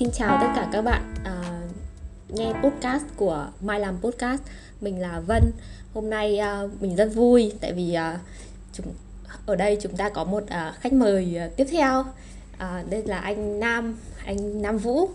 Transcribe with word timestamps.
Xin 0.00 0.10
chào 0.10 0.38
tất 0.40 0.46
cả 0.56 0.68
các 0.72 0.82
bạn 0.82 1.14
à, 1.24 1.60
nghe 2.28 2.52
podcast 2.62 3.04
của 3.16 3.48
Mai 3.60 3.80
làm 3.80 3.98
podcast. 4.00 4.42
Mình 4.80 5.00
là 5.00 5.20
Vân. 5.26 5.42
Hôm 5.94 6.10
nay 6.10 6.38
à, 6.38 6.62
mình 6.80 6.96
rất 6.96 7.14
vui 7.14 7.52
tại 7.60 7.72
vì 7.72 7.94
à, 7.94 8.18
chúng 8.72 8.86
ở 9.46 9.56
đây 9.56 9.78
chúng 9.80 9.96
ta 9.96 10.08
có 10.08 10.24
một 10.24 10.42
à, 10.48 10.74
khách 10.80 10.92
mời 10.92 11.36
à, 11.38 11.48
tiếp 11.56 11.66
theo. 11.70 12.04
À, 12.58 12.84
đây 12.90 13.02
là 13.02 13.18
anh 13.18 13.60
Nam, 13.60 13.96
anh 14.24 14.62
Nam 14.62 14.78
Vũ. 14.78 15.08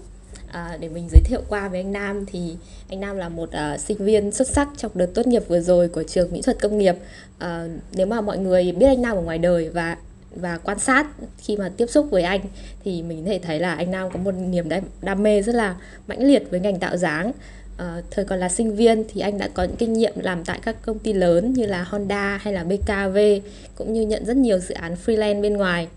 À, 0.52 0.78
để 0.80 0.90
mình 0.90 1.08
giới 1.12 1.22
thiệu 1.26 1.42
qua 1.50 1.68
với 1.68 1.80
anh 1.80 1.92
Nam 1.92 2.26
thì 2.26 2.58
anh 2.90 3.00
Nam 3.00 3.18
là 3.18 3.30
một 3.30 3.50
uh, 3.50 3.80
sinh 3.80 3.98
viên 3.98 4.32
xuất 4.32 4.48
sắc 4.48 4.70
trong 4.78 4.92
đợt 4.96 5.10
tốt 5.14 5.28
nghiệp 5.28 5.44
vừa 5.48 5.60
rồi 5.60 5.88
của 5.88 6.04
trường 6.04 6.32
mỹ 6.32 6.42
thuật 6.42 6.58
công 6.62 6.78
nghiệp. 6.78 6.96
Uh, 7.38 7.72
nếu 7.92 8.08
mà 8.08 8.22
mọi 8.22 8.38
người 8.38 8.72
biết 8.72 8.88
anh 8.88 9.02
Nam 9.02 9.16
ở 9.16 9.22
ngoài 9.22 9.38
đời 9.38 9.70
và 9.70 9.98
và 10.36 10.58
quan 10.58 10.80
sát 10.80 11.08
khi 11.38 11.58
mà 11.58 11.72
tiếp 11.78 11.86
xúc 11.86 12.08
với 12.12 12.23
anh 12.23 12.41
thì 12.84 13.02
mình 13.04 13.23
có 13.23 13.30
thể 13.30 13.40
thấy 13.40 13.59
là 13.59 13.76
anh 13.76 13.91
Nam 13.91 14.09
có 14.12 14.20
một 14.20 14.32
niềm 14.32 14.70
đam, 14.70 14.84
đam 15.02 15.23
mê 15.23 15.42
rất 15.42 15.55
là 15.55 15.76
mãnh 16.08 16.23
liệt 16.23 16.44
với 16.52 16.59
ngành 16.59 16.80
tạo 16.80 16.98
dáng. 16.98 17.32
À, 17.78 18.02
thời 18.12 18.26
còn 18.26 18.40
là 18.40 18.50
sinh 18.50 18.76
viên 18.76 19.04
thì 19.14 19.22
anh 19.22 19.38
đã 19.38 19.50
có 19.54 19.64
những 19.64 19.76
kinh 19.76 19.94
nghiệm 19.94 20.14
làm 20.20 20.44
tại 20.44 20.59
các 20.64 20.76
công 20.82 21.00
ty 21.00 21.14
lớn 21.14 21.54
như 21.54 21.66
là 21.66 21.84
Honda 21.84 22.40
hay 22.42 22.54
là 22.54 22.64
BKV 22.64 23.18
cũng 23.76 23.94
như 23.94 24.02
nhận 24.02 24.26
rất 24.26 24.38
nhiều 24.38 24.59
dự 24.59 24.76
án 24.76 24.95
freelance 25.06 25.42
bên 25.42 25.54
ngoài. 25.54 25.88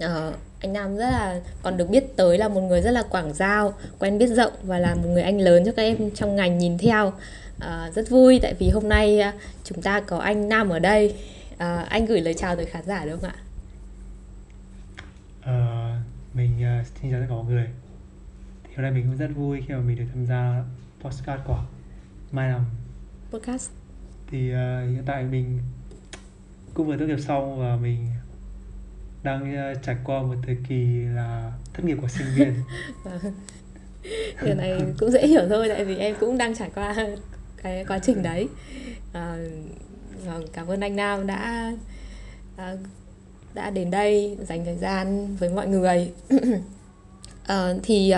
À, 0.00 0.30
anh 0.60 0.72
Nam 0.72 0.96
rất 0.96 1.10
là 1.10 1.40
còn 1.62 1.76
được 1.76 1.90
biết 1.90 2.16
tới 2.16 2.38
là 2.38 2.48
một 2.48 2.60
người 2.60 2.80
rất 2.80 2.90
là 2.90 3.02
quảng 3.02 3.34
giao, 3.34 3.74
quen 3.98 4.18
biết 4.18 4.26
rộng 4.26 4.52
và 4.62 4.78
là 4.78 4.94
một 4.94 5.08
người 5.08 5.22
anh 5.22 5.40
lớn 5.40 5.64
cho 5.66 5.72
các 5.72 5.82
em 5.82 6.10
trong 6.10 6.36
ngành 6.36 6.58
nhìn 6.58 6.78
theo. 6.78 7.12
À, 7.58 7.90
rất 7.94 8.10
vui 8.10 8.38
tại 8.42 8.54
vì 8.58 8.68
hôm 8.68 8.88
nay 8.88 9.22
chúng 9.64 9.82
ta 9.82 10.00
có 10.00 10.18
anh 10.18 10.48
Nam 10.48 10.68
ở 10.68 10.78
đây 10.78 11.14
à, 11.58 11.86
anh 11.88 12.06
gửi 12.06 12.20
lời 12.20 12.34
chào 12.34 12.56
tới 12.56 12.66
khán 12.66 12.82
giả 12.86 13.04
được 13.04 13.18
không 13.20 13.30
ạ? 13.30 13.45
Ờ, 15.46 15.92
mình 16.34 16.50
uh, 16.80 16.86
xin 16.86 17.10
chào 17.10 17.20
tất 17.20 17.26
cả 17.28 17.34
mọi 17.34 17.44
người. 17.44 17.68
Thì 18.64 18.70
hôm 18.76 18.82
nay 18.82 18.90
mình 18.90 19.06
cũng 19.06 19.16
rất 19.16 19.30
vui 19.36 19.62
khi 19.66 19.74
mà 19.74 19.80
mình 19.80 19.96
được 19.96 20.04
tham 20.14 20.26
gia 20.26 20.64
podcast 21.00 21.40
của 21.46 21.64
Mai 22.32 22.48
Nằm 22.48 22.64
podcast. 23.30 23.70
Thì 24.30 24.50
uh, 24.50 24.56
hiện 24.90 25.02
tại 25.06 25.24
mình 25.24 25.58
cũng 26.74 26.86
vừa 26.86 26.96
tốt 26.96 27.06
nghiệp 27.06 27.20
xong 27.20 27.58
và 27.60 27.76
mình 27.76 28.06
đang 29.22 29.54
uh, 29.72 29.82
trải 29.82 29.96
qua 30.04 30.22
một 30.22 30.34
thời 30.46 30.56
kỳ 30.68 31.00
là 31.00 31.52
thất 31.74 31.84
nghiệp 31.84 31.98
của 32.00 32.08
sinh 32.08 32.26
viên. 32.36 32.54
Vâng. 33.04 33.32
điều 34.42 34.54
này 34.54 34.82
cũng 34.98 35.10
dễ 35.10 35.26
hiểu 35.26 35.42
thôi 35.48 35.68
tại 35.68 35.84
vì 35.84 35.96
em 35.96 36.16
cũng 36.20 36.38
đang 36.38 36.54
trải 36.54 36.70
qua 36.74 36.96
cái 37.62 37.84
quá 37.84 37.98
trình 37.98 38.22
đấy. 38.22 38.48
À, 39.12 39.36
vâng 40.24 40.46
cảm 40.52 40.66
ơn 40.66 40.80
anh 40.80 40.96
Nam 40.96 41.26
đã 41.26 41.72
à, 42.56 42.76
đã 43.56 43.70
đến 43.70 43.90
đây 43.90 44.36
dành 44.48 44.64
thời 44.64 44.76
gian 44.76 45.36
với 45.36 45.48
mọi 45.48 45.66
người. 45.66 46.12
À, 47.46 47.74
thì 47.82 48.14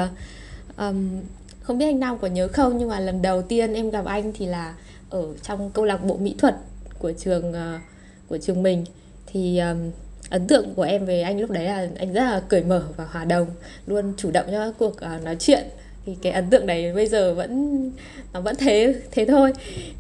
um, 0.77 1.21
không 1.63 1.79
biết 1.79 1.87
anh 1.87 2.01
Nam 2.01 2.19
có 2.19 2.29
nhớ 2.29 2.49
không 2.49 2.79
nhưng 2.79 2.89
mà 2.89 3.01
lần 3.01 3.23
đầu 3.23 3.43
tiên 3.43 3.75
em 3.75 3.91
gặp 3.91 4.05
anh 4.05 4.33
thì 4.33 4.47
là 4.47 4.75
ở 5.11 5.35
trong 5.43 5.71
câu 5.71 5.85
lạc 5.85 6.05
bộ 6.05 6.17
mỹ 6.17 6.35
thuật 6.39 6.55
của 6.99 7.13
trường 7.13 7.51
uh, 7.51 7.81
của 8.29 8.39
trường 8.39 8.63
mình. 8.63 8.85
Thì 9.27 9.59
um, 9.59 9.91
ấn 10.31 10.47
tượng 10.47 10.75
của 10.75 10.83
em 10.83 11.07
về 11.07 11.23
anh 11.23 11.41
lúc 11.41 11.51
đấy 11.51 11.65
là 11.65 11.89
anh 11.99 12.13
rất 12.13 12.25
là 12.25 12.43
cởi 12.49 12.65
mở 12.65 12.85
và 12.97 13.05
hòa 13.05 13.25
đồng 13.25 13.47
luôn 13.87 14.13
chủ 14.17 14.31
động 14.31 14.47
cho 14.51 14.67
các 14.67 14.75
cuộc 14.79 14.97
uh, 15.17 15.25
nói 15.25 15.37
chuyện. 15.39 15.65
Thì 16.07 16.17
cái 16.23 16.33
ấn 16.33 16.51
tượng 16.51 16.67
đấy 16.67 16.93
bây 16.95 17.07
giờ 17.07 17.35
vẫn 17.35 17.93
nó 18.33 18.41
vẫn 18.41 18.57
thế 18.57 18.95
thế 19.11 19.25
thôi. 19.25 19.53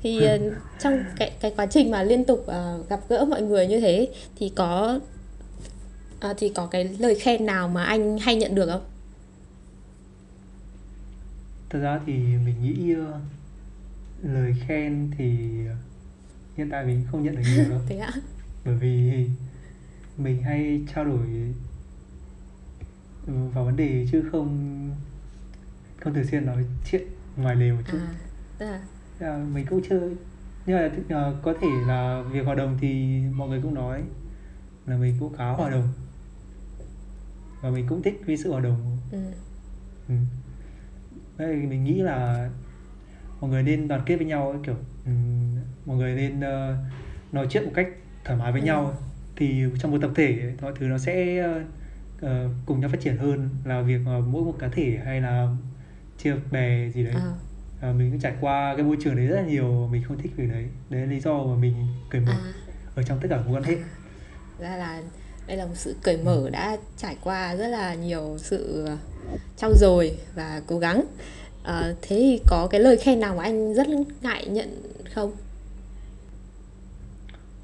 Thì 0.02 0.18
uh, 0.18 0.52
trong 0.80 1.04
cái 1.18 1.32
cái 1.40 1.52
quá 1.56 1.66
trình 1.66 1.90
mà 1.90 2.02
liên 2.02 2.24
tục 2.24 2.46
uh, 2.46 2.88
gặp 2.88 3.00
gỡ 3.08 3.24
mọi 3.24 3.42
người 3.42 3.66
như 3.66 3.80
thế 3.80 4.08
thì 4.38 4.48
có 4.48 4.98
uh, 6.26 6.36
thì 6.38 6.52
có 6.54 6.66
cái 6.66 6.84
lời 6.84 7.14
khen 7.14 7.46
nào 7.46 7.68
mà 7.68 7.84
anh 7.84 8.18
hay 8.18 8.36
nhận 8.36 8.54
được 8.54 8.66
không? 8.70 8.84
Thật 11.70 11.78
ra 11.78 12.00
thì 12.06 12.12
mình 12.14 12.54
nghĩ 12.62 12.94
uh, 12.94 13.06
lời 14.22 14.54
khen 14.66 15.10
thì 15.18 15.38
hiện 16.56 16.70
tại 16.70 16.84
mình 16.84 17.04
không 17.10 17.22
nhận 17.22 17.36
được 17.36 17.42
nhiều 17.54 17.70
đâu. 17.70 17.80
Thế 17.88 17.96
ạ? 17.96 18.12
Bởi 18.64 18.74
vì 18.74 19.26
mình 20.16 20.42
hay 20.42 20.80
trao 20.94 21.04
đổi 21.04 21.26
vào 23.26 23.64
vấn 23.64 23.76
đề 23.76 24.06
chứ 24.12 24.24
không 24.32 24.90
không 26.00 26.14
thường 26.14 26.26
xuyên 26.30 26.46
nói 26.46 26.64
chuyện 26.90 27.02
ngoài 27.36 27.56
lề 27.56 27.72
một 27.72 27.82
chút. 27.92 27.98
À, 28.58 28.80
à, 29.20 29.46
mình 29.52 29.66
cũng 29.70 29.80
chưa 29.88 30.10
nhưng 30.68 30.76
mà 30.76 30.90
uh, 31.28 31.42
có 31.42 31.54
thể 31.60 31.68
là 31.86 32.22
việc 32.32 32.44
hòa 32.44 32.54
đồng 32.54 32.78
thì 32.80 33.20
mọi 33.32 33.48
người 33.48 33.60
cũng 33.62 33.74
nói 33.74 34.02
là 34.86 34.96
mình 34.96 35.16
cũng 35.20 35.36
khá 35.36 35.50
hòa 35.50 35.70
đồng 35.70 35.88
và 37.60 37.70
mình 37.70 37.86
cũng 37.88 38.02
thích 38.02 38.20
cái 38.26 38.36
sự 38.36 38.50
hòa 38.52 38.60
đồng 38.60 38.98
ừ. 39.12 39.18
ừ. 40.08 40.14
Đấy, 41.38 41.56
mình 41.56 41.84
nghĩ 41.84 42.00
là 42.00 42.50
mọi 43.40 43.50
người 43.50 43.62
nên 43.62 43.88
đoàn 43.88 44.02
kết 44.06 44.16
với 44.16 44.26
nhau 44.26 44.50
ấy, 44.50 44.58
kiểu 44.66 44.76
um, 45.06 45.56
mọi 45.86 45.96
người 45.96 46.14
nên 46.14 46.38
uh, 46.38 46.76
nói 47.32 47.46
chuyện 47.50 47.64
một 47.64 47.72
cách 47.74 47.88
thoải 48.24 48.38
mái 48.38 48.52
với 48.52 48.60
ừ. 48.60 48.66
nhau 48.66 48.94
thì 49.36 49.64
trong 49.78 49.90
một 49.90 49.98
tập 50.00 50.10
thể 50.14 50.52
mọi 50.62 50.72
thứ 50.76 50.86
nó 50.86 50.98
sẽ 50.98 51.44
uh, 52.16 52.28
cùng 52.66 52.80
nhau 52.80 52.90
phát 52.90 53.00
triển 53.00 53.16
hơn 53.16 53.48
là 53.64 53.82
việc 53.82 54.00
uh, 54.00 54.26
mỗi 54.26 54.44
một 54.44 54.54
cá 54.58 54.68
thể 54.68 54.98
hay 55.04 55.20
là 55.20 55.48
chia 56.18 56.34
bè 56.50 56.88
gì 56.88 57.04
đấy 57.04 57.14
à. 57.16 57.32
À, 57.80 57.92
mình 57.92 58.10
cũng 58.10 58.20
trải 58.20 58.34
qua 58.40 58.74
cái 58.76 58.84
môi 58.84 58.96
trường 59.00 59.16
đấy 59.16 59.26
rất 59.26 59.36
là 59.36 59.42
nhiều 59.42 59.88
mình 59.92 60.02
không 60.02 60.18
thích 60.18 60.32
việc 60.36 60.46
đấy 60.50 60.68
đấy 60.90 61.00
là 61.00 61.06
lý 61.06 61.20
do 61.20 61.44
mà 61.44 61.56
mình 61.56 61.74
cởi 62.10 62.20
mở 62.20 62.32
à. 62.32 62.52
ở 62.94 63.02
trong 63.02 63.18
tất 63.20 63.28
cả 63.30 63.42
mối 63.46 63.56
quan 63.56 63.62
hệ 63.62 63.76
ra 64.58 64.76
là 64.76 65.02
đây 65.48 65.56
là 65.56 65.66
một 65.66 65.74
sự 65.76 65.96
cởi 66.02 66.16
mở 66.16 66.50
đã 66.50 66.76
trải 66.96 67.16
qua 67.24 67.54
rất 67.54 67.68
là 67.68 67.94
nhiều 67.94 68.36
sự 68.38 68.88
trau 69.56 69.72
dồi 69.74 70.18
và 70.34 70.62
cố 70.66 70.78
gắng 70.78 71.04
à, 71.62 71.94
thế 72.02 72.16
thì 72.16 72.40
có 72.46 72.68
cái 72.70 72.80
lời 72.80 72.96
khen 72.96 73.20
nào 73.20 73.34
mà 73.34 73.42
anh 73.42 73.74
rất 73.74 73.86
ngại 74.22 74.46
nhận 74.46 74.82
không 75.14 75.32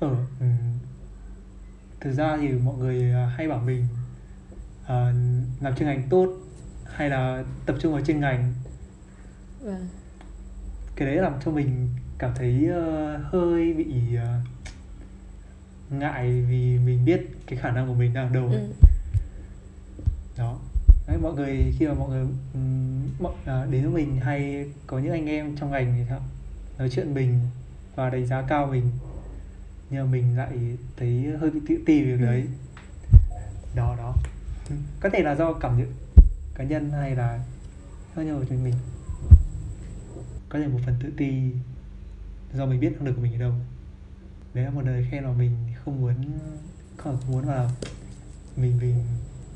ờ 0.01 0.17
ừ. 0.41 0.47
thực 2.01 2.13
ra 2.13 2.37
thì 2.41 2.49
mọi 2.49 2.77
người 2.77 3.13
hay 3.37 3.49
bảo 3.49 3.59
mình 3.59 3.87
uh, 4.83 4.89
làm 5.61 5.77
chuyên 5.79 5.89
ngành 5.89 6.03
tốt 6.11 6.29
hay 6.87 7.11
là 7.11 7.45
tập 7.67 7.77
trung 7.81 7.93
vào 7.93 8.03
chuyên 8.05 8.21
ngành 8.21 8.53
vâng. 9.61 9.89
cái 10.97 11.09
đấy 11.09 11.17
làm 11.17 11.33
cho 11.45 11.51
mình 11.51 11.89
cảm 12.19 12.31
thấy 12.35 12.69
uh, 12.71 13.33
hơi 13.33 13.73
bị 13.73 13.87
uh, 14.15 14.54
ngại 15.99 16.45
vì 16.49 16.79
mình 16.79 17.05
biết 17.05 17.21
cái 17.47 17.59
khả 17.59 17.71
năng 17.71 17.89
của 17.89 17.95
mình 17.95 18.15
đang 18.15 18.29
ở 18.29 18.35
đâu 18.35 18.49
ừ. 18.49 18.73
đó. 20.39 20.59
Đấy, 21.09 21.19
mọi 21.23 21.35
người 21.35 21.75
khi 21.79 21.87
mà 21.87 21.95
mọi 21.95 22.09
người 22.09 22.27
mọi, 23.21 23.33
uh, 23.33 23.71
đến 23.71 23.83
với 23.83 24.05
mình 24.05 24.21
hay 24.21 24.71
có 24.87 24.99
những 24.99 25.13
anh 25.13 25.27
em 25.27 25.57
trong 25.57 25.71
ngành 25.71 25.95
thì 25.97 26.15
nói 26.79 26.91
chuyện 26.91 27.15
mình 27.15 27.41
và 27.97 28.11
đánh 28.11 28.27
giá 28.27 28.43
cao 28.43 28.67
mình. 28.67 28.91
Nhưng 29.91 30.05
mà 30.05 30.13
mình 30.13 30.37
lại 30.37 30.77
thấy 30.97 31.37
hơi 31.41 31.51
bị 31.51 31.61
tự 31.69 31.77
ti 31.87 32.03
về 32.05 32.17
việc 32.17 32.21
ừ. 32.21 32.27
đấy. 32.27 32.45
Đó 33.75 33.95
đó. 33.99 34.15
Có 35.01 35.09
thể 35.13 35.23
là 35.23 35.35
do 35.35 35.53
cảm 35.53 35.79
nhận 35.79 35.93
cá 36.55 36.65
nhân 36.65 36.91
hay 36.91 37.17
là 37.17 37.41
hơi 38.15 38.25
nhiều 38.25 38.45
của 38.49 38.55
mình. 38.65 38.75
Có 40.49 40.59
thể 40.59 40.67
một 40.67 40.79
phần 40.87 40.95
tự 41.03 41.11
ti 41.17 41.33
do 42.55 42.67
mình 42.67 42.81
biết 42.81 42.93
năng 42.93 43.07
lực 43.07 43.13
của 43.13 43.23
mình 43.23 43.33
ở 43.33 43.39
đâu. 43.39 43.53
Đấy 44.55 44.65
là 44.65 44.71
một 44.71 44.83
lời 44.85 45.07
khen 45.11 45.25
mà 45.25 45.33
mình 45.33 45.51
không 45.85 46.01
muốn 46.01 46.15
không 46.97 47.19
muốn 47.29 47.47
mà 47.47 47.69
mình 48.57 48.79
mình 48.81 48.95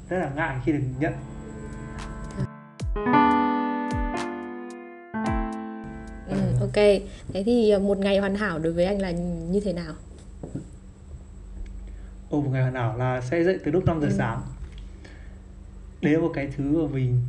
rất 0.09 0.19
là 0.19 0.31
ngại 0.37 0.57
khi 0.65 0.73
được 0.73 0.81
nhận. 0.99 1.13
Ừ, 6.29 6.39
ok. 6.61 7.03
Thế 7.33 7.43
thì 7.47 7.71
ờ, 7.71 7.79
một 7.79 7.99
ngày 7.99 8.19
hoàn 8.19 8.35
hảo 8.35 8.59
đối 8.59 8.73
với 8.73 8.85
anh 8.85 9.01
là 9.01 9.11
như 9.51 9.61
thế 9.61 9.73
nào? 9.73 9.95
Ồ, 12.31 12.41
một 12.41 12.51
ngày 12.53 12.63
hoàn 12.63 12.75
hảo 12.75 12.99
là 12.99 13.21
sẽ 13.21 13.45
dậy 13.45 13.59
từ 13.65 13.71
lúc 13.71 13.87
5 13.87 14.01
giờ 14.01 14.07
ừ. 14.07 14.15
sáng. 14.19 14.43
Đấy 16.03 16.13
là 16.13 16.21
một 16.21 16.31
cái 16.35 16.49
thứ 16.57 16.65
mà 16.65 16.95
mình 16.95 17.21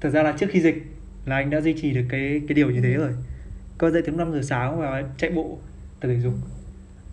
thật 0.00 0.10
ra 0.10 0.22
là 0.22 0.34
trước 0.38 0.46
khi 0.50 0.60
dịch 0.60 0.82
là 1.26 1.36
anh 1.36 1.50
đã 1.50 1.60
duy 1.60 1.74
trì 1.82 1.90
được 1.90 2.04
cái 2.08 2.40
cái 2.48 2.54
điều 2.54 2.70
như 2.70 2.80
thế 2.80 2.94
ừ. 2.94 2.98
rồi. 2.98 3.12
Có 3.78 3.90
dậy 3.90 4.02
từ 4.06 4.12
5 4.12 4.32
giờ 4.32 4.42
sáng 4.42 4.80
và 4.80 5.02
chạy 5.18 5.30
bộ 5.30 5.58
tập 6.00 6.08
thể 6.08 6.20
dục 6.20 6.34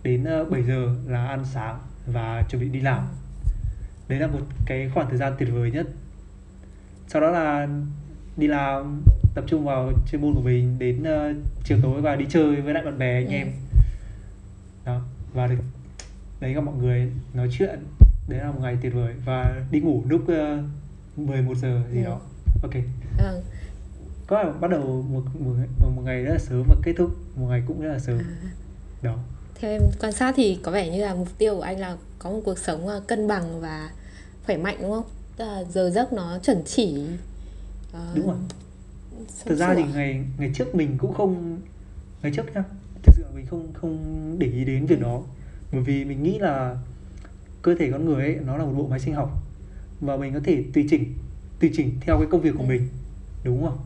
đến 0.06 0.24
7 0.24 0.62
ờ, 0.62 0.68
giờ 0.68 0.96
là 1.07 1.28
ăn 1.28 1.46
sáng 1.46 1.80
và 2.07 2.44
chuẩn 2.50 2.62
bị 2.62 2.69
đi 2.69 2.80
làm. 2.80 3.07
Đấy 4.07 4.19
là 4.19 4.28
một 4.28 4.40
cái 4.66 4.90
khoảng 4.94 5.10
thời 5.10 5.18
gian 5.18 5.34
tuyệt 5.40 5.50
vời 5.54 5.72
nhất. 5.72 5.88
Sau 7.07 7.22
đó 7.22 7.31
là 7.31 7.68
đi 8.38 8.48
làm 8.48 9.02
tập 9.36 9.44
trung 9.48 9.66
vào 9.66 9.92
chuyên 10.12 10.22
môn 10.22 10.34
của 10.34 10.42
mình 10.42 10.80
đến 10.80 11.02
uh, 11.04 11.36
chiều 11.63 11.78
tối 11.81 12.02
và 12.02 12.16
đi 12.16 12.25
chơi 12.30 12.62
với 12.62 12.74
lại 12.74 12.84
bạn 12.84 12.98
bè 12.98 13.13
anh 13.13 13.28
ừ. 13.28 13.31
em. 13.31 13.52
Đó 14.86 15.02
và 15.34 15.48
được 15.48 15.56
đấy 16.40 16.54
gặp 16.54 16.62
mọi 16.62 16.75
người 16.75 17.12
nói 17.34 17.48
chuyện. 17.52 17.80
Đấy 18.28 18.40
là 18.40 18.52
một 18.52 18.60
ngày 18.62 18.78
tuyệt 18.81 18.94
vời. 18.94 19.13
Và 19.25 19.62
đi 19.72 19.80
ngủ 19.80 20.04
lúc 20.07 20.22
uh, 20.22 21.19
11 21.28 21.57
giờ 21.57 21.81
gì 21.92 22.00
ừ. 22.00 22.06
đó 22.06 22.19
ok. 22.62 22.74
Ừ. 23.19 23.42
có 24.28 24.54
bắt 24.60 24.72
đầu 24.72 25.06
một, 25.10 25.24
một 25.40 25.56
một 25.96 26.02
ngày 26.06 26.24
rất 26.24 26.31
là 26.31 26.40
sớm 26.40 26.63
và 26.69 26.75
kết 26.84 26.94
thúc. 26.98 27.12
Một 27.36 27.48
ngày 27.50 27.63
cũng 27.68 27.81
rất 27.81 27.92
là 27.92 28.00
sớm. 28.00 28.18
À. 28.18 28.50
đó 29.02 29.18
theo 29.60 29.72
em 29.72 29.92
quan 30.00 30.12
sát 30.12 30.34
thì 30.38 30.60
có 30.63 30.72
vẻ 30.72 30.90
như 30.90 31.02
là 31.02 31.16
mục 31.16 31.28
tiêu 31.38 31.56
của 31.56 31.62
anh 31.62 31.80
là 31.80 31.98
có 32.19 32.31
một 32.31 32.42
cuộc 32.46 32.57
sống 32.57 32.88
ờ, 32.88 33.00
cân 33.07 33.28
bằng 33.28 33.62
và 33.62 33.90
khỏe 34.46 34.57
mạnh 34.57 34.78
đúng 34.81 34.92
không? 34.92 35.06
Tức 35.38 35.46
là 35.46 35.63
giờ 35.63 35.90
giấc 35.90 36.13
nó 36.13 36.40
chuẩn 36.40 36.63
chỉ 36.66 36.98
ờ, 37.92 38.13
đúng 38.16 38.28
rồi. 38.28 38.38
thật 39.46 39.56
ra 39.56 39.74
thì 39.75 39.84
ngày 39.94 40.25
ngày 40.38 40.52
trước 40.56 40.75
mình 40.75 40.98
cũng 40.98 41.13
không 41.13 41.60
ngày 42.24 42.31
trước 42.36 42.44
nhá 42.56 42.63
thực 43.04 43.16
sự 43.18 43.24
mình 43.36 43.46
không 43.46 43.74
không 43.74 44.36
để 44.40 44.48
ý 44.48 44.66
đến 44.66 44.86
việc 44.86 45.02
đó. 45.02 45.22
Bởi 45.72 45.81
vì 45.81 46.06
mình 46.06 46.24
nghĩ 46.24 46.40
là 46.40 46.78
cơ 47.62 47.75
thể 47.80 47.92
con 47.92 48.06
người 48.06 48.24
ấy 48.25 48.36
nó 48.46 48.57
là 48.57 48.66
một 48.66 48.74
bộ 48.78 48.88
máy 48.88 49.00
sinh 49.00 49.13
học 49.13 49.31
và 50.02 50.18
mình 50.18 50.34
có 50.34 50.40
thể 50.44 50.63
tùy 50.74 50.88
chỉnh 50.90 51.13
tùy 51.60 51.72
chỉnh 51.74 51.92
theo 52.02 52.18
cái 52.18 52.28
công 52.31 52.42
việc 52.42 52.54
của 52.57 52.63
Ừ. 52.63 52.68
mình 52.69 52.88
đúng 53.44 53.63
không? 53.66 53.78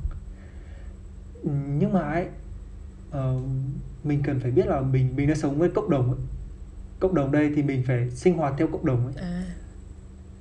Ừ, 1.43 1.49
nhưng 1.79 1.93
mà 1.93 1.99
ấy 2.01 2.27
ờ, 3.11 3.35
mình 4.09 4.23
cần 4.23 4.39
phải 4.39 4.51
biết 4.51 4.67
là 4.67 4.81
mình 4.81 5.13
mình 5.15 5.27
đã 5.27 5.35
sống 5.35 5.59
với 5.59 5.69
cộng 5.69 5.89
đồng 5.89 6.11
ấy. 6.11 6.19
cộng 6.99 7.15
đồng 7.15 7.31
đây 7.31 7.51
thì 7.55 7.63
mình 7.63 7.83
phải 7.87 8.09
sinh 8.09 8.37
hoạt 8.37 8.53
theo 8.57 8.67
cộng 8.67 8.85
đồng 8.85 9.05
ấy. 9.05 9.13
À. 9.17 9.43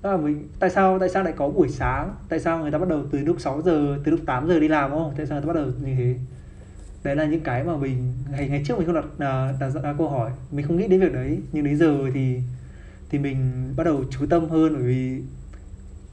Đó 0.03 0.11
là 0.11 0.17
mình 0.17 0.49
tại 0.59 0.71
sao 0.71 0.99
tại 0.99 1.09
sao 1.09 1.23
lại 1.23 1.33
có 1.37 1.49
buổi 1.49 1.69
sáng? 1.69 2.15
Tại 2.29 2.41
sao 2.41 2.59
người 2.59 2.71
ta 2.71 2.79
bắt 2.79 2.89
đầu 2.89 3.05
từ 3.11 3.19
lúc 3.19 3.41
6 3.41 3.63
giờ 3.63 3.99
từ 4.05 4.11
lúc 4.11 4.21
8 4.27 4.49
giờ 4.49 4.61
đi 4.61 4.69
làm 4.69 4.91
không? 4.91 5.15
Tại 5.17 5.27
sao 5.27 5.35
người 5.35 5.43
ta 5.43 5.47
bắt 5.47 5.61
đầu 5.61 5.73
như 5.83 5.95
thế? 5.95 6.15
Đấy 7.05 7.17
là 7.17 7.25
những 7.25 7.41
cái 7.41 7.65
mà 7.65 7.77
mình 7.77 8.13
ngày 8.31 8.49
ngày 8.49 8.63
trước 8.67 8.79
mình 8.79 8.87
không 8.87 8.95
đặt 8.95 9.05
à, 9.19 9.55
đặt 9.61 9.71
ra 9.71 9.95
câu 9.99 10.09
hỏi. 10.09 10.31
Mình 10.51 10.67
không 10.67 10.77
nghĩ 10.77 10.89
đến 10.89 11.01
việc 11.01 11.13
đấy 11.13 11.41
nhưng 11.53 11.65
đến 11.65 11.77
giờ 11.77 11.99
thì 12.15 12.41
thì 13.11 13.19
mình 13.19 13.73
bắt 13.77 13.85
đầu 13.85 14.05
chú 14.11 14.27
tâm 14.27 14.49
hơn 14.49 14.75
bởi 14.75 14.83
vì 14.83 15.23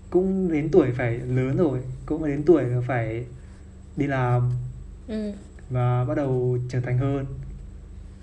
cũng 0.09 0.51
đến 0.51 0.69
tuổi 0.71 0.91
phải 0.91 1.17
lớn 1.17 1.57
rồi 1.57 1.79
cũng 2.05 2.25
đến 2.25 2.43
tuổi 2.45 2.63
phải 2.87 3.25
đi 3.97 4.07
làm 4.07 4.51
ừ, 5.07 5.31
và 5.69 6.05
bắt 6.05 6.15
đầu 6.15 6.57
trưởng 6.69 6.81
thành 6.81 6.97
hơn 6.97 7.25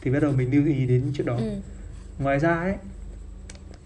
thì 0.02 0.10
bắt 0.10 0.20
đầu 0.20 0.32
mình 0.32 0.50
lưu 0.50 0.66
ý 0.66 0.86
đến 0.86 1.12
chuyện 1.14 1.26
đó. 1.26 1.36
Ừ, 1.36 1.60
ngoài 2.18 2.38
ra 2.38 2.54
ấy 2.60 2.74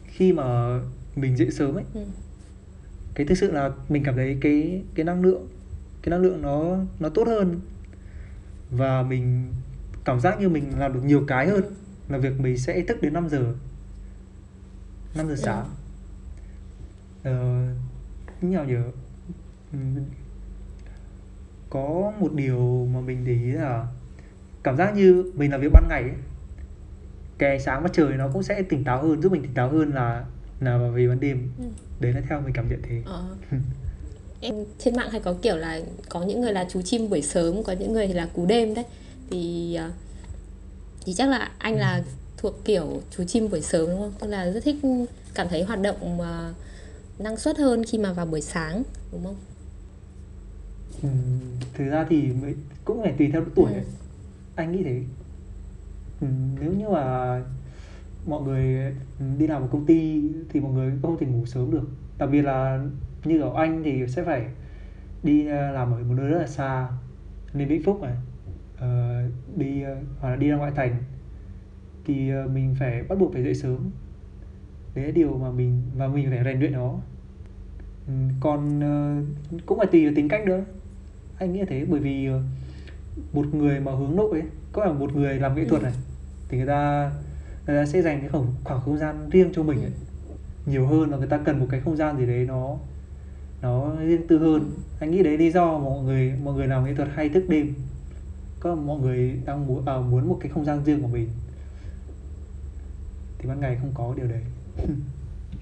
khi 0.05 0.33
mà 0.33 0.79
mình 1.17 1.37
dậy 1.37 1.51
sớm 1.51 1.75
ấy 1.75 1.85
ừ, 1.95 2.05
cái 3.15 3.27
thực 3.27 3.35
sự 3.35 3.53
là 3.53 3.71
mình 3.89 4.03
cảm 4.05 4.17
thấy 4.17 4.39
cái 4.41 4.83
cái 4.95 5.05
năng 5.05 5.23
lượng 5.23 5.47
cái 6.03 6.11
năng 6.11 6.21
lượng 6.21 6.43
nó 6.43 6.79
nó 7.01 7.09
tốt 7.09 7.27
hơn. 7.27 7.61
Và 8.71 9.03
mình 9.03 9.53
cảm 10.05 10.21
giác 10.21 10.41
như 10.41 10.49
mình 10.49 10.79
làm 10.79 10.93
được 10.95 11.01
nhiều 11.05 11.25
cái 11.29 11.49
hơn 11.49 11.63
Ừ. 11.65 11.71
là 12.09 12.19
việc 12.19 12.41
mình 12.41 12.59
sẽ 12.59 12.81
thức 12.81 13.03
đến 13.03 13.13
5 13.13 13.29
giờ 13.29 13.55
5 15.15 15.27
giờ 15.29 15.33
Ừ. 15.35 15.37
sáng. 15.37 15.67
Ờ, 17.23 17.67
như 18.41 18.57
nào 18.57 18.65
nhỉ? 18.65 18.75
Ừm, 19.73 19.95
có 21.71 22.13
một 22.21 22.33
điều 22.35 22.89
mà 22.95 23.01
mình 23.01 23.25
để 23.25 23.33
ý 23.33 23.53
là 23.53 23.87
cảm 24.67 24.77
giác 24.77 24.95
như 24.97 25.33
mình 25.37 25.51
làm 25.51 25.61
việc 25.61 25.69
ban 25.73 25.89
ngày 25.89 26.03
ấy 26.03 26.11
cái 27.39 27.51
ánh 27.51 27.61
sáng 27.61 27.83
mặt 27.83 27.91
trời 27.95 28.17
nó 28.17 28.29
cũng 28.33 28.43
sẽ 28.43 28.63
tỉnh 28.63 28.85
táo 28.85 29.03
hơn 29.03 29.23
giúp 29.23 29.33
mình 29.33 29.43
tỉnh 29.43 29.55
táo 29.55 29.69
hơn 29.71 29.95
là 29.95 30.25
là 30.61 30.79
về 30.95 31.09
ban 31.09 31.21
đêm 31.21 31.49
Ừ. 31.59 31.65
đấy 32.01 32.13
là 32.13 32.21
theo 32.29 32.41
mình 32.41 32.53
cảm 32.55 32.69
nhận 32.69 32.83
thế 32.83 33.03
ờ. 33.05 33.25
em 34.41 34.55
trên 34.79 34.97
mạng 34.97 35.11
hay 35.11 35.21
có 35.21 35.35
kiểu 35.43 35.57
là 35.57 35.81
có 36.09 36.23
những 36.23 36.41
người 36.41 36.53
là 36.53 36.67
chú 36.71 36.83
chim 36.83 37.11
buổi 37.11 37.23
sớm 37.23 37.63
có 37.63 37.73
những 37.73 37.93
người 37.93 38.07
thì 38.07 38.13
là 38.15 38.27
cú 38.35 38.47
đêm 38.47 38.75
đấy 38.75 38.85
thì 39.31 39.75
ờ, 39.75 39.91
thì 41.07 41.15
chắc 41.15 41.29
là 41.29 41.51
anh 41.59 41.77
là 41.77 42.03
thuộc 42.37 42.65
kiểu 42.65 43.03
chú 43.17 43.25
chim 43.25 43.51
buổi 43.51 43.61
sớm 43.61 43.87
đúng 43.91 43.99
không 44.01 44.13
tức 44.21 44.27
là 44.27 44.51
rất 44.51 44.65
thích 44.65 44.77
cảm 45.35 45.49
thấy 45.49 45.63
hoạt 45.63 45.81
động 45.83 46.21
ờ, 46.21 46.53
năng 47.19 47.37
suất 47.37 47.59
hơn 47.59 47.85
khi 47.85 47.99
mà 47.99 48.13
vào 48.13 48.27
buổi 48.27 48.41
sáng 48.41 48.83
đúng 49.13 49.25
không 49.25 49.37
Ừ, 51.03 51.09
thực 51.75 51.91
ra 51.91 52.07
thì 52.11 52.29
cũng 52.85 53.03
phải 53.03 53.15
tùy 53.19 53.29
theo 53.33 53.41
độ 53.41 53.47
tuổi 53.55 53.71
Ừ. 53.73 53.77
ấy 53.77 53.85
anh 54.57 54.73
nghĩ 54.73 54.83
thế. 54.85 55.03
Ừ, 56.21 56.27
nếu 56.61 56.73
như 56.73 56.89
mà 56.89 57.41
mọi 58.27 58.43
người 58.43 58.95
đi 59.39 59.47
làm 59.47 59.63
một 59.63 59.69
công 59.73 59.87
ty 59.87 60.23
thì 60.49 60.61
mọi 60.61 60.73
người 60.73 60.93
không 61.03 61.19
thể 61.19 61.27
ngủ 61.27 61.47
sớm 61.47 61.71
được. 61.71 61.89
Đặc 62.19 62.31
biệt 62.33 62.43
là 62.43 62.87
như 63.25 63.41
ở 63.41 63.53
anh 63.57 63.83
thì 63.85 64.07
sẽ 64.09 64.25
phải 64.25 64.47
đi 65.23 65.47
ờ, 65.47 65.73
làm 65.73 65.93
ở 65.93 65.99
một 65.99 66.15
nơi 66.15 66.29
rất 66.29 66.39
là 66.39 66.47
xa 66.47 66.89
lên 67.53 67.69
Vĩnh 67.69 67.83
Phúc 67.83 68.03
này 68.03 68.17
ờ, 68.79 69.23
đi 69.57 69.83
ờ, 69.83 69.97
hoặc 70.21 70.31
là 70.31 70.37
đi 70.37 70.49
ra 70.49 70.57
ngoại 70.57 70.73
thành 70.77 70.97
thì 72.05 72.31
ờ, 72.31 72.49
mình 72.55 72.75
phải 72.79 73.03
bắt 73.03 73.19
buộc 73.19 73.33
phải 73.33 73.43
dậy 73.43 73.55
sớm. 73.55 73.79
Đấy 74.95 75.05
là 75.05 75.11
điều 75.11 75.39
mà 75.39 75.51
mình 75.51 75.83
và 75.97 76.09
mình 76.09 76.31
phải 76.31 76.45
rèn 76.45 76.61
luyện 76.61 76.73
nó. 76.73 76.95
Ừ, 78.07 78.13
còn 78.41 78.81
cũng 79.67 79.79
phải 79.79 79.87
tùy 79.87 80.05
vào 80.05 80.15
tính 80.17 80.29
cách 80.29 80.47
nữa. 80.47 80.65
Anh 81.39 81.53
nghĩ 81.53 81.61
là 81.61 81.67
thế 81.69 81.85
bởi 81.85 82.01
vì 82.01 82.31
uh, 82.31 82.43
một 83.33 83.55
người 83.55 83.81
mà 83.81 83.93
hướng 83.93 84.17
nội 84.17 84.31
ấy 84.41 84.49
có 84.73 84.85
là 84.85 84.93
một 84.93 85.15
người 85.17 85.35
làm 85.39 85.55
nghệ 85.57 85.65
thuật 85.69 85.83
Ừ. 85.83 85.85
này 85.85 85.93
thì 86.49 86.57
người 86.59 86.67
ta 86.67 87.11
người 87.67 87.77
ta 87.77 87.87
sẽ 87.87 88.03
dành 88.03 88.21
cái 88.21 88.29
khoảng, 88.29 88.47
khoảng 88.65 88.81
không 88.81 88.99
gian 88.99 89.31
riêng 89.31 89.51
cho 89.55 89.63
mình 89.63 89.81
ấy. 89.83 89.91
nhiều 90.67 90.87
hơn 90.87 91.11
và 91.11 91.17
người 91.17 91.29
ta 91.29 91.39
cần 91.45 91.59
một 91.61 91.67
cái 91.71 91.81
không 91.81 91.97
gian 91.97 92.19
gì 92.19 92.27
đấy 92.27 92.45
nó 92.49 92.77
nó 93.63 93.95
riêng 94.01 94.27
tư 94.29 94.39
hơn 94.39 94.71
anh 95.01 95.11
nghĩ 95.11 95.23
đấy 95.23 95.39
lý 95.39 95.51
do 95.51 95.79
mọi 95.79 96.03
người 96.03 96.33
mọi 96.45 96.55
người 96.55 96.67
làm 96.67 96.85
nghệ 96.85 96.95
thuật 96.95 97.09
hay 97.15 97.29
thức 97.29 97.45
đêm 97.49 97.75
có 98.61 98.71
là 98.71 98.77
mọi 98.77 99.01
người 99.01 99.37
đang 99.45 99.67
muốn 99.67 99.83
à, 99.87 99.97
muốn 99.99 100.29
một 100.29 100.39
cái 100.41 100.51
không 100.55 100.65
gian 100.65 100.85
riêng 100.85 101.03
của 101.03 101.09
mình 101.09 101.29
thì 103.39 103.49
ban 103.49 103.61
ngày 103.61 103.79
không 103.81 103.91
có 103.95 104.15
điều 104.17 104.27
đấy 104.27 104.41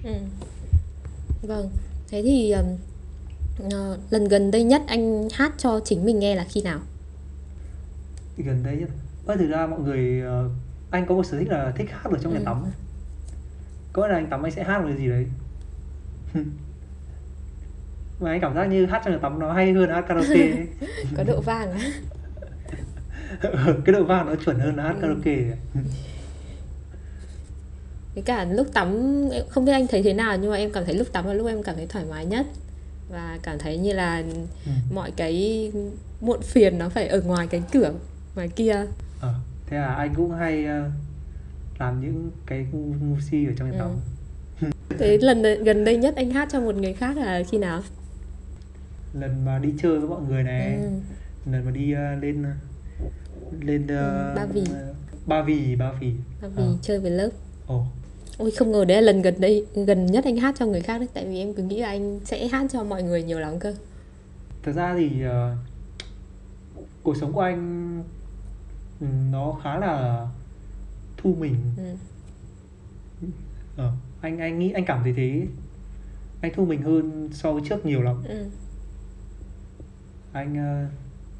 Ừ. 0.03 0.11
Vâng, 1.41 1.69
thế 2.09 2.21
thì 2.21 2.51
ờ, 3.71 3.97
lần 4.09 4.27
gần 4.27 4.51
đây 4.51 4.63
nhất 4.63 4.81
anh 4.87 5.27
hát 5.33 5.53
cho 5.57 5.79
chính 5.85 6.05
mình 6.05 6.19
nghe 6.19 6.35
là 6.35 6.45
khi 6.49 6.61
nào? 6.61 6.79
Gần 8.43 8.63
đây 8.63 8.77
nhất 8.77 8.89
Ơ, 9.25 9.35
thực 9.35 9.49
ra 9.49 9.67
mọi 9.67 9.79
người 9.79 10.21
ờ, 10.21 10.49
anh 10.89 11.05
có 11.05 11.15
một 11.15 11.23
sở 11.25 11.39
thích 11.39 11.49
là 11.49 11.71
thích 11.75 11.89
hát 11.91 12.03
ở 12.11 12.17
trong 12.21 12.33
nhà 12.33 12.39
Ừ. 12.39 12.45
tắm 12.45 12.63
ấy. 12.63 12.71
có 13.93 14.01
nghĩa 14.01 14.07
là 14.07 14.15
anh 14.15 14.27
tắm 14.29 14.43
anh 14.45 14.51
sẽ 14.51 14.63
hát 14.63 14.79
một 14.81 14.87
cái 14.87 14.97
gì 14.97 15.07
đấy 15.09 15.25
mà 18.19 18.31
anh 18.31 18.41
cảm 18.41 18.55
giác 18.55 18.65
như 18.65 18.85
hát 18.85 19.01
trong 19.05 19.13
nhà 19.13 19.19
tắm 19.21 19.39
nó 19.39 19.53
hay 19.53 19.73
hơn 19.73 19.89
hát 19.89 20.05
karaoke 20.07 20.39
ấy. 20.51 20.67
Có 21.17 21.23
độ 21.23 21.41
vang 21.41 21.71
á? 21.71 21.91
cái 23.85 23.93
độ 23.93 24.03
vang 24.03 24.25
nó 24.25 24.35
chuẩn 24.35 24.59
hơn 24.59 24.75
là 24.75 24.83
hát 24.83 24.93
Ừ. 24.95 25.01
karaoke. 25.01 25.37
Với 28.15 28.23
cả 28.23 28.45
lúc 28.45 28.67
tắm 28.73 28.89
em 29.31 29.43
không 29.49 29.65
biết 29.65 29.71
anh 29.71 29.87
thấy 29.87 30.03
thế 30.03 30.13
nào 30.13 30.37
nhưng 30.37 30.51
mà 30.51 30.57
em 30.57 30.71
cảm 30.71 30.85
thấy 30.85 30.95
lúc 30.95 31.07
tắm 31.11 31.27
là 31.27 31.33
lúc 31.33 31.47
em 31.47 31.63
cảm 31.63 31.75
thấy 31.75 31.87
thoải 31.87 32.05
mái 32.09 32.25
nhất 32.25 32.45
và 33.09 33.39
cảm 33.43 33.59
thấy 33.59 33.77
như 33.77 33.93
là 33.93 34.23
Ừ. 34.65 34.71
mọi 34.91 35.11
cái 35.11 35.71
muộn 36.21 36.41
phiền 36.41 36.77
nó 36.77 36.89
phải 36.89 37.07
ở 37.07 37.21
ngoài 37.21 37.47
cái 37.47 37.63
cửa 37.71 37.93
ngoài 38.35 38.47
kia. 38.47 38.85
Ờ, 39.19 39.33
thế 39.67 39.77
là 39.77 39.87
anh 39.95 40.15
cũng 40.15 40.31
hay 40.31 40.65
ờ, 40.65 40.89
làm 41.79 42.01
những 42.01 42.31
cái 42.45 42.65
ngu 42.71 43.19
si 43.19 43.45
ở 43.45 43.51
trong 43.57 43.71
nhà 43.71 43.77
Ừ. 43.77 43.79
tắm 43.79 44.71
Thế 44.99 45.17
lần 45.21 45.63
gần 45.63 45.85
đây 45.85 45.97
nhất 45.97 46.15
anh 46.15 46.31
hát 46.31 46.49
cho 46.51 46.59
một 46.61 46.75
người 46.75 46.93
khác 46.93 47.17
là 47.17 47.43
khi 47.51 47.57
nào? 47.57 47.81
lần 49.13 49.45
mà 49.45 49.59
đi 49.59 49.73
chơi 49.81 49.99
với 49.99 50.09
mọi 50.09 50.21
người 50.29 50.43
này 50.43 50.75
Ừ. 50.75 50.89
lần 51.51 51.65
mà 51.65 51.71
đi 51.71 51.91
ờ, 51.93 52.15
lên 52.15 52.45
lên 53.61 53.87
ờ, 53.87 54.33
Ba 54.35 54.45
Vì. 54.45 54.63
ba 55.27 55.41
vì 55.41 55.75
ba 55.75 55.91
vì 55.99 56.13
Và 56.41 56.47
vì 56.47 56.63
Ờ. 56.63 56.75
chơi 56.81 56.99
với 56.99 57.11
lớp. 57.11 57.29
ồ 57.67 57.85
Ôi 58.37 58.51
không 58.51 58.71
ngờ 58.71 58.85
đấy 58.85 59.01
là 59.01 59.11
lần 59.11 59.21
gần 59.21 59.33
đây 59.41 59.65
gần 59.75 60.05
nhất 60.05 60.23
anh 60.25 60.37
hát 60.37 60.55
cho 60.59 60.65
người 60.65 60.81
khác 60.81 60.97
đấy 60.97 61.07
tại 61.13 61.25
vì 61.25 61.37
em 61.39 61.53
cứ 61.53 61.63
nghĩ 61.63 61.79
là 61.81 61.87
anh 61.87 62.19
sẽ 62.25 62.47
hát 62.47 62.67
cho 62.71 62.83
mọi 62.83 63.03
người 63.03 63.23
nhiều 63.23 63.39
lắm 63.39 63.59
cơ. 63.59 63.73
thật 64.63 64.71
ra 64.71 64.95
thì 64.97 65.21
ờ, 65.23 65.55
cuộc 67.03 67.17
sống 67.17 67.33
của 67.33 67.41
anh 67.41 68.03
ừ, 68.99 69.07
nó 69.31 69.59
khá 69.63 69.79
là 69.79 70.27
thu 71.17 71.35
mình 71.39 71.55
Ừ. 71.77 71.95
ờ, 73.77 73.91
anh 74.21 74.37
anh 74.39 74.59
nghĩ 74.59 74.71
anh 74.71 74.85
cảm 74.85 75.03
thấy 75.03 75.13
thế 75.13 75.47
anh 76.41 76.51
thu 76.55 76.65
mình 76.65 76.81
hơn 76.81 77.29
so 77.33 77.53
với 77.53 77.61
trước 77.69 77.85
nhiều 77.85 78.01
lắm 78.01 78.15
Ừ. 78.27 78.49
anh 80.31 80.57
ờ, 80.57 80.87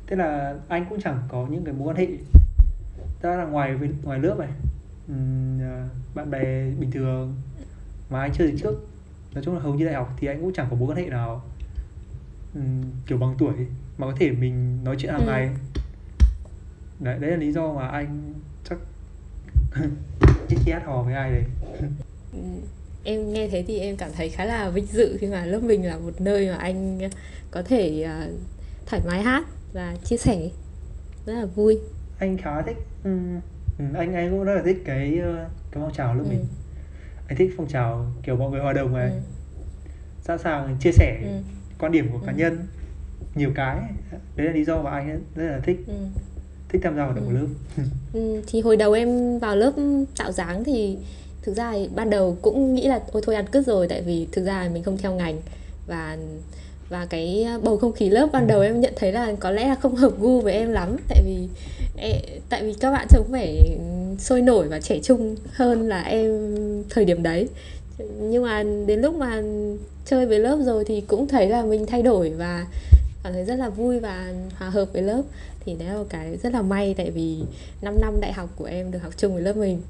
thế 0.07 0.15
là 0.15 0.55
anh 0.67 0.85
cũng 0.89 1.01
chẳng 1.01 1.19
có 1.27 1.47
những 1.51 1.63
cái 1.65 1.73
mối 1.73 1.87
quan 1.87 1.97
hệ 1.97 2.07
ra 3.21 3.35
là 3.35 3.45
ngoài 3.45 3.75
ngoài 4.03 4.19
lớp 4.19 4.35
này 4.39 4.49
ờ, 5.61 5.87
bạn 6.15 6.29
bè 6.31 6.69
bình 6.79 6.91
thường 6.91 7.35
mà 8.09 8.21
anh 8.21 8.31
chơi 8.33 8.51
từ 8.51 8.57
trước 8.57 8.87
nói 9.33 9.43
chung 9.43 9.55
là 9.55 9.61
hầu 9.61 9.75
như 9.75 9.85
đại 9.85 9.93
học 9.95 10.13
thì 10.17 10.27
anh 10.27 10.41
cũng 10.41 10.53
chẳng 10.53 10.67
có 10.69 10.75
mối 10.75 10.89
quan 10.89 10.97
hệ 10.97 11.09
nào 11.09 11.41
kiểu 13.07 13.17
bằng 13.17 13.35
tuổi 13.37 13.53
mà 13.97 14.07
có 14.07 14.13
thể 14.19 14.31
mình 14.31 14.83
nói 14.83 14.95
chuyện 14.99 15.11
hàng 15.11 15.21
Ừ. 15.25 15.27
ngày 15.27 15.49
đấy 16.99 17.19
đấy 17.19 17.31
là 17.31 17.37
lý 17.37 17.51
do 17.51 17.73
mà 17.73 17.87
anh 17.87 18.33
chắc 18.69 18.77
khi 20.49 20.71
hát 20.71 20.83
hò 20.85 21.03
với 21.03 21.13
ai 21.13 21.31
đấy 21.31 21.43
Ừ, 22.33 22.39
em 23.03 23.33
nghe 23.33 23.47
thế 23.47 23.63
thì 23.67 23.79
em 23.79 23.97
cảm 23.97 24.11
thấy 24.13 24.29
khá 24.29 24.45
là 24.45 24.69
vinh 24.69 24.85
dự 24.85 25.17
khi 25.21 25.27
mà 25.27 25.45
lớp 25.45 25.59
mình 25.63 25.85
là 25.85 25.97
một 25.97 26.21
nơi 26.21 26.47
mà 26.49 26.55
anh 26.55 26.99
có 27.51 27.61
thể 27.63 28.01
à, 28.03 28.27
thoải 28.85 29.01
mái 29.07 29.21
hát 29.21 29.45
và 29.73 29.95
chia 30.03 30.17
sẻ 30.17 30.49
rất 31.25 31.33
là 31.33 31.45
vui 31.45 31.79
anh 32.17 32.37
khá 32.37 32.61
thích 32.61 32.77
ừm, 33.03 33.39
ừm, 33.77 33.93
anh 33.93 34.13
anh 34.13 34.29
cũng 34.31 34.43
rất 34.43 34.55
là 34.55 34.61
thích 34.65 34.81
cái 34.85 35.17
ờ, 35.19 35.49
cái 35.71 35.83
phong 35.83 35.93
trào 35.93 36.15
lớp 36.15 36.23
Ừ. 36.25 36.29
mình 36.29 36.45
anh 37.27 37.37
thích 37.37 37.53
phong 37.57 37.67
trào 37.67 38.11
kiểu 38.23 38.35
mọi 38.35 38.51
người 38.51 38.61
hòa 38.61 38.73
đồng 38.73 38.93
này 38.93 39.09
ừ. 39.11 39.19
sẵn 40.21 40.37
sàng 40.39 40.77
chia 40.79 40.91
sẻ 40.91 41.19
Ừ. 41.23 41.27
quan 41.79 41.91
điểm 41.91 42.09
của 42.11 42.19
cá 42.25 42.31
Ừ. 42.31 42.37
nhân 42.37 42.67
nhiều 43.35 43.51
cái 43.55 43.79
đấy 44.35 44.47
là 44.47 44.53
lý 44.53 44.63
do 44.65 44.81
mà 44.83 44.89
anh 44.91 45.21
rất 45.35 45.45
là 45.51 45.59
thích 45.59 45.77
Ừ. 45.87 45.93
thích 46.69 46.81
tham 46.83 46.95
gia 46.95 47.03
hoạt 47.03 47.15
động 47.15 47.27
Ừ. 47.29 47.33
lớp. 47.35 47.47
Ừ, 48.13 48.41
thì 48.47 48.61
hồi 48.61 48.77
đầu 48.77 48.93
em 48.93 49.39
vào 49.39 49.55
lớp 49.55 49.71
tạo 50.17 50.31
dáng 50.31 50.63
thì 50.63 50.97
thực 51.41 51.53
ra 51.55 51.71
thì 51.73 51.89
ban 51.95 52.09
đầu 52.09 52.37
cũng 52.41 52.75
nghĩ 52.75 52.87
là 52.87 52.99
ôi 53.11 53.21
thôi 53.25 53.35
ăn 53.35 53.45
cứt 53.51 53.65
rồi 53.67 53.87
tại 53.87 54.01
vì 54.01 54.27
thực 54.31 54.45
ra 54.45 54.69
mình 54.73 54.83
không 54.83 54.97
theo 54.97 55.13
ngành. 55.13 55.37
Và 55.87 56.17
và 56.89 57.05
cái 57.05 57.47
bầu 57.63 57.77
không 57.77 57.91
khí 57.93 58.09
lớp 58.09 58.29
ban 58.33 58.47
đầu 58.47 58.61
em 58.61 58.81
nhận 58.81 58.93
thấy 58.95 59.11
là 59.11 59.33
có 59.39 59.51
lẽ 59.51 59.67
là 59.67 59.75
không 59.75 59.95
hợp 59.95 60.11
gu 60.19 60.41
với 60.41 60.53
em 60.53 60.71
lắm 60.71 60.95
tại 61.09 61.21
vì 61.25 61.47
tại 62.49 62.63
vì 62.63 62.73
các 62.73 62.91
bạn 62.91 63.07
trông 63.09 63.25
phải 63.31 63.77
sôi 64.19 64.41
nổi 64.41 64.67
và 64.67 64.79
trẻ 64.79 64.99
trung 65.03 65.35
hơn 65.51 65.87
là 65.87 66.01
em 66.01 66.53
thời 66.89 67.05
điểm 67.05 67.23
đấy. 67.23 67.47
Nhưng 68.21 68.43
mà 68.43 68.63
đến 68.85 69.01
lúc 69.01 69.15
mà 69.15 69.41
chơi 70.05 70.25
với 70.25 70.39
lớp 70.39 70.57
rồi 70.65 70.85
thì 70.85 71.01
cũng 71.01 71.27
thấy 71.27 71.49
là 71.49 71.63
mình 71.63 71.85
thay 71.85 72.01
đổi 72.03 72.29
và 72.29 72.65
cảm 73.23 73.33
thấy 73.33 73.43
rất 73.45 73.55
là 73.55 73.69
vui 73.69 73.99
và 73.99 74.33
hòa 74.57 74.69
hợp 74.69 74.85
với 74.93 75.01
lớp 75.01 75.21
thì 75.65 75.75
đấy 75.75 75.87
là 75.87 75.93
một 75.95 76.05
cái 76.09 76.37
rất 76.37 76.53
là 76.53 76.61
may 76.61 76.93
tại 76.97 77.11
vì 77.11 77.43
5 77.81 78.01
năm 78.01 78.21
đại 78.21 78.33
học 78.33 78.49
của 78.55 78.65
em 78.65 78.91
được 78.91 78.99
học 78.99 79.13
chung 79.17 79.33
với 79.33 79.43
lớp 79.43 79.57
mình. 79.57 79.81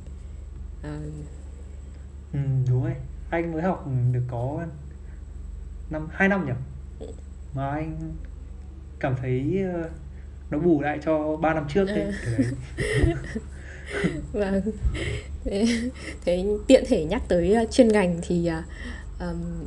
À... 0.83 0.99
ừ, 2.33 2.39
đúng 2.69 2.83
rồi. 2.83 2.93
Anh 3.29 3.53
mới 3.53 3.61
học 3.61 3.87
được 4.11 4.23
có 4.27 4.65
năm 5.89 6.07
hai 6.11 6.27
năm 6.27 6.45
nhỉ? 6.45 7.07
Mà 7.53 7.69
anh 7.69 8.13
cảm 8.99 9.15
thấy 9.21 9.63
ờ, 9.73 9.89
nó 10.49 10.59
bù 10.59 10.81
lại 10.81 10.99
cho 11.05 11.37
3 11.37 11.53
năm 11.53 11.65
trước 11.69 11.85
đấy, 11.85 12.13
ừ. 12.37 12.43
vâng. 14.31 14.61
Thế, 15.43 15.67
thế 16.25 16.45
tiện 16.67 16.83
thể 16.87 17.05
nhắc 17.05 17.21
tới 17.27 17.53
ờ, 17.53 17.65
chuyên 17.71 17.87
ngành 17.87 18.19
thì 18.21 18.49
um, 19.19 19.65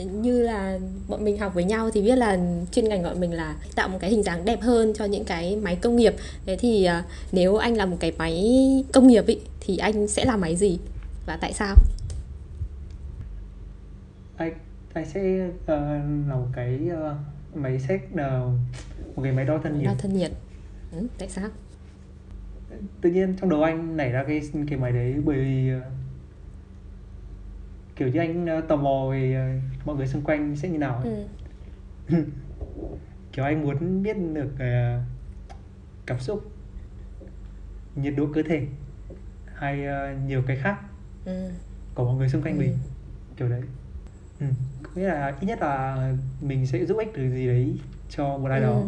như 0.00 0.42
là 0.42 0.78
bọn 1.08 1.24
mình 1.24 1.38
học 1.38 1.54
với 1.54 1.64
nhau 1.64 1.90
thì 1.90 2.02
biết 2.02 2.16
là 2.16 2.38
chuyên 2.72 2.88
ngành 2.88 3.02
bọn 3.02 3.20
mình 3.20 3.32
là 3.32 3.56
tạo 3.74 3.88
một 3.88 3.98
cái 4.00 4.10
hình 4.10 4.22
dáng 4.22 4.44
đẹp 4.44 4.60
hơn 4.60 4.92
cho 4.94 5.04
những 5.04 5.24
cái 5.24 5.56
máy 5.56 5.76
công 5.76 5.96
nghiệp. 5.96 6.14
Thế 6.46 6.56
thì 6.60 6.88
uh, 6.98 7.04
nếu 7.32 7.56
anh 7.56 7.76
làm 7.76 7.90
một 7.90 7.96
cái 8.00 8.12
máy 8.18 8.44
công 8.92 9.06
nghiệp 9.06 9.26
ý, 9.26 9.38
thì 9.60 9.76
anh 9.76 10.08
sẽ 10.08 10.24
làm 10.24 10.40
máy 10.40 10.56
gì 10.56 10.78
và 11.26 11.36
tại 11.36 11.52
sao? 11.52 11.76
Anh 14.36 14.52
anh 14.92 15.06
sẽ 15.14 15.46
uh, 15.46 15.68
là 16.28 16.34
một 16.34 16.46
cái 16.54 16.80
uh, 16.92 17.56
máy 17.56 17.80
xét 17.88 18.00
uh, 18.12 18.18
một 19.16 19.22
cái 19.22 19.32
máy 19.32 19.44
đo 19.44 19.58
thân 19.62 19.78
nhiệt. 19.78 19.86
Đo 19.86 19.94
thân 19.98 20.14
nhiệt. 20.18 20.30
Ừ, 20.92 21.06
tại 21.18 21.28
sao? 21.28 21.48
Tự 23.00 23.10
nhiên 23.10 23.34
trong 23.40 23.50
đầu 23.50 23.62
anh 23.62 23.96
nảy 23.96 24.12
ra 24.12 24.24
cái 24.28 24.42
cái 24.68 24.78
máy 24.78 24.92
đấy 24.92 25.14
bởi 25.24 25.36
vì 25.36 25.70
uh, 25.76 25.82
kiểu 28.02 28.10
như 28.10 28.20
anh 28.20 28.58
uh, 28.58 28.68
tò 28.68 28.76
mò 28.76 29.08
về 29.10 29.54
uh, 29.56 29.86
mọi 29.86 29.96
người 29.96 30.06
xung 30.06 30.22
quanh 30.22 30.56
sẽ 30.56 30.68
như 30.68 30.78
nào 30.78 31.02
ấy. 31.04 31.24
Ừ. 32.08 32.16
kiểu 33.32 33.44
anh 33.44 33.62
muốn 33.62 34.02
biết 34.02 34.16
được 34.32 34.50
uh, 34.54 35.02
cảm 36.06 36.20
xúc 36.20 36.42
nhiệt 37.96 38.14
độ 38.16 38.26
cơ 38.34 38.42
thể 38.48 38.66
hay 39.54 39.80
uh, 39.86 40.28
nhiều 40.28 40.42
cái 40.46 40.56
khác 40.56 40.76
ừ. 41.24 41.50
của 41.94 42.04
mọi 42.04 42.14
người 42.14 42.28
xung 42.28 42.42
quanh 42.42 42.54
ừ. 42.54 42.60
mình 42.60 42.78
kiểu 43.36 43.48
đấy 43.48 43.62
ừ. 44.40 44.46
nghĩa 44.94 45.08
là 45.08 45.34
ít 45.40 45.46
nhất 45.46 45.58
là 45.60 46.12
mình 46.40 46.66
sẽ 46.66 46.84
giúp 46.86 46.98
ích 46.98 47.12
được 47.16 47.30
gì 47.34 47.46
đấy 47.46 47.78
cho 48.10 48.38
một 48.38 48.48
ai 48.50 48.60
ừ. 48.60 48.66
đó 48.66 48.82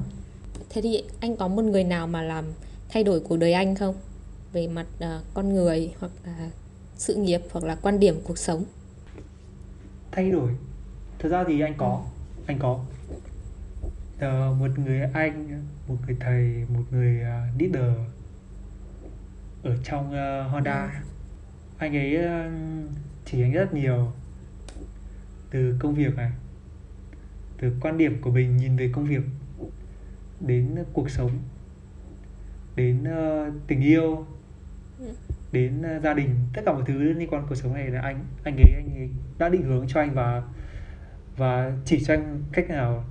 thế 0.71 0.83
thì 0.83 1.04
anh 1.21 1.37
có 1.37 1.49
một 1.49 1.64
người 1.64 1.85
nào 1.85 2.06
mà 2.06 2.23
làm 2.23 2.44
thay 2.88 3.04
đổi 3.04 3.21
cuộc 3.21 3.37
đời 3.37 3.52
anh 3.52 3.75
không 3.75 3.94
về 4.52 4.68
mặt 4.68 4.87
uh, 4.99 5.25
con 5.35 5.54
người 5.54 5.94
hoặc 5.99 6.12
là 6.26 6.50
sự 6.97 7.14
nghiệp 7.14 7.40
hoặc 7.50 7.64
là 7.64 7.75
quan 7.75 8.00
điểm 8.00 8.21
cuộc 8.25 8.38
sống 8.38 8.64
thay 10.14 10.30
đổi 10.30 10.50
thật 11.18 11.28
ra 11.28 11.44
thì 11.44 11.61
anh 11.61 11.75
có 11.76 12.04
ừ. 12.37 12.42
anh 12.47 12.59
có 12.59 12.73
uh, 14.16 14.59
một 14.59 14.78
người 14.78 15.00
anh 15.00 15.64
một 15.88 15.97
người 16.06 16.16
thầy 16.21 16.64
một 16.68 16.83
người 16.90 17.21
uh, 17.21 17.61
leader 17.61 17.97
ở 19.62 19.76
trong 19.85 20.06
uh, 20.06 20.52
Honda 20.52 20.85
ừ. 20.85 21.09
anh 21.78 21.97
ấy 21.97 22.18
uh, 22.18 22.52
chỉ 23.25 23.42
anh 23.42 23.52
rất 23.52 23.75
nhiều 23.75 24.12
từ 25.50 25.76
công 25.78 25.94
việc 25.94 26.16
này 26.16 26.30
từ 27.59 27.73
quan 27.80 27.99
điểm 27.99 28.21
của 28.21 28.30
mình 28.30 28.56
nhìn 28.56 28.76
về 28.76 28.90
công 28.92 29.04
việc 29.04 29.23
đến 30.40 30.85
cuộc 30.92 31.11
sống 31.11 31.30
đến 32.76 33.04
uh, 33.04 33.52
tình 33.66 33.80
yêu. 33.80 34.26
Đến 35.54 35.82
uh, 35.96 36.02
gia 36.02 36.14
đình 36.14 36.30
tất 36.54 36.62
cả 36.66 36.73
mọi 36.73 36.82
thứ 36.87 36.99
liên 36.99 37.28
quan 37.30 37.46
cuộc 37.49 37.54
sống 37.54 37.75
này 37.75 37.87
là 37.87 38.00
anh 38.00 38.25
anh 38.44 38.56
ấy 38.56 38.73
anh 38.76 38.94
ấy 38.96 39.08
đã 39.38 39.49
định 39.49 39.62
hướng 39.62 39.87
cho 39.88 40.00
anh 40.00 40.14
và 40.14 40.42
và 41.37 41.73
chỉ 41.84 42.04
cho 42.04 42.14
anh 42.14 42.42
cách 42.52 42.68
nào 42.68 43.04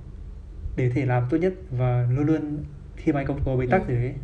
để 0.76 0.90
thể 0.90 1.06
làm 1.06 1.26
tốt 1.30 1.36
nhất 1.36 1.52
và 1.70 2.06
luôn 2.10 2.26
luôn 2.26 2.64
khi 2.96 3.12
mà 3.12 3.20
anh 3.20 3.26
có, 3.26 3.34
có 3.44 3.56
bế 3.56 3.66
tắc 3.66 3.88
ừ. 3.88 3.94
gì 3.94 3.94
đấy 3.94 4.14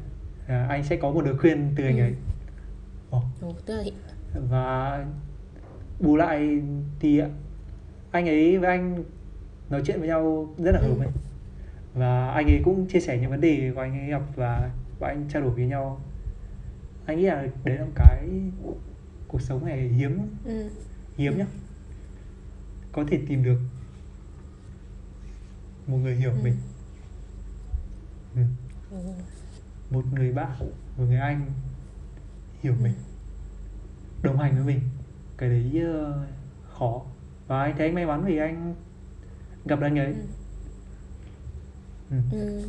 à, 0.47 0.67
anh 0.69 0.85
sẽ 0.85 0.97
có 0.97 1.11
một 1.11 1.25
lời 1.25 1.35
khuyên 1.39 1.73
từ 1.77 1.85
anh 1.85 1.99
ừ. 1.99 2.03
ấy 2.03 2.15
oh. 3.17 3.25
và 4.51 5.05
bù 6.01 6.17
lại 6.17 6.61
thì 7.01 7.23
anh 8.11 8.29
ấy 8.29 8.59
với 8.59 8.69
anh 8.71 9.05
nói 9.71 9.83
chuyện 9.85 9.99
với 9.99 10.09
nhau 10.09 10.55
rất 10.59 10.73
là 10.73 10.81
hợp 10.81 10.95
ừ. 10.99 11.03
ấy 11.05 11.09
và 11.95 12.31
anh 12.31 12.47
ấy 12.47 12.61
cũng 12.65 12.87
chia 12.87 13.01
sẻ 13.01 13.19
những 13.19 13.31
vấn 13.31 13.41
đề 13.41 13.73
của 13.75 13.81
anh 13.81 13.99
ấy 13.99 14.09
gặp 14.09 14.23
và 14.37 14.71
và 14.99 15.09
anh 15.09 15.25
trao 15.29 15.43
đổi 15.43 15.51
với 15.51 15.67
nhau 15.67 16.01
anh 17.11 17.19
nghĩ 17.19 17.27
là 17.27 17.47
đấy 17.65 17.79
là 17.79 17.85
một 17.85 17.93
cái 17.95 18.29
cuộc 19.29 19.43
sống 19.43 19.67
này 19.67 19.89
hiếm 19.89 20.19
ừ. 20.45 20.71
hiếm 21.17 21.39
nhá 21.39 21.47
có 22.93 23.05
thể 23.09 23.21
tìm 23.29 23.45
được 23.45 23.59
một 25.87 25.97
người 25.97 26.17
hiểu 26.17 26.33
ừ. 26.33 26.39
mình 26.43 26.57
ừ. 28.35 28.43
Ừ. 28.91 28.99
một 29.91 30.05
người 30.13 30.33
bạn 30.33 30.53
một 30.97 31.05
người 31.09 31.19
anh 31.19 31.53
hiểu 32.63 32.73
ừ. 32.73 32.83
mình 32.83 32.95
đồng 34.23 34.39
hành 34.39 34.55
với 34.55 34.65
mình 34.65 34.81
cái 35.37 35.49
đấy 35.49 35.83
uh, 35.85 36.15
khó 36.79 37.03
và 37.47 37.63
anh 37.63 37.75
thấy 37.77 37.87
anh 37.87 37.95
may 37.95 38.07
mắn 38.07 38.25
vì 38.25 38.37
anh 38.37 38.75
gặp 39.65 39.81
được 39.81 39.87
anh 39.87 39.99
ấy 39.99 40.15
ừ. 42.11 42.17
Ừ. 42.33 42.69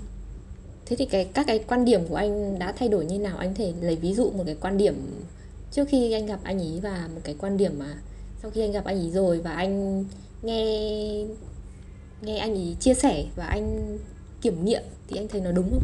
thế 0.92 0.98
thì 0.98 1.06
cái 1.06 1.30
các 1.34 1.48
cái 1.48 1.60
quan 1.68 1.86
điểm 1.86 2.02
của 2.10 2.16
anh 2.16 2.60
đã 2.60 2.72
thay 2.72 2.90
đổi 2.90 3.06
như 3.06 3.20
nào 3.20 3.38
anh 3.38 3.54
thể 3.56 3.74
lấy 3.82 3.96
ví 3.96 4.14
dụ 4.14 4.32
một 4.32 4.44
cái 4.46 4.56
quan 4.62 4.78
điểm 4.78 4.96
trước 5.72 5.88
khi 5.90 6.12
anh 6.12 6.26
gặp 6.26 6.40
anh 6.44 6.60
ấy 6.60 6.80
và 6.84 7.10
một 7.16 7.22
cái 7.24 7.36
quan 7.40 7.58
điểm 7.58 7.80
mà 7.80 7.96
sau 8.42 8.52
khi 8.52 8.62
anh 8.62 8.72
gặp 8.72 8.86
anh 8.86 9.00
ấy 9.00 9.10
rồi 9.10 9.40
và 9.40 9.52
anh 9.52 10.06
nghe 10.42 10.66
nghe 12.22 12.38
anh 12.38 12.54
ấy 12.54 12.76
chia 12.80 12.94
sẻ 12.94 13.26
và 13.36 13.46
anh 13.46 13.98
kiểm 14.42 14.66
nghiệm 14.66 14.82
thì 15.08 15.18
anh 15.18 15.28
thấy 15.28 15.42
nó 15.42 15.52
đúng 15.52 15.70
không 15.70 15.84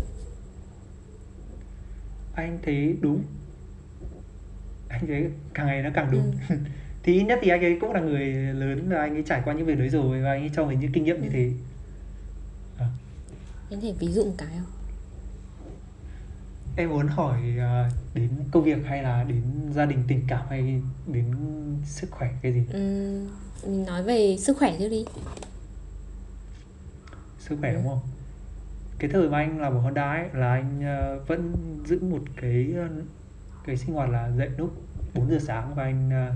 anh 2.33 2.59
thấy 2.63 2.95
đúng 3.01 3.23
anh 4.89 5.07
thấy 5.07 5.25
càng 5.53 5.67
ngày 5.67 5.81
nó 5.81 5.89
càng 5.93 6.11
đúng 6.11 6.31
ừ. 6.49 6.55
thì 7.03 7.13
ít 7.13 7.23
nhất 7.23 7.39
thì 7.41 7.49
anh 7.49 7.61
ấy 7.61 7.77
cũng 7.81 7.91
là 7.91 7.99
người 7.99 8.25
lớn 8.53 8.89
và 8.89 8.99
anh 8.99 9.13
ấy 9.13 9.23
trải 9.27 9.41
qua 9.45 9.53
những 9.53 9.65
việc 9.65 9.79
đấy 9.79 9.89
rồi 9.89 10.21
và 10.21 10.31
anh 10.31 10.41
ấy 10.41 10.51
cho 10.55 10.65
mình 10.65 10.79
những 10.79 10.91
kinh 10.91 11.03
nghiệm 11.03 11.15
ừ. 11.15 11.21
như 11.21 11.29
thế 11.29 11.51
à. 12.77 12.87
em 13.69 13.81
thể 13.81 13.93
ví 13.99 14.07
dụ 14.07 14.25
một 14.25 14.35
cái 14.37 14.47
không 14.57 14.76
em 16.77 16.89
muốn 16.89 17.07
hỏi 17.07 17.39
uh, 17.55 17.93
đến 18.13 18.29
công 18.51 18.63
việc 18.63 18.77
hay 18.85 19.03
là 19.03 19.23
đến 19.23 19.41
gia 19.71 19.85
đình 19.85 20.03
tình 20.07 20.21
cảm 20.27 20.45
hay 20.49 20.81
đến 21.07 21.25
sức 21.83 22.11
khỏe 22.11 22.29
cái 22.41 22.53
gì 22.53 22.63
ừ, 22.73 22.79
mình 23.67 23.85
nói 23.85 24.03
về 24.03 24.37
sức 24.39 24.57
khỏe 24.57 24.75
trước 24.79 24.89
đi 24.89 25.05
sức 27.39 27.57
khỏe 27.59 27.73
đúng 27.73 27.83
không 27.83 27.99
cái 28.99 29.09
thời 29.13 29.29
mà 29.29 29.37
anh 29.37 29.59
làm 29.59 29.73
ở 29.73 29.79
Honda 29.79 30.11
ấy 30.11 30.25
là 30.33 30.51
anh 30.51 30.79
uh, 31.19 31.27
vẫn 31.27 31.53
giữ 31.85 31.99
một 31.99 32.21
cái 32.41 32.73
uh, 32.85 33.05
cái 33.65 33.77
sinh 33.77 33.95
hoạt 33.95 34.09
là 34.09 34.31
dậy 34.37 34.49
lúc 34.57 34.73
4 35.13 35.29
giờ 35.29 35.39
sáng 35.39 35.75
và 35.75 35.83
anh 35.83 36.09
uh, 36.29 36.33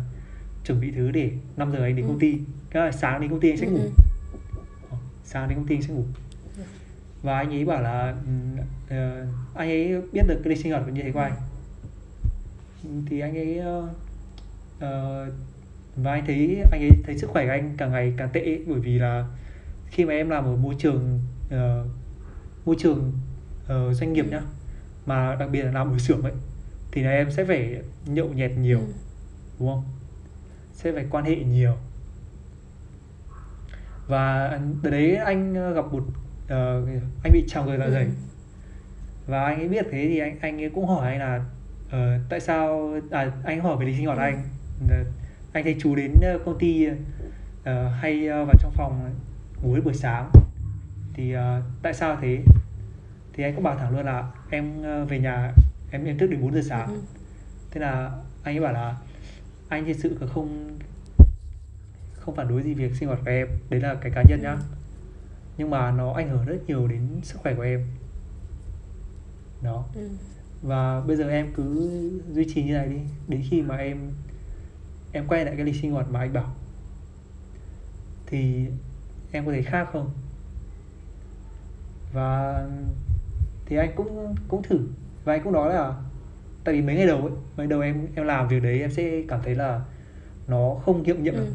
chuẩn 0.66 0.82
bị 0.82 0.92
thứ 0.92 1.12
để 1.12 1.32
5 1.58 1.72
giờ 1.72 1.84
anh 1.84 1.96
đến 1.96 2.06
ừ. 2.06 2.10
công 2.10 2.20
ty 2.20 2.38
cái 2.70 2.86
là 2.86 2.92
sáng 2.92 3.22
đến 3.22 3.30
công 3.30 3.40
ty 3.40 3.50
anh 3.50 3.58
sẽ 3.58 3.66
ừ. 3.66 3.72
ngủ 3.72 3.80
ừ. 4.92 4.98
sáng 5.24 5.50
đến 5.50 5.58
công 5.58 5.68
ty 5.68 5.76
anh 5.76 5.82
sẽ 5.82 5.94
ngủ 5.94 6.04
và 7.22 7.38
anh 7.38 7.50
ấy 7.50 7.66
bảo 7.66 7.82
là 7.82 8.16
uh, 8.88 9.28
anh 9.56 9.70
ấy 9.70 10.02
biết 10.12 10.22
được 10.28 10.42
cái 10.44 10.50
lịch 10.50 10.58
sinh 10.58 10.72
hoạt 10.72 10.88
như 10.88 11.02
thế 11.02 11.12
của 11.12 11.20
anh. 11.20 11.36
Thì 13.06 13.20
anh 13.20 13.38
ấy 13.38 13.60
uh, 13.60 13.90
uh, 14.78 15.34
và 15.96 16.12
anh 16.12 16.26
thấy 16.26 16.64
anh 16.72 16.82
ấy 16.82 16.92
thấy 17.06 17.18
sức 17.18 17.30
khỏe 17.30 17.46
của 17.46 17.52
anh 17.52 17.74
càng 17.78 17.92
ngày 17.92 18.14
càng 18.18 18.30
tệ 18.34 18.60
bởi 18.68 18.80
vì 18.80 19.00
là 19.00 19.26
khi 19.88 20.06
mà 20.06 20.14
em 20.14 20.30
làm 20.30 20.46
ở 20.46 20.56
môi 20.56 20.76
trường 20.80 21.20
uh, 21.48 21.88
môi 22.66 22.76
trường 22.80 23.12
uh, 23.64 23.96
doanh 23.96 24.14
nghiệp 24.14 24.26
nhá 24.32 24.42
mà 25.06 25.36
đặc 25.36 25.50
biệt 25.52 25.64
là 25.64 25.72
làm 25.72 25.92
ở 25.92 25.98
xưởng 25.98 26.22
ấy 26.22 26.34
thì 26.92 27.04
là 27.04 27.12
em 27.12 27.32
sẽ 27.32 27.46
phải 27.46 27.82
nhậu 28.06 28.28
nhẹt 28.28 28.52
nhiều 28.58 28.80
ừ. 28.80 28.94
đúng 29.60 29.70
không? 29.70 29.84
Sẽ 30.74 30.92
phải 30.92 31.06
quan 31.10 31.26
hệ 31.26 31.36
nhiều. 31.36 31.76
Và 34.08 34.60
từ 34.84 34.90
đấy 34.90 35.16
anh 35.16 35.54
gặp 35.74 35.86
một 35.92 36.04
uh, 36.52 36.90
anh 37.24 37.34
bị 37.34 37.44
trào 37.48 37.66
ngược 37.66 37.78
dạ 37.80 37.90
dày 37.90 38.04
ừ. 38.04 38.10
và 39.28 39.44
anh 39.44 39.60
ấy 39.60 39.68
biết 39.68 39.86
thế 39.92 40.08
thì 40.08 40.20
anh 40.20 40.38
anh 40.42 40.62
ấy 40.62 40.70
cũng 40.70 40.86
hỏi 40.86 41.12
anh 41.12 41.20
là 41.20 41.46
uh, 41.88 42.22
tại 42.30 42.40
sao 42.40 42.94
à, 43.12 43.32
anh 43.44 43.62
hỏi 43.62 43.78
về 43.80 43.86
lịch 43.86 43.96
sinh 43.96 44.06
hoạt 44.06 44.18
ừ. 44.18 44.22
anh 44.22 44.44
anh 45.54 45.64
thấy 45.64 45.76
chú 45.80 45.96
đến 45.96 46.16
công 46.46 46.60
ty 46.60 46.88
uh, 46.90 46.96
hay 48.02 48.28
uh, 48.28 48.48
vào 48.48 48.56
trong 48.60 48.72
phòng 48.76 49.16
ngủ 49.62 49.76
đến 49.76 49.84
buổi 49.84 49.94
sáng 49.94 50.32
thì 51.14 51.36
uh, 51.36 51.42
tại 51.82 51.94
sao 51.94 52.18
thế 52.22 52.40
thì 53.34 53.44
anh 53.44 53.56
cũng 53.56 53.64
bảo 53.64 53.76
thẳng 53.76 53.92
luôn 53.92 54.06
là 54.06 54.32
em 54.50 54.80
uh, 54.80 55.10
về 55.10 55.20
nhà 55.20 55.54
em 55.92 56.06
em 56.06 56.18
thức 56.18 56.28
đến 56.28 56.42
4 56.42 56.54
giờ 56.54 56.62
sáng 56.70 56.88
ừ. 56.88 57.02
thế 57.72 57.82
là 57.82 58.12
anh 58.44 58.56
ấy 58.56 58.62
bảo 58.62 58.74
là 58.74 58.96
anh 59.70 59.86
thực 59.86 59.94
sự 59.94 60.18
không 60.34 60.78
không 62.14 62.36
phản 62.36 62.48
đối 62.48 62.62
gì 62.62 62.74
việc 62.74 62.96
sinh 62.96 63.08
hoạt 63.08 63.20
của 63.26 63.32
em 63.32 63.48
đấy 63.70 63.80
là 63.80 63.96
cái 63.96 64.12
cá 64.16 64.24
nhân 64.30 64.42
nhá 64.42 64.52
Ừ. 64.52 64.81
nhưng 65.62 65.70
mà 65.70 65.92
nó 65.92 66.14
ảnh 66.14 66.30
hưởng 66.30 66.46
rất 66.46 66.58
nhiều 66.68 66.88
đến 66.88 67.08
sức 67.24 67.38
khỏe 67.42 67.54
của 67.56 67.62
em. 67.62 67.86
Đó. 69.62 69.86
Ừ. 69.96 70.10
và 70.62 71.02
bây 71.02 71.16
giờ 71.16 71.30
em 71.30 71.54
cứ 71.54 71.90
duy 72.32 72.46
trì 72.54 72.64
như 72.64 72.74
này 72.74 72.88
đi. 72.88 73.00
Đến 73.28 73.44
khi 73.50 73.62
mà 73.62 73.76
em 73.76 74.12
em 75.12 75.28
quay 75.28 75.46
lại 75.46 75.56
cái 75.56 75.66
lịch 75.66 75.76
sinh 75.82 75.92
hoạt 75.92 76.08
mà 76.12 76.20
anh 76.20 76.34
bảo 76.34 76.56
thì 78.26 78.66
em 79.32 79.46
có 79.46 79.52
thấy 79.52 79.64
khác 79.64 79.90
không? 79.94 80.10
Và 82.14 82.62
thì 83.66 83.76
anh 83.76 83.92
cũng 83.96 84.36
cũng 84.48 84.64
thử. 84.64 84.80
Và 85.24 85.34
anh 85.34 85.44
cũng 85.44 85.54
nói 85.54 85.74
là 85.74 85.96
tại 86.64 86.76
vì 86.76 86.82
mấy 86.82 86.96
ngày 86.96 87.08
đầu 87.08 87.22
ấy 87.22 87.32
mấy 87.58 87.68
đầu 87.68 87.82
em 87.82 88.08
em 88.16 88.26
làm 88.26 88.48
việc 88.48 88.60
đấy 88.64 88.80
em 88.82 88.92
sẽ 88.92 89.22
cảm 89.28 89.40
thấy 89.44 89.56
là 89.56 89.82
nó 90.48 90.76
không 90.86 91.04
hiệu 91.04 91.16
nghiệm 91.16 91.34
Ừ. 91.34 91.40
lắm 91.44 91.54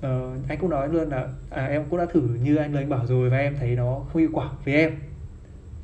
ờ, 0.00 0.36
anh 0.48 0.58
cũng 0.58 0.70
nói 0.70 0.88
luôn 0.88 1.08
là 1.08 1.28
à, 1.50 1.66
em 1.66 1.84
cũng 1.90 1.98
đã 1.98 2.06
thử 2.06 2.20
như 2.20 2.56
anh 2.56 2.74
lời 2.74 2.84
bảo 2.84 3.06
rồi 3.06 3.30
và 3.30 3.38
em 3.38 3.56
thấy 3.60 3.76
nó 3.76 4.04
không 4.12 4.20
hiệu 4.22 4.30
quả 4.32 4.50
với 4.64 4.74
em. 4.74 4.92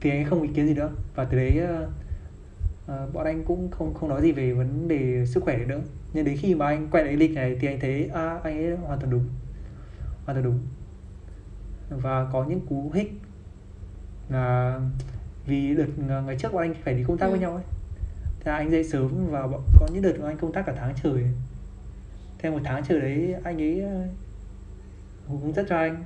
Thì 0.00 0.10
anh 0.10 0.24
không 0.24 0.42
ý 0.42 0.48
kiến 0.54 0.66
gì 0.66 0.74
nữa. 0.74 0.90
Và 1.14 1.24
từ 1.24 1.36
đấy 1.36 1.58
ờ, 1.58 1.88
ờ, 2.86 3.08
bọn 3.12 3.26
anh 3.26 3.44
cũng 3.44 3.70
không 3.70 3.94
không 3.94 4.08
nói 4.08 4.22
gì 4.22 4.32
về 4.32 4.52
vấn 4.52 4.88
đề 4.88 5.26
sức 5.26 5.42
khỏe 5.44 5.58
nữa. 5.58 5.80
Nhưng 6.12 6.24
đến 6.24 6.36
khi 6.40 6.54
mà 6.54 6.66
anh 6.66 6.88
quay 6.90 7.04
lại 7.04 7.16
lịch 7.16 7.34
này 7.34 7.56
thì 7.60 7.68
anh 7.68 7.80
thấy 7.80 8.10
à, 8.14 8.38
anh 8.42 8.58
ấy 8.58 8.76
hoàn 8.76 8.98
toàn 9.00 9.10
đúng. 9.10 9.24
Hoàn 10.24 10.36
toàn 10.36 10.42
đúng. 10.44 10.58
Và 11.90 12.28
có 12.32 12.44
những 12.44 12.60
cú 12.60 12.90
hích 12.94 13.12
là 14.28 14.80
vì 15.46 15.74
đợt 15.74 15.86
ng- 16.08 16.24
ngày 16.26 16.36
trước 16.38 16.52
bọn 16.52 16.62
anh 16.62 16.74
phải 16.84 16.94
đi 16.94 17.04
công 17.04 17.18
tác 17.18 17.26
với 17.26 17.38
Ừ. 17.38 17.40
nhau 17.40 17.54
ấy. 17.54 17.64
Là 18.44 18.56
anh 18.56 18.70
dậy 18.70 18.84
sớm 18.84 19.26
và 19.30 19.46
bọn- 19.46 19.62
có 19.80 19.88
những 19.92 20.02
đợt 20.02 20.12
mà 20.20 20.28
anh 20.28 20.36
công 20.36 20.52
tác 20.52 20.66
cả 20.66 20.74
tháng 20.76 20.94
trời 21.02 21.24
theo 22.44 22.52
một 22.52 22.60
tháng 22.64 22.84
trời 22.88 23.00
đấy 23.00 23.34
anh 23.44 23.58
ấy 23.62 23.80
ờ, 23.80 24.06
hướng 25.28 25.52
dẫn 25.54 25.66
cho 25.68 25.76
anh 25.76 26.04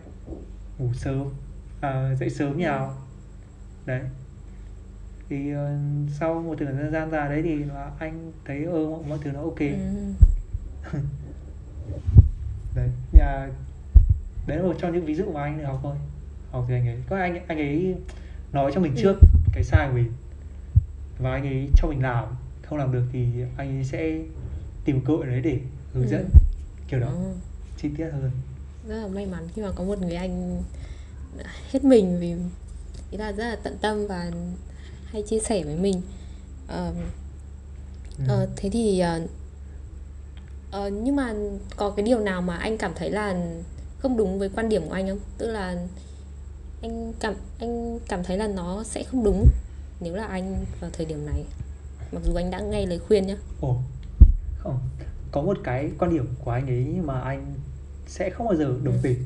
ngủ 0.78 0.88
sớm 0.94 1.24
à, 1.80 2.14
dậy 2.14 2.30
sớm 2.30 2.52
Ừ. 2.52 2.58
nhào 2.58 2.94
đấy 3.86 4.00
thì 5.28 5.52
ờ, 5.52 5.78
sau 6.08 6.42
một 6.42 6.54
thời 6.58 6.90
gian 6.90 7.10
dài 7.10 7.28
đấy 7.28 7.42
thì 7.42 7.54
là 7.64 7.90
anh 7.98 8.32
thấy 8.44 8.64
ơ 8.64 8.86
mọi, 8.90 9.00
mọi 9.08 9.18
thứ 9.22 9.30
nó 9.32 9.40
ok 9.40 9.58
Ừ. 9.58 9.74
đấy 12.74 12.88
nhà 13.12 13.48
đấy 14.46 14.56
là 14.58 14.62
một 14.62 14.74
trong 14.78 14.92
những 14.92 15.04
ví 15.04 15.14
dụ 15.14 15.32
mà 15.32 15.42
anh 15.42 15.58
được 15.58 15.64
học 15.64 15.80
thôi 15.82 15.96
học 16.50 16.64
từ 16.68 16.74
anh 16.74 16.86
ấy 16.88 16.98
có 17.08 17.16
anh 17.16 17.46
anh 17.46 17.58
ấy 17.58 17.94
nói 18.52 18.70
cho 18.74 18.80
mình 18.80 18.92
Ừ. 18.96 19.00
trước 19.02 19.18
cái 19.52 19.64
sai 19.64 19.88
của 19.88 19.94
mình 19.94 20.12
và 21.18 21.32
anh 21.32 21.42
ấy 21.46 21.70
cho 21.76 21.88
mình 21.88 22.02
làm 22.02 22.24
không 22.62 22.78
làm 22.78 22.92
được 22.92 23.04
thì 23.12 23.26
anh 23.56 23.76
ấy 23.78 23.84
sẽ 23.84 24.18
tìm 24.84 25.00
cơ 25.04 25.12
hội 25.12 25.26
đấy 25.26 25.40
để 25.40 25.60
hướng 25.94 26.04
Ừ. 26.04 26.10
dẫn 26.10 26.28
kiểu 26.88 27.00
đó 27.00 27.06
Ờ. 27.06 27.32
chi 27.82 27.88
tiết 27.96 28.08
hơn 28.12 28.30
rất 28.88 28.96
là 29.02 29.06
may 29.08 29.26
mắn 29.26 29.48
khi 29.54 29.62
mà 29.62 29.70
có 29.74 29.84
một 29.84 29.98
người 30.02 30.14
anh 30.14 30.62
hết 31.72 31.84
mình 31.84 32.18
vì 32.20 32.34
ý 33.10 33.18
là 33.18 33.32
rất 33.32 33.44
là 33.44 33.56
tận 33.62 33.76
tâm 33.80 34.06
và 34.06 34.30
hay 35.04 35.22
chia 35.22 35.38
sẻ 35.38 35.64
với 35.64 35.76
mình 35.76 36.02
Ờ, 36.66 36.92
ừ. 38.18 38.24
ờ, 38.28 38.48
thế 38.56 38.70
thì 38.70 38.98
ờ, 39.00 39.20
ờ, 40.70 40.88
nhưng 40.90 41.16
mà 41.16 41.34
có 41.76 41.90
cái 41.90 42.02
điều 42.06 42.18
nào 42.20 42.42
mà 42.42 42.56
anh 42.56 42.78
cảm 42.78 42.92
thấy 42.94 43.10
là 43.10 43.46
không 43.98 44.16
đúng 44.16 44.38
với 44.38 44.48
quan 44.48 44.68
điểm 44.68 44.82
của 44.88 44.94
anh 44.94 45.08
không 45.08 45.18
tức 45.38 45.46
là 45.50 45.86
anh 46.82 47.12
cảm 47.20 47.34
anh 47.58 47.98
cảm 48.08 48.24
thấy 48.24 48.36
là 48.36 48.46
nó 48.46 48.84
sẽ 48.84 49.02
không 49.04 49.24
đúng 49.24 49.48
nếu 50.00 50.14
là 50.14 50.24
anh 50.24 50.64
vào 50.80 50.90
thời 50.92 51.06
điểm 51.06 51.26
này 51.26 51.44
mặc 52.12 52.22
dù 52.26 52.34
anh 52.34 52.50
đã 52.50 52.60
nghe 52.60 52.86
lời 52.86 52.98
khuyên 52.98 53.26
nhá 53.26 53.36
Ồ, 53.60 53.76
không 54.58 54.78
có 55.30 55.42
một 55.42 55.58
cái 55.64 55.90
quan 55.98 56.10
điểm 56.10 56.26
của 56.44 56.50
anh 56.50 56.66
ấy 56.66 56.84
mà 57.04 57.20
anh 57.20 57.54
sẽ 58.06 58.30
không 58.30 58.46
bao 58.46 58.56
giờ 58.56 58.64
đồng 58.82 58.94
Ừ. 58.94 59.00
tình 59.02 59.18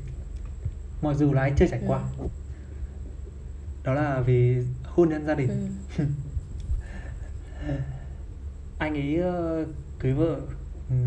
mặc 1.02 1.14
dù 1.14 1.32
là 1.32 1.42
anh 1.42 1.56
chưa 1.56 1.66
trải 1.66 1.80
Ừ. 1.80 1.84
qua 1.88 2.02
đó 3.84 3.94
là 3.94 4.20
về 4.20 4.64
hôn 4.84 5.08
nhân 5.08 5.26
gia 5.26 5.34
đình 5.34 5.48
ừ. 5.98 6.04
anh 8.78 8.94
ấy 8.94 9.16
ờ, 9.16 9.66
cưới 9.98 10.12
vợ 10.12 10.40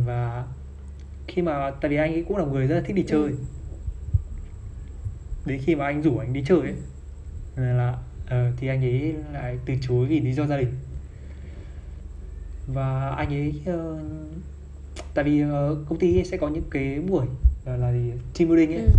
và 0.06 0.46
khi 1.28 1.41
mà 1.41 1.72
tại 1.82 1.91
vì 1.91 1.98
anh 1.98 2.13
ấy 2.13 2.26
cũng 2.28 2.38
là 2.38 2.46
người 2.46 2.67
rất 2.67 2.76
là 2.76 2.82
thích 2.86 2.96
đi 2.96 3.04
chơi 3.08 3.22
Ừ. 3.32 3.36
đến 5.46 5.62
khi 5.65 5.76
mà 5.76 5.86
anh 5.86 6.02
rủ 6.02 6.17
anh 6.17 6.34
đi 6.34 6.43
chơi 6.48 6.60
ấy 6.60 6.76
là 7.56 7.98
ờ, 8.28 8.52
thì 8.58 8.67
anh 8.67 8.82
ấy 8.82 9.15
lại 9.34 9.60
từ 9.65 9.74
chối 9.82 10.06
vì 10.08 10.20
lý 10.20 10.34
do 10.34 10.46
gia 10.46 10.58
đình 10.58 10.74
và 12.67 13.10
anh 13.10 13.30
ấy 13.30 13.62
ờ, 13.65 14.04
tại 15.15 15.23
vì 15.25 15.41
ờ, 15.41 15.78
công 15.89 15.99
ty 15.99 16.23
sẽ 16.23 16.38
có 16.38 16.49
những 16.49 16.63
cái 16.71 16.99
buổi 16.99 17.25
gọi 17.65 17.78
là 17.78 17.91
gì 17.93 18.12
team 18.38 18.49
building 18.49 18.73
ấy 18.73 18.84
Ừ. 18.84 18.89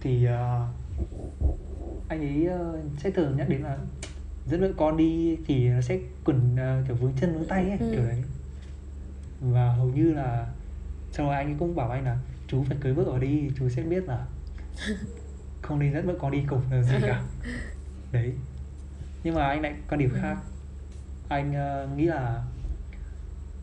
thì 0.00 0.24
ờ, 0.24 0.66
anh 2.08 2.20
ấy 2.20 2.46
ờ, 2.46 2.80
sẽ 2.98 3.10
thường 3.10 3.36
nhắc 3.36 3.48
đến 3.48 3.62
là 3.62 3.78
dẫn 4.46 4.60
vợ 4.60 4.72
con 4.76 4.96
đi 4.96 5.38
thì 5.46 5.68
nó 5.68 5.80
sẽ 5.80 5.98
quần 6.24 6.56
ờ, 6.56 6.82
kiểu 6.86 6.96
vướng 6.96 7.12
chân 7.20 7.32
vướng 7.34 7.48
tay 7.48 7.68
ấy 7.70 7.78
Ừ. 7.78 7.90
kiểu 7.92 8.04
đấy 8.04 8.22
và 9.40 9.72
hầu 9.72 9.88
như 9.88 10.12
là 10.12 10.46
sau 11.12 11.26
rồi 11.26 11.34
anh 11.34 11.46
ấy 11.46 11.56
cũng 11.58 11.74
bảo 11.76 11.90
anh 11.90 12.04
là 12.04 12.18
chú 12.48 12.64
phải 12.68 12.76
cưới 12.80 12.92
vợ 12.92 13.04
ở 13.04 13.18
đi 13.18 13.50
chú 13.58 13.68
sẽ 13.68 13.82
biết 13.82 14.04
là 14.08 14.26
không 15.62 15.78
nên 15.78 15.92
dẫn 15.92 16.06
vợ 16.06 16.14
con 16.20 16.30
đi 16.32 16.42
cùng 16.48 16.62
là 16.70 16.82
gì 16.82 16.94
cả 17.06 17.22
đấy 18.12 18.32
nhưng 19.24 19.34
mà 19.34 19.46
anh 19.48 19.62
lại 19.62 19.74
quan 19.88 19.98
điểm 19.98 20.10
Ừ. 20.12 20.18
khác 20.22 20.36
anh 21.28 21.54
ờ, 21.54 21.88
nghĩ 21.96 22.04
là 22.06 22.42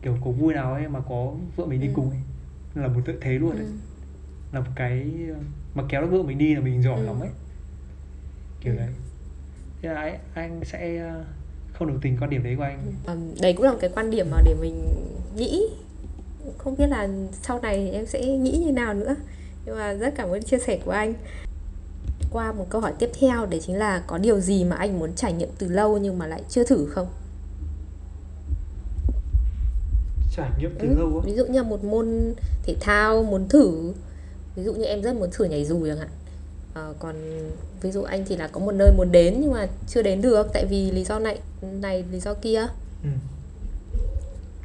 kiểu 0.02 0.16
có 0.24 0.30
vui 0.30 0.54
nào 0.54 0.72
ấy 0.74 0.88
mà 0.88 1.00
có 1.08 1.32
vợ 1.56 1.66
mình 1.66 1.80
đi 1.80 1.86
Ừ. 1.86 1.92
cùng 1.96 2.10
ấy. 2.10 2.18
Là 2.74 2.88
một 2.88 3.00
lợi 3.06 3.16
thế 3.20 3.32
luôn 3.32 3.50
Ừ. 3.50 3.56
đấy 3.58 3.66
là 4.52 4.60
một 4.60 4.70
cái 4.76 5.12
mà 5.74 5.82
kéo 5.88 6.02
được 6.02 6.08
vợ 6.10 6.22
mình 6.22 6.38
đi 6.38 6.54
là 6.54 6.60
mình 6.60 6.82
giỏi 6.82 7.00
Ừ. 7.00 7.06
lắm 7.06 7.20
ấy. 7.20 7.28
Kiểu 8.60 8.72
Ừ. 8.72 8.78
đấy. 8.78 8.88
Thế 9.82 9.88
là 9.94 10.00
anh, 10.00 10.18
anh 10.34 10.60
sẽ 10.64 10.98
ờ, 10.98 11.24
không 11.72 11.88
đồng 11.88 12.00
tình 12.00 12.16
quan 12.20 12.30
điểm 12.30 12.42
đấy 12.42 12.54
của 12.56 12.62
anh. 12.62 12.92
Ừm, 13.06 13.34
đấy 13.40 13.52
cũng 13.52 13.64
là 13.64 13.72
một 13.72 13.78
cái 13.80 13.90
quan 13.94 14.10
điểm 14.10 14.26
mà 14.30 14.42
để 14.44 14.54
mình 14.60 14.84
nghĩ. 15.36 15.62
Không 16.58 16.76
biết 16.76 16.86
là 16.86 17.08
sau 17.42 17.60
này 17.60 17.90
em 17.90 18.06
sẽ 18.06 18.20
nghĩ 18.26 18.62
như 18.66 18.72
nào 18.72 18.94
nữa. 18.94 19.14
Nhưng 19.66 19.76
mà 19.76 19.92
rất 19.94 20.14
cảm 20.16 20.28
ơn 20.30 20.42
chia 20.42 20.58
sẻ 20.58 20.78
của 20.84 20.90
anh. 20.90 21.14
Qua 22.30 22.52
một 22.52 22.66
câu 22.70 22.80
hỏi 22.80 22.92
tiếp 22.98 23.10
theo 23.20 23.46
đấy 23.46 23.60
chính 23.66 23.76
là 23.76 24.02
có 24.06 24.18
điều 24.18 24.40
gì 24.40 24.64
mà 24.64 24.76
anh 24.76 24.98
muốn 24.98 25.12
trải 25.14 25.32
nghiệm 25.32 25.48
từ 25.58 25.68
lâu 25.68 25.98
nhưng 25.98 26.18
mà 26.18 26.26
lại 26.26 26.42
chưa 26.48 26.64
thử 26.64 26.86
không 26.86 27.06
trải 30.38 30.50
nghiệm 30.58 30.70
từ 30.78 30.88
Ừ, 30.88 30.94
lâu 30.94 31.06
á. 31.18 31.22
ví 31.24 31.34
dụ 31.34 31.46
như 31.46 31.62
là 31.62 31.68
một 31.68 31.84
môn 31.84 32.34
thể 32.62 32.76
thao 32.80 33.22
muốn 33.22 33.48
thử. 33.48 33.92
Ví 34.56 34.62
dụ 34.64 34.74
như 34.74 34.84
em 34.84 35.02
rất 35.02 35.16
muốn 35.16 35.28
thử 35.32 35.44
nhảy 35.44 35.64
dù 35.64 35.86
chẳng 35.86 35.98
hạn. 35.98 36.08
Ờ, 36.74 36.94
còn 36.98 37.14
ví 37.82 37.90
dụ 37.90 38.02
anh 38.02 38.24
thì 38.28 38.36
là 38.36 38.48
có 38.48 38.60
một 38.60 38.72
nơi 38.72 38.92
muốn 38.96 39.12
đến 39.12 39.36
nhưng 39.40 39.52
mà 39.52 39.66
chưa 39.86 40.02
đến 40.02 40.22
được 40.22 40.46
tại 40.52 40.66
vì 40.70 40.90
lý 40.90 41.04
do 41.04 41.18
này 41.18 41.38
này 41.62 42.04
lý 42.12 42.20
do 42.20 42.34
kia. 42.34 42.66
Ừ. 43.02 43.08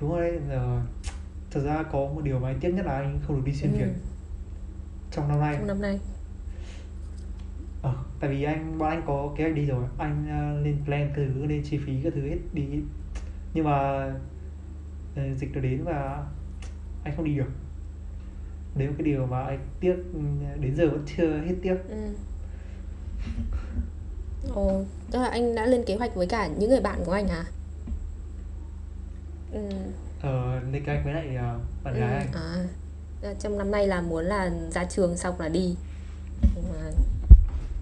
đúng 0.02 0.12
rồi 0.12 0.22
đấy 0.22 0.40
giờ 0.50 0.80
thật 1.52 1.62
ra 1.66 1.84
có 1.92 2.00
một 2.00 2.22
điều 2.24 2.40
mà 2.40 2.48
anh 2.50 2.60
tiếc 2.60 2.70
nhất 2.74 2.86
là 2.86 2.92
anh 2.94 3.20
không 3.28 3.36
được 3.36 3.42
đi 3.46 3.54
xuyên 3.60 3.72
Ừ. 3.72 3.78
việt 3.78 3.92
trong 5.12 5.28
năm 5.28 5.40
nay. 5.40 5.56
Trong 5.58 5.68
năm 5.68 5.82
nay. 5.82 6.00
Ờ, 7.82 7.94
tại 8.20 8.30
vì 8.30 8.44
anh 8.44 8.78
bọn 8.78 8.90
anh 8.90 9.04
có 9.08 9.30
kế 9.38 9.44
hoạch 9.44 9.56
đi 9.56 9.66
rồi. 9.66 9.84
Anh 9.98 10.26
ờ, 10.30 10.62
lên 10.62 10.78
plan 10.86 11.12
thứ 11.16 11.46
lên 11.46 11.64
chi 11.70 11.80
phí 11.86 11.94
các 12.04 12.14
thứ 12.16 12.22
hết 12.22 12.38
đi. 12.54 12.64
Nhưng 13.54 13.66
mà 13.66 14.08
dịch 15.16 15.50
nó 15.54 15.62
đến 15.62 15.84
và 15.84 16.26
anh 17.04 17.14
không 17.16 17.26
đi 17.26 17.36
được 17.36 17.50
đấy 18.76 18.88
là 18.88 18.94
cái 18.98 19.06
điều 19.06 19.26
mà 19.26 19.42
anh 19.44 19.60
tiếc 19.80 19.96
đến 20.60 20.76
giờ 20.76 20.90
vẫn 20.90 21.06
chưa 21.18 21.38
hết 21.38 21.56
tiếc 21.62 21.76
Ừ. 21.90 21.96
Ồ, 24.54 24.84
tức 25.12 25.20
là 25.20 25.28
anh 25.28 25.56
đã 25.56 25.66
lên 25.66 25.84
kế 25.86 25.96
hoạch 25.96 26.16
với 26.16 26.28
cả 26.28 26.48
những 26.48 26.70
người 26.70 26.82
bạn 26.82 27.00
của 27.06 27.12
anh 27.12 27.28
hả? 27.28 27.46
Ừ. 29.52 29.60
ờ, 30.22 30.60
lên 30.72 30.84
kế 30.86 30.92
hoạch 30.94 31.06
với 31.06 31.14
lại 31.14 31.36
ờ, 31.36 31.60
bạn 31.84 31.94
ừ, 31.94 32.00
gái 32.00 32.14
anh 32.18 32.28
À, 32.34 33.34
trong 33.40 33.58
năm 33.58 33.72
nay 33.72 33.88
là 33.88 34.02
muốn 34.02 34.26
là 34.26 34.52
ra 34.72 34.86
trường 34.86 35.18
xong 35.18 35.40
là 35.40 35.50
đi. 35.50 35.76
Mà 36.42 36.92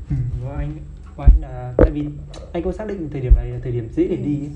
Ừ, 0.09 0.15
của 0.43 0.49
anh 0.57 0.77
của 1.15 1.23
anh 1.23 1.41
là 1.41 1.73
tại 1.77 1.91
vì 1.91 2.05
anh 2.53 2.63
cũng 2.63 2.73
xác 2.73 2.87
định 2.87 3.09
thời 3.11 3.21
điểm 3.21 3.33
này 3.35 3.47
là 3.49 3.59
thời 3.63 3.71
điểm 3.71 3.89
dễ 3.95 4.07
để 4.07 4.15
Ừ. 4.15 4.21
đi 4.25 4.49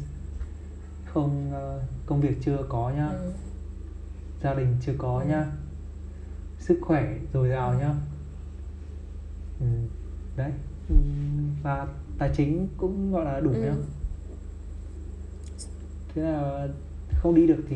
không 1.06 1.52
ờ, 1.54 1.80
công 2.06 2.22
việc 2.22 2.38
chưa 2.46 2.66
có 2.70 2.92
nhá 2.96 3.08
ừ, 3.08 3.32
gia 4.44 4.54
đình 4.54 4.76
chưa 4.86 4.94
có 4.98 5.20
Ừ. 5.20 5.30
nhá 5.30 5.46
sức 6.60 6.80
khỏe 6.82 7.16
dồi 7.34 7.50
dào 7.50 7.74
nhá 7.74 7.94
ừ, 9.60 9.66
đấy 10.38 10.52
ừ, 10.90 10.96
và 11.64 11.88
tài 12.18 12.32
chính 12.38 12.68
cũng 12.78 13.12
gọi 13.12 13.26
là 13.26 13.40
đủ 13.40 13.52
Ừ. 13.52 13.58
nhá 13.62 13.74
thế 16.16 16.22
là 16.22 16.68
không 17.22 17.36
đi 17.36 17.48
được 17.48 17.64
thì 17.70 17.76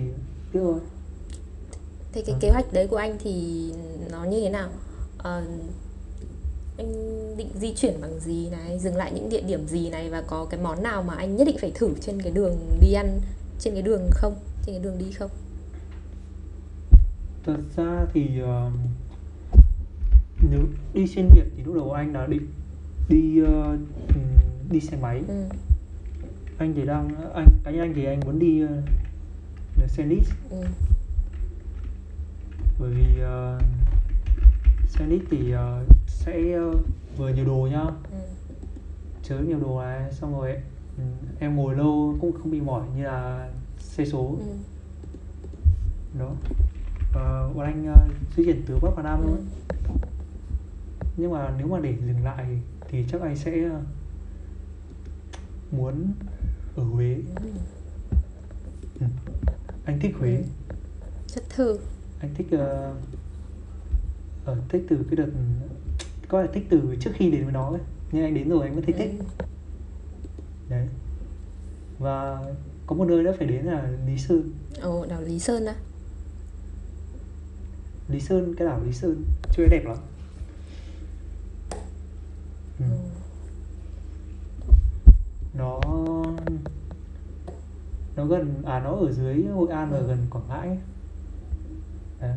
tiếc 0.51 0.59
thôi 0.59 0.79
thế 2.11 2.21
cái 2.25 2.33
Ừ. 2.35 2.39
kế 2.41 2.49
hoạch 2.49 2.73
đấy 2.73 2.87
của 2.87 2.95
anh 2.97 3.17
thì 3.19 3.63
nó 4.11 4.23
như 4.23 4.39
thế 4.41 4.49
nào? 4.49 4.69
Ờ, 5.17 5.43
anh 6.77 7.37
định 7.37 7.49
di 7.55 7.73
chuyển 7.73 8.01
bằng 8.01 8.19
gì 8.19 8.49
này, 8.49 8.79
dừng 8.79 8.95
lại 8.95 9.11
những 9.15 9.29
địa 9.29 9.41
điểm 9.41 9.67
gì 9.67 9.89
này 9.89 10.09
và 10.09 10.21
có 10.27 10.45
cái 10.49 10.59
món 10.63 10.83
nào 10.83 11.03
mà 11.03 11.13
anh 11.15 11.35
nhất 11.35 11.47
định 11.47 11.57
phải 11.61 11.71
thử 11.75 11.89
trên 12.01 12.21
cái 12.21 12.31
đường 12.31 12.57
đi 12.81 12.93
ăn 12.93 13.19
trên 13.59 13.73
cái 13.73 13.83
đường 13.83 14.09
không? 14.11 14.35
Trên 14.65 14.75
cái 14.75 14.83
đường 14.83 14.97
đi 14.97 15.11
không? 15.11 15.29
thật 17.43 17.57
ra 17.75 18.05
thì 18.13 18.41
uh, 18.43 18.73
nếu 20.51 20.61
đi 20.93 21.07
xuyên 21.07 21.29
việt 21.35 21.45
thì 21.57 21.63
lúc 21.63 21.75
đầu 21.75 21.91
anh 21.91 22.13
là 22.13 22.27
định 22.27 22.47
đi 23.09 23.41
uh, 23.41 23.79
đi 24.71 24.79
xe 24.79 24.97
máy 25.01 25.23
ừ. 25.27 25.43
anh 26.57 26.73
thì 26.75 26.85
đang 26.85 27.31
anh 27.33 27.47
cá 27.63 27.71
nhân 27.71 27.81
anh 27.81 27.93
thì 27.95 28.05
anh 28.05 28.19
muốn 28.25 28.39
đi 28.39 28.63
uh, 28.63 28.69
xe 29.89 30.05
lít 30.05 30.23
Ừ. 30.49 30.63
bởi 32.79 32.89
vì 32.89 33.23
uh, 33.23 33.61
xe 34.89 35.05
lít 35.07 35.21
thì 35.29 35.53
uh, 35.53 35.87
sẽ 36.07 36.59
uh, 36.59 36.75
vừa 37.17 37.29
nhiều 37.29 37.45
đồ 37.45 37.67
nhá 37.71 37.83
Ừ. 38.11 38.17
chứa 39.23 39.39
nhiều 39.39 39.59
đồ 39.59 39.81
này 39.81 40.11
xong 40.11 40.31
rồi 40.39 40.55
ừ, 40.99 41.27
em 41.39 41.55
ngồi 41.55 41.75
lâu 41.75 42.17
cũng 42.21 42.31
không 42.31 42.51
bị 42.51 42.61
mỏi 42.61 42.83
như 42.97 43.03
là 43.03 43.49
xe 43.79 44.05
số 44.05 44.35
Ừ. 44.39 44.45
đó 46.19 46.25
uh, 46.29 47.55
bọn 47.55 47.65
anh 47.65 47.93
uh, 47.93 48.11
di 48.37 48.45
chuyển 48.45 48.61
từ 48.65 48.79
bắc 48.81 48.89
vào 48.95 49.03
nam 49.03 49.21
Ừ. 49.21 49.27
thôi 49.27 49.37
nhưng 51.17 51.31
mà 51.31 51.53
nếu 51.57 51.67
mà 51.67 51.79
để 51.79 51.95
dừng 52.07 52.23
lại 52.23 52.45
thì 52.89 53.05
chắc 53.11 53.21
anh 53.21 53.35
sẽ 53.35 53.65
uh, 53.67 53.71
muốn 55.71 56.11
ở 56.75 56.83
Huế 56.83 57.13
Ừ. 57.15 57.49
ừ. 58.99 59.05
anh 59.85 59.99
thích 59.99 60.15
Huế 60.19 60.35
Ừ. 60.37 60.43
Chất 61.27 61.43
thư 61.49 61.79
anh 62.19 62.33
thích 62.35 62.47
uh, 62.53 62.95
ở 64.45 64.57
thích 64.69 64.85
từ 64.89 64.97
cái 65.09 65.15
đợt 65.15 65.29
có 66.27 66.41
lẽ 66.41 66.47
thích 66.53 66.65
từ 66.69 66.95
trước 66.99 67.11
khi 67.13 67.31
đến 67.31 67.43
với 67.43 67.53
nó 67.53 67.69
ấy. 67.69 67.81
nhưng 68.11 68.23
anh 68.23 68.33
đến 68.33 68.49
rồi 68.49 68.63
anh 68.65 68.73
mới 68.75 68.81
thấy 68.81 68.93
thích 68.93 69.11
Ừ. 69.37 69.45
đấy 70.69 70.87
và 71.99 72.43
có 72.87 72.95
một 72.95 73.05
nơi 73.07 73.23
nữa 73.23 73.33
phải 73.37 73.47
đến 73.47 73.65
là 73.65 73.89
Lý 74.07 74.17
Sơn 74.17 74.51
Ồ, 74.81 75.05
đảo 75.05 75.21
Lý 75.21 75.39
Sơn 75.39 75.65
á 75.65 75.75
Lý 78.09 78.19
Sơn 78.19 78.55
cái 78.57 78.67
đảo 78.67 78.81
Lý 78.85 78.93
Sơn 78.93 79.23
chưa 79.51 79.65
đẹp 79.71 79.83
lắm 79.85 79.97
ừ. 82.79 82.85
Ừ. 82.85 82.95
nó 85.53 85.81
nó 88.15 88.25
gần 88.25 88.53
à 88.65 88.79
nó 88.79 88.91
ở 88.95 89.11
dưới 89.11 89.43
Hội 89.45 89.69
An 89.69 89.89
và 89.91 89.97
Ừ. 89.97 90.07
gần 90.07 90.17
Quảng 90.29 90.43
Ngãi 90.49 90.67
ấy. 90.67 90.77
Đấy. 92.21 92.35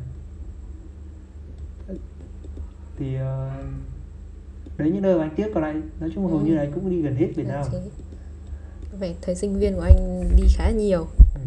thì 2.99 3.15
ờ, 3.15 3.51
đấy 4.77 4.91
những 4.91 5.03
nơi 5.03 5.19
mà 5.19 5.25
anh 5.25 5.35
tiếc 5.37 5.47
còn 5.55 5.63
lại 5.63 5.75
nói 6.01 6.11
chung 6.15 6.25
là 6.25 6.31
hầu 6.31 6.39
Ừ. 6.41 6.45
như 6.45 6.55
là 6.55 6.63
anh 6.63 6.73
cũng 6.73 6.91
đi 6.91 7.03
gần 7.03 7.15
hết 7.17 7.29
Việt 7.37 7.47
Nam 7.47 7.67
thế. 7.73 7.81
Về 9.01 9.15
thời 9.23 9.35
sinh 9.35 9.59
viên 9.59 9.75
của 9.75 9.81
anh 9.81 10.31
đi 10.37 10.49
khá 10.57 10.71
nhiều 10.71 11.07
Ừ. 11.35 11.41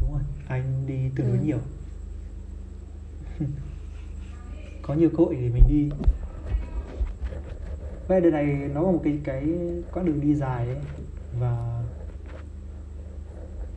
đúng 0.00 0.12
rồi 0.12 0.22
anh 0.48 0.86
đi 0.86 0.94
tương 1.16 1.26
đối 1.26 1.38
Ừ. 1.38 1.42
nhiều 1.44 1.58
có 4.82 4.94
nhiều 4.94 5.10
cơ 5.10 5.16
hội 5.24 5.34
để 5.34 5.48
mình 5.48 5.64
đi 5.68 5.90
Vậy 8.06 8.20
đợt 8.20 8.30
này 8.30 8.44
nó 8.74 8.82
là 8.82 8.90
một 8.90 9.00
cái 9.04 9.20
cái 9.24 9.48
quãng 9.92 10.06
đường 10.06 10.20
đi 10.20 10.34
dài 10.34 10.66
ấy 10.66 10.80
và 11.32 11.82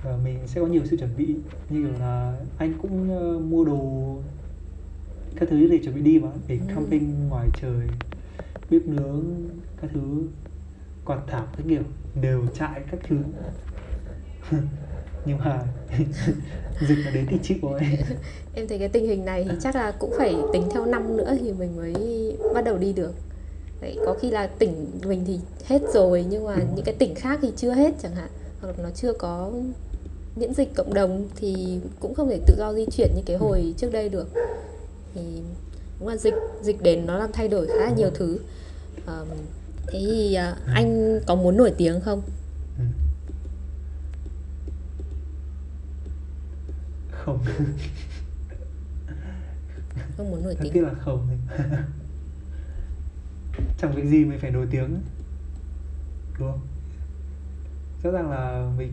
và 0.04 0.18
mình 0.18 0.48
sẽ 0.48 0.62
có 0.62 0.68
nhiều 0.68 0.86
sự 0.86 0.98
chuẩn 0.98 1.16
bị 1.18 1.36
như 1.70 1.82
kiểu 1.82 1.92
là 2.00 2.40
anh 2.58 2.74
cũng 2.82 3.10
ờ, 3.20 3.40
mua 3.40 3.66
đồ 3.66 3.80
các 5.36 5.50
thứ 5.50 5.68
để 5.68 5.78
chuẩn 5.84 5.96
bị 5.96 6.02
đi 6.02 6.20
mà 6.20 6.30
để 6.48 6.58
Ừ. 6.58 6.74
camping 6.76 7.28
ngoài 7.30 7.50
trời 7.62 7.90
bếp 8.70 8.82
nướng 8.88 9.24
các 9.86 9.92
thứ 9.94 10.28
quạt 11.06 11.20
thảm 11.28 11.48
các 11.58 11.64
kiểu 11.70 11.82
đều 12.22 12.42
trại 12.60 12.82
các 12.92 13.00
thứ. 13.08 13.16
Nhưng 15.26 15.38
mà 15.38 15.64
dịch 16.88 16.98
nó 17.06 17.12
đến 17.12 17.26
thì 17.30 17.38
chịu 17.44 17.58
rồi. 17.62 17.80
Em 18.56 18.68
thấy 18.68 18.80
cái 18.80 18.90
tình 18.90 19.08
hình 19.08 19.26
này 19.26 19.46
thì 19.50 19.56
chắc 19.62 19.76
là 19.76 19.92
cũng 20.00 20.14
phải 20.18 20.36
tính 20.54 20.64
theo 20.74 20.86
năm 20.86 21.18
nữa 21.18 21.38
thì 21.42 21.54
mình 21.54 21.76
mới 21.76 21.94
bắt 22.54 22.66
đầu 22.66 22.78
đi 22.78 22.94
được. 22.94 23.14
Đấy, 23.82 23.98
có 24.06 24.16
khi 24.22 24.32
là 24.32 24.48
tỉnh 24.48 24.92
mình 25.08 25.24
thì 25.28 25.40
hết 25.66 25.82
rồi 25.94 26.26
nhưng 26.30 26.46
mà 26.46 26.56
những 26.76 26.86
cái 26.86 26.96
tỉnh 26.96 27.16
khác 27.16 27.40
thì 27.42 27.52
chưa 27.56 27.72
hết 27.72 27.94
chẳng 28.02 28.16
hạn 28.16 28.30
hoặc 28.62 28.68
là 28.68 28.84
nó 28.84 28.90
chưa 28.96 29.14
có 29.14 29.52
miễn 30.36 30.54
dịch 30.54 30.76
cộng 30.76 30.94
đồng 30.94 31.28
thì 31.36 31.80
cũng 32.00 32.14
không 32.14 32.30
thể 32.30 32.40
tự 32.46 32.56
do 32.58 32.74
di 32.74 32.86
chuyển 32.86 33.10
như 33.16 33.22
cái 33.26 33.38
hồi 33.38 33.74
trước 33.78 33.92
đây 33.92 34.10
được. 34.10 34.28
Thì 35.16 35.22
đúng 36.00 36.10
là 36.10 36.18
dịch 36.18 36.34
dịch 36.62 36.82
đến 36.82 37.06
nó 37.06 37.18
làm 37.18 37.32
thay 37.32 37.48
đổi 37.48 37.68
khá 37.68 37.86
là 37.86 37.92
nhiều 37.98 38.10
thứ. 38.14 38.40
Ờm, 39.06 39.28
thế 39.88 40.00
thì 40.00 40.34
à, 40.34 40.56
anh 40.74 41.20
có 41.28 41.36
muốn 41.36 41.58
nổi 41.58 41.74
tiếng 41.78 42.02
không? 42.02 42.22
Ừ. 42.78 42.84
không. 47.12 47.40
Không 50.18 50.32
muốn 50.32 50.44
nổi 50.44 50.54
rất 50.54 50.60
tiếng. 50.64 50.74
tiếc 50.74 50.82
là 50.82 50.94
không. 50.94 51.28
Chẳng 53.78 53.96
việc 53.96 54.06
gì 54.06 54.26
mình 54.26 54.40
phải 54.40 54.52
nổi 54.52 54.68
tiếng 54.72 55.02
đúng 56.40 56.52
không? 56.52 56.62
Rõ 58.04 58.12
ràng 58.12 58.30
là 58.30 58.72
mình 58.78 58.92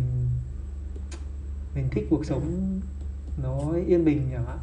mình 1.75 1.89
thích 1.91 2.07
cuộc 2.11 2.27
sống 2.27 2.81
nó 3.43 3.73
yên 3.87 4.05
bình 4.05 4.29
chẳng 4.33 4.47
hạn 4.47 4.59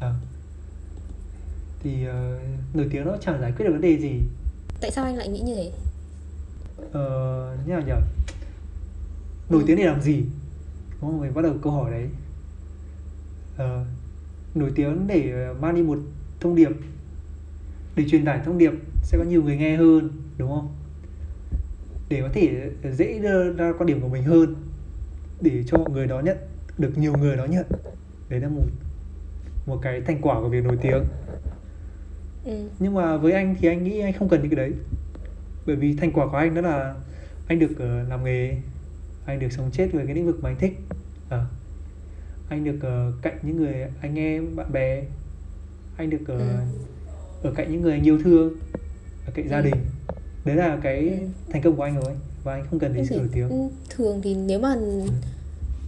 à. 0.00 0.14
Thì 1.84 2.06
ờ, 2.06 2.38
nổi 2.74 2.88
tiếng 2.90 3.06
nó 3.06 3.16
chẳng 3.20 3.40
giải 3.40 3.52
quyết 3.56 3.66
được 3.66 3.72
vấn 3.72 3.80
đề 3.80 3.98
gì. 3.98 4.20
Tại 4.80 4.90
sao 4.90 5.04
anh 5.04 5.16
lại 5.16 5.28
nghĩ 5.28 5.40
như 5.40 5.54
thế? 5.54 5.70
Ờ, 6.92 7.56
như 7.66 7.72
nào 7.72 7.82
nhỉ 7.86 7.92
nổi 9.50 9.62
tiếng 9.66 9.76
để 9.76 9.84
làm 9.84 10.00
gì? 10.00 10.24
Đúng 10.90 11.10
không? 11.10 11.20
Mình 11.20 11.34
bắt 11.34 11.42
đầu 11.42 11.54
câu 11.62 11.72
hỏi 11.72 11.90
đấy. 11.90 12.08
Ờ, 13.56 13.84
nổi 14.54 14.72
tiếng 14.74 15.06
để 15.06 15.32
ờ, 15.46 15.54
mang 15.60 15.74
đi 15.74 15.82
một 15.82 15.98
thông 16.40 16.54
điệp. 16.54 16.70
Để 17.96 18.04
truyền 18.08 18.24
tải 18.24 18.40
thông 18.44 18.58
điệp 18.58 18.72
sẽ 19.02 19.18
có 19.18 19.24
nhiều 19.24 19.42
người 19.42 19.56
nghe 19.56 19.76
hơn 19.76 20.10
đúng 20.38 20.50
không? 20.50 20.68
Để 22.08 22.20
có 22.20 22.28
thể 22.32 22.70
dễ 22.92 23.18
đưa 23.18 23.52
ra 23.52 23.72
quan 23.78 23.86
điểm 23.86 24.00
của 24.00 24.08
mình 24.08 24.22
hơn. 24.22 24.54
Để 25.40 25.64
cho 25.66 25.78
mọi 25.78 25.90
người 25.90 26.06
đó 26.06 26.20
nhận 26.20 26.36
được 26.78 26.98
nhiều 26.98 27.16
người 27.16 27.36
đó 27.36 27.44
nhận. 27.44 27.66
Đấy 28.28 28.40
là 28.40 28.48
một 28.48 28.62
một 29.66 29.78
cái 29.82 30.00
thành 30.00 30.18
quả 30.22 30.40
của 30.40 30.48
việc 30.48 30.64
nổi 30.64 30.78
tiếng 30.82 31.04
ừ. 32.44 32.68
nhưng 32.78 32.94
mà 32.94 33.16
với 33.16 33.32
anh 33.32 33.56
thì 33.60 33.68
anh 33.68 33.84
nghĩ 33.84 34.00
anh 34.00 34.12
không 34.12 34.28
cần 34.28 34.40
những 34.42 34.50
cái 34.50 34.56
đấy 34.56 34.72
bởi 35.66 35.76
vì 35.76 35.96
thành 35.96 36.12
quả 36.12 36.26
của 36.26 36.36
anh 36.36 36.54
đó 36.54 36.60
là 36.60 36.94
anh 37.46 37.58
được 37.58 37.78
ờ, 37.78 38.02
làm 38.08 38.24
nghề 38.24 38.56
anh 39.24 39.38
được 39.38 39.52
sống 39.52 39.70
chết 39.72 39.88
với 39.92 40.06
cái 40.06 40.14
lĩnh 40.14 40.26
vực 40.26 40.38
mà 40.42 40.50
anh 40.50 40.56
thích 40.58 40.72
Ờ. 41.28 41.44
anh 42.48 42.64
được 42.64 42.78
ờ, 42.82 43.12
cạnh 43.22 43.38
những 43.42 43.56
người 43.56 43.74
anh 44.00 44.18
em 44.18 44.56
bạn 44.56 44.72
bè 44.72 45.02
anh 45.96 46.10
được 46.10 46.20
ờ, 46.28 46.36
Ừ. 46.38 47.48
ở 47.48 47.52
cạnh 47.56 47.72
những 47.72 47.80
người 47.82 47.92
anh 47.92 48.02
yêu 48.06 48.18
thương 48.24 48.54
ở 49.26 49.32
cạnh 49.34 49.48
gia 49.48 49.56
Ừ. 49.58 49.62
đình 49.64 49.74
đấy 50.44 50.56
là 50.56 50.78
cái 50.82 50.98
Ừ. 51.08 51.26
thành 51.52 51.62
công 51.62 51.76
của 51.76 51.82
anh 51.82 52.00
rồi 52.00 52.12
và 52.44 52.52
anh 52.54 52.66
không 52.70 52.78
cần 52.78 52.94
đến 52.94 53.06
sự 53.06 53.16
nổi 53.16 53.28
tiếng 53.32 53.48
ừ, 53.48 53.56
thường 53.90 54.20
thì 54.22 54.34
nếu 54.34 54.58
mà 54.60 54.74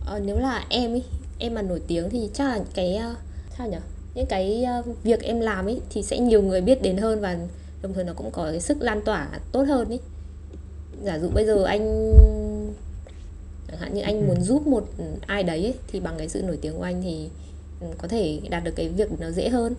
ờ, 0.07 0.21
nếu 0.27 0.39
là 0.39 0.65
em 0.71 0.95
ý 0.95 1.03
em 1.39 1.55
mà 1.55 1.63
nổi 1.63 1.83
tiếng 1.87 2.11
thì 2.11 2.31
chắc 2.35 2.45
là 2.49 2.65
cái 2.75 2.97
ờ, 2.97 3.15
sao 3.59 3.69
nhỉ 3.69 3.77
những 4.17 4.27
cái 4.27 4.65
ờ, 4.65 4.83
việc 5.03 5.23
em 5.23 5.41
làm 5.41 5.67
ấy 5.67 5.81
thì 5.91 6.03
sẽ 6.03 6.19
nhiều 6.19 6.43
người 6.43 6.61
biết 6.61 6.83
đến 6.83 6.97
hơn 6.97 7.21
và 7.21 7.37
đồng 7.83 7.93
thời 7.95 8.05
nó 8.05 8.13
cũng 8.17 8.31
có 8.31 8.45
cái 8.51 8.61
sức 8.61 8.77
lan 8.81 9.01
tỏa 9.05 9.29
tốt 9.53 9.63
hơn 9.63 9.89
ý 9.91 9.99
giả 11.03 11.19
dụ 11.19 11.29
bây 11.29 11.47
giờ 11.47 11.65
anh 11.65 12.13
chẳng 13.69 13.79
hạn 13.81 13.95
như 13.95 14.01
anh 14.03 14.21
Ừ. 14.21 14.27
muốn 14.27 14.41
giúp 14.43 14.67
một 14.67 14.89
ai 15.27 15.43
đấy 15.43 15.63
ấy, 15.65 15.75
thì 15.93 16.01
bằng 16.01 16.15
cái 16.19 16.29
sự 16.29 16.43
nổi 16.43 16.59
tiếng 16.61 16.77
của 16.77 16.83
anh 16.83 17.03
thì 17.03 17.29
ừ, 17.81 17.87
có 17.99 18.09
thể 18.09 18.41
đạt 18.51 18.65
được 18.65 18.73
cái 18.77 18.89
việc 18.89 19.09
nó 19.21 19.31
dễ 19.31 19.49
hơn 19.49 19.75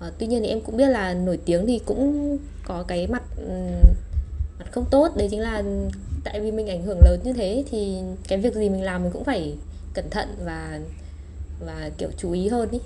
Ờ, 0.00 0.12
tuy 0.18 0.26
nhiên 0.26 0.42
thì 0.42 0.48
em 0.48 0.60
cũng 0.60 0.76
biết 0.76 0.86
là 0.88 1.14
nổi 1.14 1.38
tiếng 1.44 1.66
thì 1.66 1.80
cũng 1.86 2.38
có 2.64 2.82
cái 2.88 3.06
mặt 3.06 3.22
ừm, 3.36 3.82
mặt 4.58 4.66
không 4.70 4.84
tốt 4.90 5.08
đấy 5.16 5.28
chính 5.30 5.40
là 5.40 5.62
tại 6.24 6.40
vì 6.40 6.50
mình 6.50 6.66
ảnh 6.66 6.82
hưởng 6.82 6.98
lớn 7.04 7.20
như 7.24 7.32
thế 7.32 7.64
thì 7.70 7.96
cái 8.28 8.38
việc 8.38 8.54
gì 8.54 8.68
mình 8.68 8.82
làm 8.82 9.02
mình 9.02 9.12
cũng 9.12 9.24
phải 9.24 9.54
cẩn 9.94 10.10
thận 10.10 10.28
và 10.44 10.80
và 11.66 11.90
kiểu 11.98 12.08
chú 12.18 12.32
ý 12.32 12.48
hơn 12.48 12.70
ý 12.70 12.78
ừ. 12.78 12.84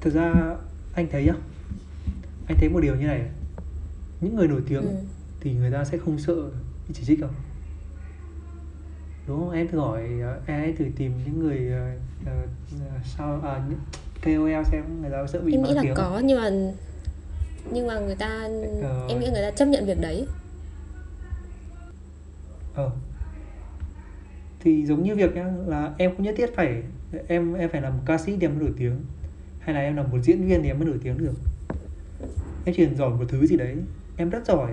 Thực 0.00 0.14
ra 0.14 0.56
anh 0.94 1.08
thấy 1.10 1.24
nhá 1.24 1.32
anh 2.48 2.56
thấy 2.60 2.68
một 2.68 2.80
điều 2.80 2.94
như 2.96 3.06
này 3.06 3.22
những 4.20 4.36
người 4.36 4.48
nổi 4.48 4.62
tiếng 4.68 4.82
Ừ. 4.82 4.94
thì 5.40 5.52
người 5.52 5.70
ta 5.70 5.84
sẽ 5.84 5.98
không 5.98 6.18
sợ 6.18 6.34
bị 6.88 6.94
chỉ 6.94 7.04
trích 7.04 7.20
đâu. 7.20 7.30
Đúng 9.28 9.38
không? 9.40 9.50
Em 9.50 9.68
thử 9.68 9.78
hỏi 9.78 10.02
ờ, 10.22 10.40
em 10.46 10.76
thử 10.76 10.84
tìm 10.96 11.12
những 11.26 11.40
người 11.40 11.72
ờ, 12.26 12.32
sao 13.04 13.40
à, 13.44 13.62
những 13.68 13.78
KOL 14.24 14.64
xem 14.64 14.84
người 15.02 15.10
ta 15.10 15.16
có 15.16 15.26
sợ 15.26 15.40
bị 15.40 15.52
em 15.52 15.62
nghĩ 15.62 15.72
là 15.74 15.82
tiếng 15.82 15.94
có 15.94 16.20
nhưng 16.24 16.40
mà 16.40 16.50
nhưng 17.72 17.86
mà 17.86 17.98
người 17.98 18.14
ta 18.16 18.48
Ờ. 18.82 19.06
em 19.08 19.20
nghĩ 19.20 19.26
người 19.32 19.42
ta 19.42 19.50
chấp 19.50 19.66
nhận 19.66 19.86
việc 19.86 20.00
đấy. 20.00 20.26
Ờ. 22.74 22.90
Thì 24.60 24.86
giống 24.86 25.02
như 25.02 25.14
việc 25.16 25.34
nhá 25.34 25.44
là 25.66 25.94
em 25.98 26.14
không 26.16 26.22
nhất 26.22 26.34
thiết 26.38 26.50
phải 26.56 26.82
em 27.28 27.54
em 27.54 27.70
phải 27.70 27.80
làm 27.80 27.96
một 27.96 28.02
ca 28.06 28.18
sĩ 28.18 28.36
thì 28.36 28.46
em 28.46 28.54
mới 28.54 28.64
nổi 28.64 28.74
tiếng. 28.78 28.96
Hay 29.58 29.74
là 29.74 29.80
em 29.80 29.96
làm 29.96 30.10
một 30.10 30.18
diễn 30.22 30.46
viên 30.46 30.62
thì 30.62 30.68
em 30.68 30.78
mới 30.78 30.88
nổi 30.88 30.98
tiếng 31.02 31.18
được. 31.18 31.34
Em 32.64 32.74
chỉ 32.76 32.84
cần 32.84 32.96
giỏi 32.96 33.10
một 33.10 33.24
thứ 33.28 33.46
gì 33.46 33.56
đấy 33.56 33.76
em 34.16 34.30
rất 34.30 34.46
giỏi. 34.46 34.70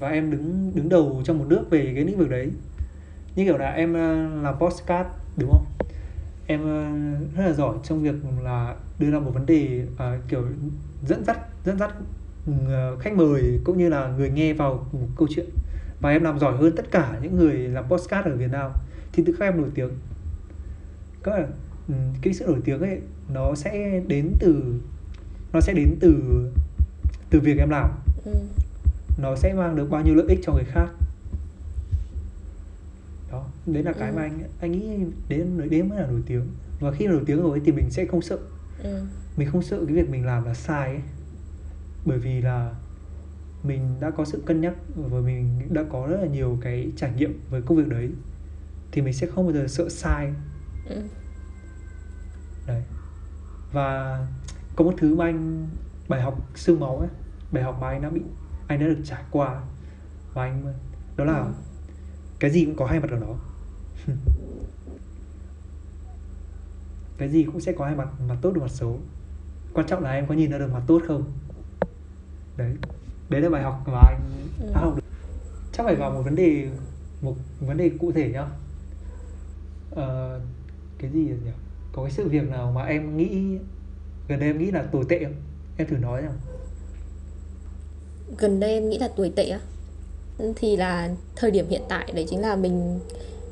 Và 0.00 0.08
em 0.08 0.30
đứng 0.30 0.72
đứng 0.74 0.88
đầu 0.88 1.22
trong 1.24 1.38
một 1.38 1.44
nước 1.48 1.64
về 1.70 1.92
cái 1.94 2.04
lĩnh 2.04 2.18
vực 2.18 2.30
đấy. 2.30 2.50
Như 3.36 3.44
kiểu 3.44 3.58
là 3.58 3.70
em 3.70 3.94
ờ, 3.94 4.28
làm 4.42 4.58
postcard 4.58 5.08
đúng 5.36 5.50
không? 5.50 5.64
Em 6.46 6.62
ờ, 6.62 6.90
rất 7.36 7.48
là 7.48 7.52
giỏi 7.52 7.76
trong 7.82 8.02
việc 8.02 8.14
là 8.42 8.76
đưa 8.98 9.10
ra 9.10 9.18
một 9.18 9.30
vấn 9.30 9.46
đề 9.46 9.86
à, 9.98 10.18
kiểu 10.28 10.46
dẫn 11.06 11.24
dắt 11.24 11.38
dẫn 11.64 11.78
dắt 11.78 11.94
khách 13.00 13.12
mời 13.16 13.60
cũng 13.64 13.78
như 13.78 13.88
là 13.88 14.08
người 14.16 14.30
nghe 14.30 14.52
vào 14.52 14.86
một 14.92 15.08
câu 15.16 15.28
chuyện. 15.30 15.46
Và 16.00 16.10
em 16.10 16.22
làm 16.22 16.38
giỏi 16.38 16.56
hơn 16.56 16.76
tất 16.76 16.90
cả 16.90 17.18
những 17.22 17.36
người 17.36 17.54
làm 17.54 17.84
postcard 17.88 18.28
ở 18.28 18.36
Việt 18.36 18.50
Nam. 18.50 18.70
Thì 19.12 19.22
tự 19.26 19.32
khắc 19.32 19.48
em 19.48 19.60
nổi 19.60 19.70
tiếng 19.74 19.90
là 21.26 21.46
ừ, 21.88 21.94
cái 22.22 22.34
sự 22.34 22.44
nổi 22.46 22.60
tiếng 22.64 22.80
ấy 22.80 23.00
nó 23.28 23.54
sẽ 23.54 24.00
đến 24.06 24.32
từ 24.38 24.80
nó 25.52 25.60
sẽ 25.60 25.72
đến 25.72 25.96
từ 26.00 26.14
từ 27.30 27.40
việc 27.40 27.58
em 27.58 27.70
làm. 27.70 27.90
Ừ. 28.24 28.34
nó 29.18 29.36
sẽ 29.36 29.54
mang 29.54 29.76
được 29.76 29.90
bao 29.90 30.02
nhiêu 30.02 30.14
lợi 30.14 30.26
ích 30.28 30.38
cho 30.42 30.52
người 30.52 30.64
khác. 30.64 30.86
Đó 33.30 33.46
đấy 33.66 33.82
là 33.82 33.92
cái 33.92 34.10
Ừ. 34.10 34.16
mà 34.16 34.22
anh 34.22 34.42
anh 34.60 34.72
nghĩ 34.72 34.88
đến 35.28 35.68
đến 35.70 35.88
mới 35.88 36.00
là 36.00 36.06
nổi 36.06 36.22
tiếng. 36.26 36.46
Và 36.80 36.92
khi 36.92 37.06
nổi 37.06 37.22
tiếng 37.26 37.42
rồi 37.42 37.60
thì 37.64 37.72
mình 37.72 37.90
sẽ 37.90 38.04
không 38.06 38.22
sợ. 38.22 38.38
Ừ. 38.82 39.02
mình 39.36 39.48
không 39.52 39.62
sợ 39.62 39.84
cái 39.86 39.96
việc 39.96 40.10
mình 40.10 40.26
làm 40.26 40.44
là 40.44 40.54
sai 40.54 40.88
ấy. 40.88 41.00
Bởi 42.06 42.18
vì 42.18 42.40
là 42.40 42.74
mình 43.62 43.80
đã 44.00 44.10
có 44.10 44.24
sự 44.24 44.42
cân 44.46 44.60
nhắc 44.60 44.74
và 44.96 45.20
mình 45.20 45.48
đã 45.70 45.82
có 45.90 46.06
rất 46.10 46.16
là 46.20 46.26
nhiều 46.26 46.58
cái 46.62 46.92
trải 46.96 47.12
nghiệm 47.16 47.40
với 47.50 47.62
công 47.62 47.78
việc 47.78 47.88
đấy. 47.88 48.10
Thì 48.92 49.02
mình 49.02 49.12
sẽ 49.14 49.26
không 49.26 49.46
bao 49.46 49.52
giờ 49.54 49.66
sợ 49.68 49.88
sai 49.88 50.32
Ừ. 50.84 51.02
đấy. 52.66 52.82
Và 53.72 54.18
có 54.76 54.84
một 54.84 54.94
thứ 54.98 55.14
mà 55.14 55.24
anh 55.24 55.68
bài 56.08 56.20
học 56.22 56.38
xương 56.54 56.80
máu 56.80 56.98
ấy 56.98 57.08
bài 57.50 57.62
học 57.62 57.78
mà 57.80 57.88
anh 57.88 58.02
đã 58.02 58.10
bị 58.10 58.20
anh 58.66 58.80
đã 58.80 58.86
được 58.86 59.00
trải 59.04 59.22
qua 59.30 59.62
và 60.34 60.42
anh 60.42 60.74
đó 61.16 61.24
là 61.24 61.38
Ừ. 61.38 61.52
cái 62.40 62.50
gì 62.50 62.64
cũng 62.64 62.76
có 62.76 62.86
hai 62.86 63.00
mặt 63.00 63.06
của 63.10 63.16
nó 63.16 63.34
cái 67.18 67.28
gì 67.28 67.44
cũng 67.44 67.60
sẽ 67.60 67.72
có 67.72 67.84
hai 67.86 67.96
mặt 67.96 68.08
mặt 68.28 68.36
tốt 68.42 68.50
và 68.54 68.60
mặt 68.60 68.70
xấu. 68.70 69.00
Quan 69.74 69.86
trọng 69.86 70.02
là 70.02 70.12
em 70.12 70.26
có 70.26 70.34
nhìn 70.34 70.50
ra 70.50 70.58
được 70.58 70.70
mặt 70.72 70.82
tốt 70.86 71.02
không? 71.06 71.24
Đấy. 72.56 72.74
Đấy 73.28 73.40
là 73.40 73.50
bài 73.50 73.62
học 73.62 73.82
mà 73.86 73.98
anh 74.00 74.48
Ừ. 74.60 74.72
đã 74.74 74.80
học 74.80 74.94
được. 74.94 75.02
Chắc 75.72 75.84
phải 75.86 75.96
vào 75.96 76.10
một 76.10 76.22
vấn 76.22 76.34
đề 76.34 76.70
một 77.20 77.34
vấn 77.60 77.76
đề 77.76 77.90
cụ 78.00 78.12
thể 78.12 78.30
nhá. 78.30 78.46
Ờ, 79.90 80.40
cái 81.02 81.10
gì 81.10 81.20
nhỉ? 81.20 81.50
Có 81.92 82.02
cái 82.02 82.10
sự 82.12 82.28
việc 82.28 82.48
nào 82.50 82.72
mà 82.74 82.84
em 82.84 83.16
nghĩ 83.16 83.58
gần 84.28 84.40
đây 84.40 84.48
em 84.48 84.58
nghĩ 84.58 84.70
là 84.70 84.82
tồi 84.92 85.04
tệ 85.08 85.24
không? 85.24 85.34
Em 85.76 85.88
thử 85.88 85.96
nói 85.96 86.22
nào. 86.22 86.32
Gần 88.38 88.60
đây 88.60 88.72
em 88.72 88.88
nghĩ 88.90 88.98
là 88.98 89.08
tồi 89.08 89.32
tệ 89.36 89.44
á. 89.48 89.60
Thì 90.56 90.76
là 90.76 91.10
thời 91.36 91.50
điểm 91.50 91.68
hiện 91.68 91.82
tại 91.88 92.12
đấy 92.14 92.26
chính 92.30 92.40
là 92.40 92.56
mình 92.56 93.00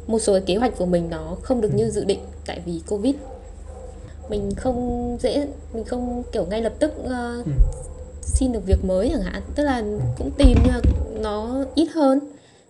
một 0.06 0.18
số 0.18 0.32
cái 0.32 0.42
kế 0.46 0.56
hoạch 0.56 0.72
của 0.78 0.86
mình 0.86 1.10
nó 1.10 1.36
không 1.42 1.60
được 1.60 1.72
Ừ. 1.72 1.76
như 1.78 1.90
dự 1.90 2.04
định 2.04 2.20
tại 2.46 2.60
vì 2.66 2.80
covid. 2.88 3.14
Mình 4.30 4.50
không 4.56 5.16
dễ 5.20 5.48
mình 5.74 5.84
không 5.84 6.22
kiểu 6.32 6.46
ngay 6.46 6.62
lập 6.62 6.72
tức 6.78 6.92
ờ, 7.04 7.42
ừ. 7.46 7.52
xin 8.22 8.52
được 8.52 8.66
việc 8.66 8.84
mới 8.84 9.08
chẳng 9.12 9.22
hạn. 9.22 9.42
Tức 9.54 9.64
là 9.64 9.82
cũng 10.18 10.30
tìm 10.38 10.58
nhưng 10.64 10.72
mà 10.72 10.80
nó 11.20 11.64
ít 11.74 11.86
hơn. 11.94 12.20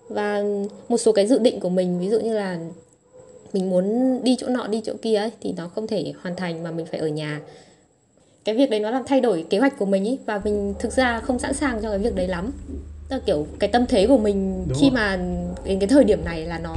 Và 0.09 0.43
một 0.89 0.97
số 0.97 1.13
cái 1.13 1.27
dự 1.27 1.39
định 1.39 1.61
của 1.61 1.69
mình 1.69 1.99
ví 2.01 2.09
dụ 2.11 2.21
như 2.21 2.35
là 2.35 2.59
mình 3.53 3.71
muốn 3.71 4.19
đi 4.25 4.37
chỗ 4.39 4.49
nọ 4.49 4.67
đi 4.67 4.81
chỗ 4.85 4.93
kia 5.03 5.15
ấy 5.17 5.31
thì 5.41 5.53
nó 5.57 5.69
không 5.69 5.87
thể 5.87 6.13
hoàn 6.23 6.37
thành 6.37 6.63
mà 6.63 6.71
mình 6.71 6.87
phải 6.87 7.01
ở 7.01 7.09
nhà. 7.09 7.41
Cái 8.45 8.55
việc 8.55 8.71
đấy 8.71 8.81
nó 8.81 8.91
làm 8.91 9.03
thay 9.07 9.21
đổi 9.21 9.45
kế 9.51 9.59
hoạch 9.59 9.79
của 9.79 9.87
mình 9.87 10.05
ý 10.05 10.19
và 10.27 10.41
mình 10.45 10.75
thực 10.79 10.93
ra 10.93 11.21
không 11.21 11.39
sẵn 11.39 11.55
sàng 11.55 11.83
cho 11.83 11.91
cái 11.91 11.99
việc 11.99 12.15
đấy 12.15 12.29
lắm. 12.29 12.53
Là 13.09 13.21
kiểu 13.27 13.47
cái 13.59 13.71
tâm 13.71 13.87
thế 13.89 14.07
của 14.07 14.19
mình 14.19 14.65
Đúng 14.69 14.79
khi 14.79 14.87
rồi. 14.91 14.95
mà 14.95 15.17
đến 15.65 15.79
cái 15.79 15.89
thời 15.89 16.05
điểm 16.05 16.25
này 16.25 16.47
là 16.47 16.59
nó 16.59 16.77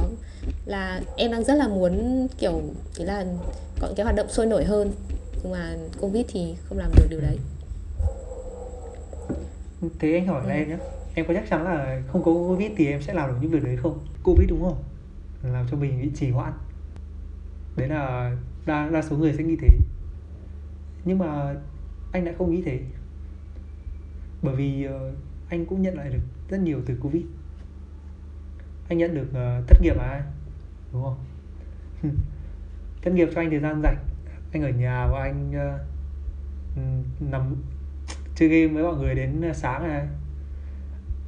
là 0.66 1.00
em 1.16 1.30
đang 1.30 1.44
rất 1.44 1.54
là 1.54 1.68
muốn 1.68 2.26
kiểu 2.38 2.60
ý 2.98 3.04
là 3.04 3.24
có 3.80 3.88
cái 3.96 4.04
hoạt 4.04 4.16
động 4.16 4.26
sôi 4.30 4.46
nổi 4.46 4.64
hơn. 4.64 4.90
Nhưng 5.42 5.52
mà 5.52 5.76
covid 6.00 6.24
thì 6.28 6.54
không 6.68 6.78
làm 6.78 6.90
được 6.96 7.06
điều 7.10 7.20
đấy. 7.20 7.36
Thế 9.98 10.12
anh 10.12 10.26
hỏi 10.26 10.42
là 10.48 10.54
Ừ. 10.54 10.58
em 10.58 10.68
nhé 10.68 10.76
em 11.14 11.26
có 11.28 11.34
chắc 11.34 11.44
chắn 11.50 11.64
là 11.64 12.02
không 12.12 12.22
có 12.24 12.32
covid 12.32 12.70
thì 12.76 12.86
em 12.86 13.02
sẽ 13.02 13.14
làm 13.14 13.28
được 13.30 13.36
những 13.42 13.50
việc 13.50 13.62
đấy 13.64 13.76
không? 13.82 13.98
Covid 14.24 14.48
đúng 14.48 14.60
không 14.62 14.76
làm 15.52 15.66
cho 15.70 15.76
mình 15.76 16.02
bị 16.02 16.10
trì 16.14 16.30
hoãn. 16.30 16.52
Đấy 17.76 17.88
là 17.88 18.36
đa 18.66 18.88
đa 18.88 19.02
số 19.02 19.16
người 19.16 19.32
sẽ 19.32 19.42
nghĩ 19.42 19.56
thế. 19.60 19.68
Nhưng 21.04 21.18
mà 21.18 21.54
anh 22.12 22.24
lại 22.24 22.34
không 22.38 22.50
nghĩ 22.50 22.62
thế. 22.62 22.80
Bởi 24.42 24.56
vì 24.56 24.88
uh, 24.88 25.14
anh 25.48 25.66
cũng 25.66 25.82
nhận 25.82 25.96
lại 25.96 26.10
được 26.10 26.22
rất 26.48 26.60
nhiều 26.60 26.82
từ 26.86 26.96
covid. 27.00 27.22
Anh 28.88 28.98
nhận 28.98 29.14
được 29.14 29.28
uh, 29.28 29.68
thất 29.68 29.82
nghiệp 29.82 29.98
à, 29.98 30.24
đúng 30.92 31.02
không? 31.02 31.18
Thất 33.02 33.14
nghiệp 33.14 33.28
cho 33.34 33.40
anh 33.40 33.50
thời 33.50 33.60
gian 33.60 33.82
rảnh. 33.82 33.96
Anh 34.52 34.62
ở 34.62 34.70
nhà 34.70 35.06
và 35.06 35.22
anh 35.22 35.50
uh, 35.50 35.80
nằm 37.20 37.56
chơi 38.34 38.48
game 38.48 38.74
với 38.74 38.82
mọi 38.82 38.96
người 38.96 39.14
đến 39.14 39.42
sáng 39.54 39.88
này. 39.88 40.08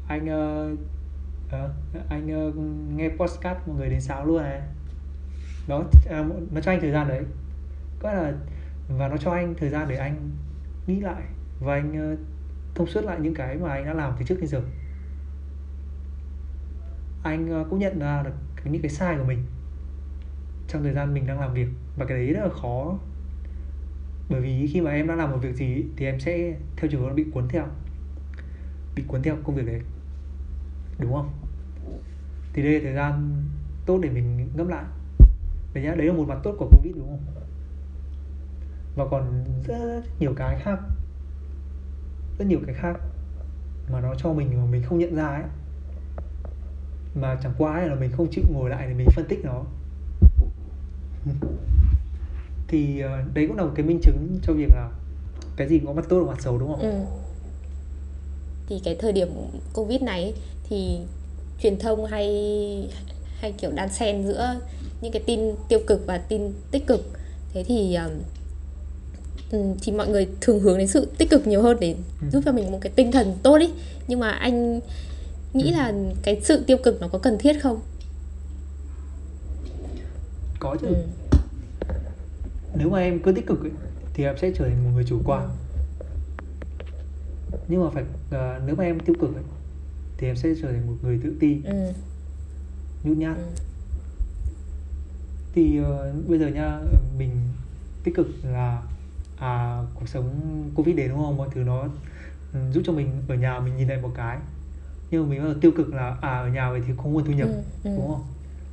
Anh 0.09 0.25
uh, 0.25 0.79
ờ, 1.51 1.71
anh 2.09 2.49
uh, 2.49 2.57
nghe 2.97 3.09
podcast 3.09 3.59
một 3.67 3.75
người 3.77 3.91
đến 3.91 4.01
sáng 4.01 4.25
luôn 4.25 4.43
này. 4.43 4.61
Đó 5.69 5.79
uh, 5.79 6.53
nó 6.53 6.61
cho 6.61 6.73
anh 6.73 6.81
thời 6.81 6.91
gian 6.91 7.09
đấy. 7.09 7.23
Có 7.99 8.13
là 8.13 8.33
và 8.89 9.09
nó 9.09 9.17
cho 9.17 9.31
anh 9.31 9.55
thời 9.59 9.71
gian 9.71 9.89
để 9.89 9.97
anh 9.97 10.31
nghĩ 10.87 11.01
lại 11.01 11.23
và 11.61 11.75
anh 11.75 12.13
uh, 12.13 12.19
thông 12.75 12.87
suốt 12.87 13.05
lại 13.05 13.21
những 13.21 13.35
cái 13.35 13.57
mà 13.57 13.71
anh 13.71 13.85
đã 13.85 13.93
làm 13.93 14.13
từ 14.19 14.25
trước 14.25 14.37
đến 14.41 14.47
giờ. 14.47 14.63
Anh 17.23 17.61
uh, 17.61 17.71
cũng 17.71 17.79
nhận 17.79 17.99
ra 17.99 18.23
được 18.23 18.35
cái- 18.57 18.73
những 18.73 18.83
cái 18.83 18.91
sai 18.91 19.17
của 19.19 19.25
mình 19.25 19.45
trong 20.69 20.83
thời 20.83 20.93
gian 20.93 21.15
mình 21.15 21.27
đang 21.27 21.41
làm 21.41 21.55
việc 21.55 21.69
và 21.97 22.07
cái 22.07 22.19
đấy 22.19 22.33
rất 22.33 22.43
là 22.43 22.51
khó. 22.63 22.99
Bởi 24.29 24.41
vì 24.41 24.71
khi 24.73 24.81
mà 24.81 24.91
em 24.91 25.07
đã 25.07 25.15
làm 25.15 25.31
một 25.31 25.39
việc 25.43 25.55
gì 25.55 25.85
thì 25.97 26.07
em 26.07 26.21
sẽ 26.21 26.57
theo 26.77 26.91
chiều 26.91 27.01
hướng 27.01 27.15
bị 27.15 27.27
cuốn 27.35 27.49
theo 27.49 27.67
bị 28.97 29.03
cuốn 29.07 29.23
theo 29.23 29.37
công 29.45 29.57
việc 29.57 29.67
đấy 29.67 29.81
đúng 30.99 31.13
không? 31.13 31.31
Thì 32.53 32.63
đây 32.63 32.73
là 32.73 32.81
thời 32.83 32.95
gian 32.95 33.43
tốt 33.87 33.99
để 34.03 34.11
mình 34.11 34.49
ngẫm 34.57 34.69
lại. 34.69 34.85
Đấy 35.75 35.85
nhá, 35.85 35.95
đấy 35.95 36.07
là 36.07 36.13
một 36.13 36.25
mặt 36.29 36.39
tốt 36.43 36.55
của 36.59 36.69
covid 36.71 36.97
đúng 36.97 37.09
không? 37.09 37.25
Và 38.97 39.05
còn 39.11 39.45
rất 39.67 40.03
nhiều 40.19 40.35
cái 40.37 40.61
khác. 40.61 40.79
Rất 42.39 42.45
nhiều 42.45 42.61
cái 42.67 42.75
khác 42.75 43.01
mà 43.93 44.01
nó 44.01 44.15
cho 44.15 44.33
mình 44.33 44.51
mà 44.57 44.65
mình 44.71 44.83
không 44.83 44.99
nhận 44.99 45.15
ra 45.17 45.27
ấy. 45.27 45.43
Mà 47.15 47.39
chẳng 47.43 47.53
qua 47.59 47.73
ấy 47.73 47.89
là 47.89 47.95
mình 47.95 48.11
không 48.13 48.29
chịu 48.31 48.45
ngồi 48.53 48.71
lại 48.71 48.87
để 48.89 48.95
mình 48.95 49.09
phân 49.15 49.25
tích 49.29 49.45
nó. 49.45 49.65
Thì 52.69 53.01
ờ, 53.01 53.23
đấy 53.35 53.47
cũng 53.47 53.57
là 53.57 53.65
một 53.65 53.73
cái 53.75 53.87
minh 53.87 54.01
chứng 54.03 54.39
cho 54.43 54.53
việc 54.53 54.71
là 54.75 54.91
cái 55.57 55.69
gì 55.69 55.79
cũng 55.79 55.87
có 55.87 55.93
mặt 55.93 56.07
tốt 56.09 56.25
và 56.25 56.33
mặt 56.33 56.43
xấu 56.43 56.59
đúng 56.59 56.69
không? 56.69 56.81
Ừ. 56.81 57.05
Thì 58.69 58.81
cái 58.85 58.97
thời 59.01 59.13
điểm 59.13 59.29
Covid 59.75 60.03
này 60.03 60.35
thì 60.69 60.99
truyền 61.63 61.79
thông 61.79 62.05
hay 62.07 62.27
hay 63.39 63.53
kiểu 63.53 63.71
đan 63.71 63.89
xen 63.93 64.27
giữa 64.27 64.61
những 65.01 65.13
cái 65.13 65.23
tin 65.27 65.41
tiêu 65.69 65.81
cực 65.87 66.07
và 66.07 66.19
tin 66.19 66.53
tích 66.71 66.87
cực. 66.87 67.11
Thế 67.53 67.65
thì 67.65 67.97
thì 69.83 69.93
mọi 69.93 70.09
người 70.09 70.29
thường 70.41 70.61
hướng 70.61 70.79
đến 70.79 70.89
sự 70.89 71.09
tích 71.19 71.31
cực 71.31 71.47
nhiều 71.47 71.63
hơn 71.63 71.77
để 71.81 71.95
Ừ. 72.21 72.27
giúp 72.33 72.43
cho 72.45 72.53
mình 72.53 72.71
một 72.73 72.79
cái 72.81 72.93
tinh 72.97 73.13
thần 73.13 73.35
tốt 73.43 73.57
ý. 73.57 73.71
Nhưng 74.09 74.21
mà 74.21 74.31
anh 74.31 74.81
nghĩ 75.55 75.71
Ừ. 75.73 75.77
là 75.77 75.93
cái 76.23 76.41
sự 76.45 76.65
tiêu 76.67 76.77
cực 76.77 77.01
nó 77.01 77.09
có 77.09 77.19
cần 77.19 77.39
thiết 77.39 77.53
không? 77.63 77.81
Có 80.59 80.77
chứ. 80.81 80.87
Ừ. 80.87 80.95
Nếu 82.75 82.91
mà 82.91 82.99
em 83.01 83.19
cứ 83.23 83.33
tích 83.33 83.47
cực 83.47 83.61
ấy, 83.63 83.71
thì 84.15 84.25
em 84.25 84.37
sẽ 84.41 84.51
trở 84.59 84.65
thành 84.65 84.85
một 84.85 84.91
người 84.95 85.05
chủ 85.09 85.21
quan. 85.25 85.49
Nhưng 87.69 87.85
mà 87.85 87.91
phải 87.91 88.05
ờ, 88.31 88.61
nếu 88.67 88.77
mà 88.77 88.85
em 88.85 89.01
tiêu 89.01 89.17
cực 89.21 89.35
ấy, 89.35 89.43
thì 90.19 90.27
em 90.27 90.37
sẽ 90.37 90.49
trở 90.63 90.73
thành 90.73 90.87
một 90.87 90.95
người 91.03 91.21
tự 91.25 91.37
ti, 91.41 91.61
Ừ. 91.65 91.93
nhút 93.05 93.17
nhát. 93.17 93.37
Ừ. 93.37 93.43
Thì 95.55 95.79
ờ, 95.79 96.15
bây 96.29 96.39
giờ 96.39 96.49
nha, 96.49 96.79
mình 97.19 97.31
tích 98.05 98.15
cực 98.15 98.27
là 98.45 98.83
à 99.39 99.83
cuộc 99.95 100.09
sống 100.09 100.31
Covid 100.75 100.97
đến 100.97 101.09
đúng 101.09 101.19
không? 101.19 101.37
Mọi 101.37 101.49
thứ 101.55 101.61
nó 101.63 101.89
ừ, 102.53 102.61
giúp 102.73 102.83
cho 102.85 102.93
mình 102.93 103.11
ở 103.29 103.35
nhà 103.35 103.61
mình 103.61 103.77
nhìn 103.77 103.89
lại 103.89 104.01
một 104.03 104.11
cái. 104.17 104.39
Nhưng 105.11 105.23
mà 105.23 105.29
mình 105.31 105.39
bắt 105.43 105.45
đầu 105.49 105.55
tiêu 105.61 105.71
cực 105.77 105.95
là 105.95 106.17
à 106.21 106.31
ở 106.41 106.49
nhà 106.49 106.71
vậy 106.71 106.81
thì 106.87 106.93
không 106.97 107.13
nguồn 107.13 107.25
thu 107.25 107.33
nhập 107.33 107.49
Ừ. 107.49 107.63
Ừ. 107.85 107.97
đúng 107.97 108.09
không 108.09 108.25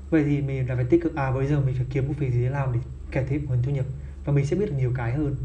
vậy 0.10 0.24
thì 0.28 0.42
mình 0.42 0.70
là 0.70 0.76
phải 0.76 0.84
tích 0.86 1.04
cực 1.04 1.16
à 1.16 1.32
bây 1.32 1.48
giờ 1.48 1.62
mình 1.62 1.76
phải 1.76 1.86
kiếm 1.90 2.08
một 2.08 2.14
việc 2.20 2.34
gì 2.34 2.42
để 2.44 2.50
làm 2.50 2.74
để 2.74 2.80
cải 3.12 3.24
thiện 3.26 3.46
nguồn 3.46 3.58
thu 3.64 3.72
nhập 3.72 3.86
và 4.26 4.34
mình 4.34 4.46
sẽ 4.46 4.56
biết 4.56 4.66
được 4.66 4.76
nhiều 4.78 4.92
cái 4.96 5.14
hơn 5.14 5.36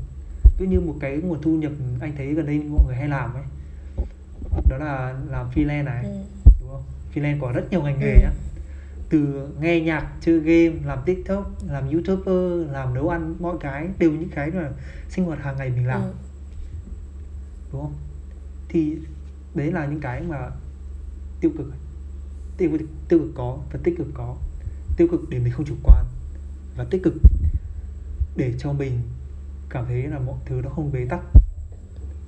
dụ 0.59 0.65
như 0.67 0.81
một 0.81 0.95
cái 1.01 1.17
nguồn 1.17 1.43
thu 1.43 1.51
nhập 1.51 1.73
anh 2.01 2.13
thấy 2.17 2.35
gần 2.35 2.47
đây 2.47 2.59
mọi 2.59 2.87
người 2.87 2.97
hay 2.97 3.09
làm 3.09 3.35
ấy 3.35 3.43
đó 4.69 4.77
là 4.79 5.15
làm 5.31 5.51
freelance 5.51 5.85
này 5.85 6.05
Ừ. 6.05 6.11
đúng 6.61 6.69
không 6.71 6.83
freelance 7.15 7.41
có 7.41 7.53
rất 7.53 7.65
nhiều 7.71 7.83
ngành 7.83 7.99
nghề 8.01 8.15
Ừ. 8.15 8.21
nhá 8.23 8.31
từ 9.09 9.49
nghe 9.61 9.81
nhạc 9.81 10.13
chơi 10.21 10.39
game 10.41 10.87
làm 10.87 10.99
tiktok 11.07 11.51
làm 11.67 11.91
youtuber 11.91 12.71
làm 12.73 12.95
nấu 12.95 13.09
ăn 13.09 13.35
mọi 13.41 13.57
cái 13.61 13.89
đều 13.99 14.11
những 14.13 14.29
cái 14.35 14.51
mà 14.51 14.71
sinh 15.09 15.25
hoạt 15.25 15.39
hàng 15.43 15.57
ngày 15.57 15.71
mình 15.71 15.87
làm 15.87 16.03
Ừ. 16.03 16.13
đúng 17.73 17.83
không 17.83 17.95
thì 18.69 18.99
đấy 19.55 19.73
là 19.73 19.87
những 19.87 20.01
cái 20.01 20.21
mà 20.23 20.51
tiêu 21.41 21.51
cực 21.59 21.67
tiêu 22.57 22.71
cực 22.73 22.81
tiêu 23.09 23.19
cực 23.19 23.31
có 23.35 23.59
và 23.73 23.79
tích 23.85 23.95
cực 23.99 24.07
có 24.15 24.37
tiêu 24.97 25.09
cực 25.11 25.21
để 25.31 25.39
mình 25.39 25.53
không 25.53 25.67
chủ 25.67 25.75
quan 25.85 26.05
và 26.77 26.85
tích 26.91 27.03
cực 27.05 27.15
để 28.37 28.55
cho 28.59 28.73
mình 28.73 29.01
cảm 29.71 29.85
thấy 29.87 30.03
là 30.03 30.19
mọi 30.19 30.39
thứ 30.47 30.61
nó 30.65 30.71
không 30.71 30.93
bế 30.93 31.05
tắc 31.11 31.21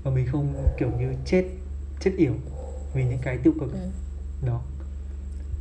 và 0.03 0.11
mình 0.11 0.27
không 0.33 0.55
kiểu 0.79 0.91
như 0.99 1.15
chết 1.25 1.45
chết 2.01 2.11
yểu 2.17 2.33
vì 2.95 3.05
những 3.05 3.19
cái 3.23 3.39
tiêu 3.43 3.53
cực 3.61 3.73
Ừ. 3.73 3.79
đó 4.47 4.61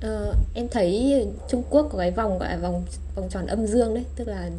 Ờ, 0.02 0.36
em 0.54 0.68
thấy 0.72 1.14
Trung 1.50 1.64
Quốc 1.70 1.90
có 1.92 1.98
cái 1.98 2.12
vòng 2.12 2.40
gọi 2.40 2.50
là 2.50 2.58
vòng 2.58 2.86
vòng 3.16 3.30
tròn 3.30 3.46
âm 3.48 3.68
dương 3.68 3.94
đấy, 3.94 4.06
tức 4.16 4.28
là 4.28 4.50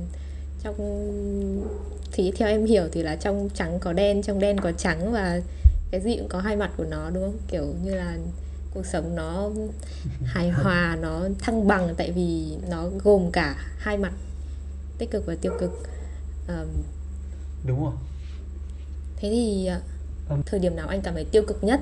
trong 0.63 0.75
thì 2.13 2.33
theo 2.37 2.49
em 2.49 2.65
hiểu 2.67 2.89
thì 2.93 3.03
là 3.03 3.17
trong 3.17 3.49
trắng 3.55 3.79
có 3.81 3.93
đen, 3.93 4.23
trong 4.23 4.39
đen 4.39 4.61
có 4.61 4.73
trắng 4.73 5.13
và 5.13 5.41
cái 5.91 6.01
gì 6.01 6.17
cũng 6.17 6.29
có 6.29 6.39
hai 6.41 6.57
mặt 6.57 6.71
của 6.77 6.85
nó 6.85 7.11
đúng 7.11 7.23
không? 7.23 7.37
Kiểu 7.49 7.67
như 7.85 7.95
là 7.95 8.19
cuộc 8.75 8.87
sống 8.87 9.15
nó 9.17 9.51
hài 10.25 10.51
hòa, 10.51 10.99
nó 11.01 11.29
thăng 11.39 11.67
bằng 11.69 11.95
tại 11.97 12.13
vì 12.13 12.57
nó 12.71 12.91
gồm 13.05 13.31
cả 13.33 13.57
hai 13.79 13.99
mặt 13.99 14.13
tích 14.99 15.11
cực 15.11 15.27
và 15.27 15.37
tiêu 15.41 15.53
cực. 15.61 15.83
Ờm, 16.47 16.69
đúng 17.67 17.85
rồi 17.85 17.93
thế 19.17 19.31
thì 19.31 19.67
ờ. 19.67 19.81
Thời 20.47 20.61
điểm 20.61 20.77
nào 20.77 20.89
anh 20.89 21.03
cảm 21.03 21.15
thấy 21.15 21.25
tiêu 21.25 21.43
cực 21.49 21.65
nhất 21.65 21.81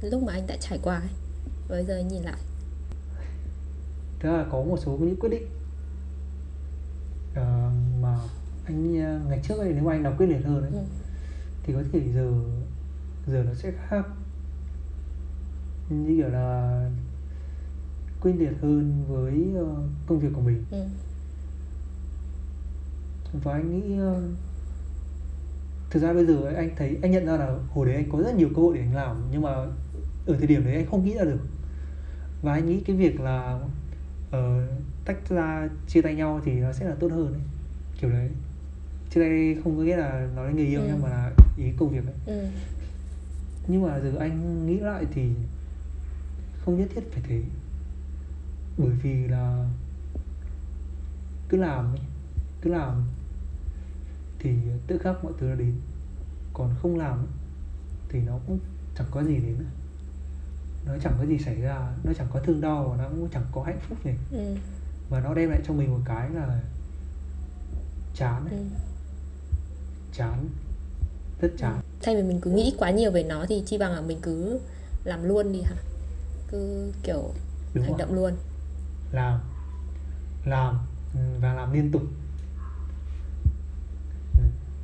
lúc 0.00 0.22
mà 0.22 0.32
anh 0.32 0.46
đã 0.46 0.56
trải 0.60 0.78
qua 0.82 0.96
ấy? 0.98 1.08
Bây 1.68 1.84
giờ 1.84 1.96
anh 1.96 2.08
nhìn 2.08 2.22
lại. 2.22 2.36
thế 4.20 4.28
là 4.28 4.46
có 4.52 4.62
một 4.62 4.78
số 4.84 4.96
những 5.00 5.16
quyết 5.16 5.28
định 5.28 5.42
ờ, 7.34 7.70
mà 8.00 8.18
anh 8.64 9.00
ờ, 9.04 9.20
ngày 9.28 9.40
trước 9.48 9.58
ấy 9.58 9.72
nếu 9.72 9.84
mà 9.84 9.92
anh 9.92 10.02
làm 10.02 10.16
quyết 10.16 10.26
liệt 10.26 10.44
hơn 10.44 10.62
ấy 10.62 10.70
Ừ. 10.72 10.78
thì 11.62 11.72
có 11.72 11.82
thể 11.92 12.00
giờ 12.14 12.32
giờ 13.26 13.42
nó 13.46 13.54
sẽ 13.54 13.72
khác 13.88 14.06
như 15.88 16.16
kiểu 16.16 16.28
là 16.28 16.90
quyết 18.20 18.32
liệt 18.38 18.52
hơn 18.62 19.04
với 19.08 19.52
ờ, 19.56 19.74
công 20.06 20.18
việc 20.18 20.28
của 20.34 20.40
mình 20.40 20.64
Ừ. 20.70 20.84
và 23.32 23.52
anh 23.52 23.70
nghĩ 23.80 23.98
ờ, 23.98 24.22
thực 25.90 26.00
ra 26.02 26.12
bây 26.12 26.26
giờ 26.26 26.52
anh 26.56 26.70
thấy 26.76 26.98
anh 27.02 27.10
nhận 27.10 27.26
ra 27.26 27.36
là 27.36 27.58
hồi 27.70 27.86
đấy 27.86 27.94
anh 27.96 28.08
có 28.10 28.22
rất 28.22 28.34
nhiều 28.34 28.50
cơ 28.56 28.62
hội 28.62 28.74
để 28.74 28.80
anh 28.80 28.94
làm 28.94 29.16
nhưng 29.30 29.42
mà 29.42 29.50
ở 30.26 30.36
thời 30.38 30.46
điểm 30.46 30.64
đấy 30.64 30.74
anh 30.74 30.86
không 30.86 31.04
nghĩ 31.04 31.14
ra 31.14 31.24
được. 31.24 31.40
Và 32.42 32.52
anh 32.52 32.66
nghĩ 32.66 32.80
cái 32.80 32.96
việc 32.96 33.20
là 33.20 33.60
ờ, 34.30 34.66
tách 35.04 35.28
ra 35.28 35.68
chia 35.86 36.02
tay 36.02 36.14
nhau 36.14 36.40
thì 36.44 36.52
nó 36.52 36.72
sẽ 36.72 36.86
là 36.88 36.94
tốt 36.94 37.12
hơn 37.12 37.32
ấy. 37.32 37.42
Kiểu 38.00 38.10
đấy. 38.10 38.30
Chia 39.10 39.20
tay 39.20 39.56
không 39.64 39.76
có 39.76 39.82
nghĩa 39.82 39.96
là 39.96 40.28
nói 40.36 40.46
đến 40.48 40.56
người 40.56 40.66
yêu 40.66 40.80
Ừ. 40.80 40.86
nhưng 40.88 41.02
mà 41.02 41.08
là 41.08 41.32
ý 41.56 41.72
công 41.78 41.88
việc 41.88 42.04
ấy. 42.06 42.14
Ừ. 42.26 42.46
nhưng 43.68 43.82
mà 43.82 44.00
giờ 44.00 44.12
anh 44.18 44.66
nghĩ 44.66 44.78
lại 44.80 45.06
thì 45.12 45.30
không 46.64 46.78
nhất 46.78 46.88
thiết 46.94 47.12
phải 47.12 47.22
thế. 47.28 47.42
Bởi 48.78 48.90
vì 49.02 49.28
là 49.28 49.66
cứ 51.48 51.56
làm 51.56 51.92
ấy, 51.92 52.00
cứ 52.62 52.70
làm 52.70 53.04
thì 54.40 54.50
tự 54.86 54.98
khắc 54.98 55.24
mọi 55.24 55.32
thứ 55.40 55.46
nó 55.46 55.54
đến. 55.54 55.74
Còn 56.54 56.74
không 56.82 56.98
làm 56.98 57.26
thì 58.08 58.18
nó 58.20 58.38
cũng 58.46 58.58
chẳng 58.98 59.06
có 59.10 59.22
gì 59.24 59.34
đến 59.36 59.56
nó 60.86 60.92
chẳng 61.02 61.14
có 61.18 61.26
gì 61.26 61.38
xảy 61.38 61.60
ra 61.60 61.92
nó 62.04 62.12
chẳng 62.18 62.26
có 62.32 62.40
thương 62.40 62.60
đau 62.60 62.88
và 62.88 62.96
nó 63.04 63.08
cũng 63.08 63.28
chẳng 63.32 63.44
có 63.52 63.62
hạnh 63.62 63.78
phúc 63.88 63.98
này 64.06 64.16
Ừ. 64.32 64.54
và 65.10 65.20
nó 65.20 65.34
đem 65.34 65.50
lại 65.50 65.60
cho 65.66 65.74
mình 65.74 65.90
một 65.90 66.00
cái 66.04 66.30
là 66.30 66.60
chán 68.14 68.44
ấy, 68.50 68.58
Ừ. 68.58 68.64
chán 70.12 70.48
rất 71.40 71.52
chán. 71.58 71.80
Thay 72.02 72.16
vì 72.16 72.22
mình 72.22 72.40
cứ 72.40 72.50
nghĩ 72.50 72.74
quá 72.78 72.90
nhiều 72.90 73.10
về 73.10 73.22
nó 73.22 73.46
thì 73.48 73.62
chi 73.66 73.78
bằng 73.78 73.92
là 73.92 74.00
mình 74.00 74.18
cứ 74.22 74.60
làm 75.04 75.22
luôn 75.22 75.52
đi 75.52 75.62
hả? 75.62 75.76
Cứ 76.50 76.92
kiểu 77.02 77.34
đúng 77.74 77.84
hành 77.84 77.92
không 77.92 77.98
động 77.98 78.14
luôn. 78.14 78.32
Làm 79.12 79.40
làm 80.44 80.78
ừ, 81.14 81.20
và 81.40 81.54
làm 81.54 81.72
liên 81.72 81.92
tục 81.92 82.02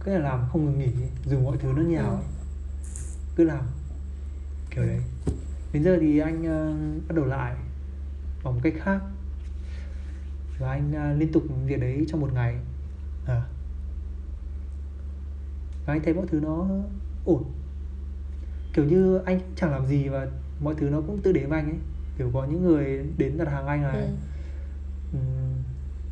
Cứ 0.07 0.13
là 0.13 0.19
làm 0.19 0.41
không 0.53 0.65
ngừng 0.65 0.79
nghỉ 0.79 0.89
dù 1.25 1.41
mọi 1.41 1.57
thứ 1.57 1.73
nó 1.77 1.83
nhào 1.83 2.11
Ừ. 2.11 2.15
ấy. 2.17 2.25
cứ 3.37 3.45
làm. 3.45 3.65
Kiểu 4.71 4.85
đấy. 4.87 5.01
Đến 5.73 5.85
giờ 5.85 5.99
thì 6.01 6.19
anh 6.19 6.45
ờ, 6.47 6.73
bắt 7.09 7.15
đầu 7.17 7.25
lại 7.25 7.55
bằng 8.45 8.55
một 8.55 8.61
cách 8.63 8.75
khác. 8.83 9.01
Và 10.59 10.71
anh 10.71 10.93
ờ, 10.95 11.13
liên 11.13 11.33
tục 11.33 11.43
việc 11.67 11.81
đấy 11.81 12.07
trong 12.09 12.21
một 12.21 12.31
ngày. 12.35 12.59
À. 13.27 13.43
và 15.87 15.93
anh 15.95 16.01
thấy 16.05 16.15
mọi 16.15 16.27
thứ 16.31 16.41
nó 16.41 16.67
ổn. 17.25 17.45
Kiểu 18.73 18.85
như 18.85 19.19
anh 19.25 19.41
chẳng 19.57 19.71
làm 19.73 19.87
gì 19.87 20.09
và 20.09 20.27
mọi 20.61 20.75
thứ 20.75 20.91
nó 20.91 21.01
cũng 21.07 21.23
tự 21.23 21.33
đến 21.33 21.49
với 21.49 21.59
anh 21.61 21.71
ấy. 21.71 21.79
Kiểu 22.19 22.31
có 22.35 22.45
những 22.45 22.65
người 22.65 23.05
đến 23.19 23.39
đặt 23.39 23.49
hàng 23.49 23.67
anh 23.67 23.83
này. 23.83 24.09
Ừ. 25.13 25.19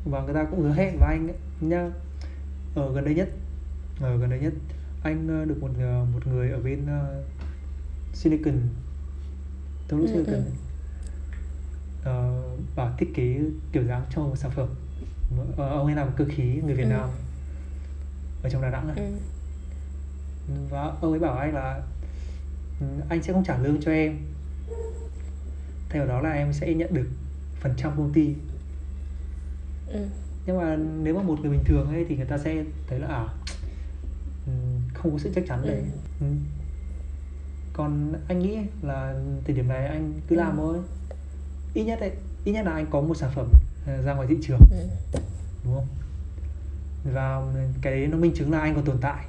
Và 0.04 0.22
người 0.22 0.34
ta 0.34 0.44
cũng 0.44 0.62
hứa 0.62 0.72
hẹn 0.72 0.98
với 0.98 1.08
anh 1.08 1.28
ấy, 1.28 1.36
nhá 1.60 1.90
ở 2.74 2.92
gần 2.92 3.04
đây 3.04 3.14
nhất 3.14 3.28
ở 4.00 4.16
gần 4.16 4.30
đây 4.30 4.38
nhất 4.40 4.52
anh 5.02 5.28
ờ, 5.28 5.44
được 5.44 5.58
một 5.60 5.70
ờ, 5.78 6.04
một 6.14 6.26
người 6.26 6.50
ở 6.50 6.60
bên 6.60 6.86
ờ, 6.86 7.22
Silicon 8.12 8.60
thung 9.88 10.00
lũng 10.00 10.08
Ừ, 10.08 10.12
Silicon 10.12 10.34
ừ. 10.44 10.50
ờ, 12.04 12.42
bảo 12.76 12.94
thiết 12.98 13.14
kế 13.14 13.40
kiểu 13.72 13.84
dáng 13.84 14.02
cho 14.14 14.20
một 14.22 14.36
sản 14.36 14.50
phẩm 14.50 14.68
Ờ, 15.56 15.68
ông 15.68 15.86
ấy 15.86 15.94
làm 15.94 16.08
cơ 16.16 16.24
khí 16.28 16.60
người 16.64 16.74
Việt 16.74 16.82
Ừ. 16.84 16.88
Nam 16.88 17.08
ở 18.42 18.50
trong 18.50 18.62
Đà 18.62 18.70
Nẵng 18.70 18.86
này 18.86 18.96
Ừ. 18.96 20.54
và 20.70 20.82
ông 21.00 21.10
ấy 21.12 21.18
bảo 21.20 21.34
anh 21.38 21.54
là 21.54 21.82
"Ừ, 22.80 22.86
anh 23.08 23.22
sẽ 23.22 23.32
không 23.32 23.44
trả 23.44 23.58
lương 23.58 23.80
cho 23.80 23.90
em 23.92 24.18
thay 25.88 25.98
vào 25.98 26.08
đó 26.08 26.20
là 26.28 26.30
em 26.32 26.52
sẽ 26.52 26.74
nhận 26.74 26.94
được 26.94 27.06
phần 27.60 27.74
trăm 27.76 27.92
công 27.96 28.12
ty 28.12 28.34
Ừ. 29.86 30.06
nhưng 30.46 30.58
mà 30.58 30.76
nếu 30.76 31.14
mà 31.16 31.22
một 31.22 31.40
người 31.40 31.50
bình 31.50 31.64
thường 31.64 31.88
ấy 31.92 32.04
thì 32.08 32.16
người 32.16 32.26
ta 32.26 32.38
sẽ 32.38 32.64
thấy 32.86 32.98
là 32.98 33.06
à 33.06 33.28
có 35.12 35.18
sự 35.18 35.30
chắc 35.34 35.44
chắn 35.48 35.62
đấy 35.66 35.84
Ừ. 36.20 36.26
Ừ. 36.26 36.26
còn 37.72 38.12
anh 38.28 38.38
nghĩ 38.38 38.58
là 38.82 39.14
thời 39.44 39.56
điểm 39.56 39.68
này 39.68 39.86
anh 39.86 40.20
cứ 40.28 40.36
làm 40.36 40.56
Ừ. 40.58 40.60
thôi 40.62 40.78
ít 41.74 41.84
nhất 41.84 42.00
ấy 42.00 42.12
ít 42.44 42.52
nhất 42.52 42.66
là 42.66 42.72
anh 42.72 42.86
có 42.90 43.00
một 43.00 43.14
sản 43.16 43.30
phẩm 43.34 43.46
ờ, 43.86 44.02
ra 44.02 44.14
ngoài 44.14 44.26
thị 44.30 44.36
trường 44.42 44.60
Ừ. 44.70 44.76
đúng 45.64 45.74
không 45.74 45.86
và 47.14 47.42
cái 47.82 47.92
đấy 47.96 48.06
nó 48.06 48.16
minh 48.18 48.32
chứng 48.34 48.52
là 48.52 48.58
anh 48.60 48.74
còn 48.74 48.84
tồn 48.84 48.96
tại 49.00 49.24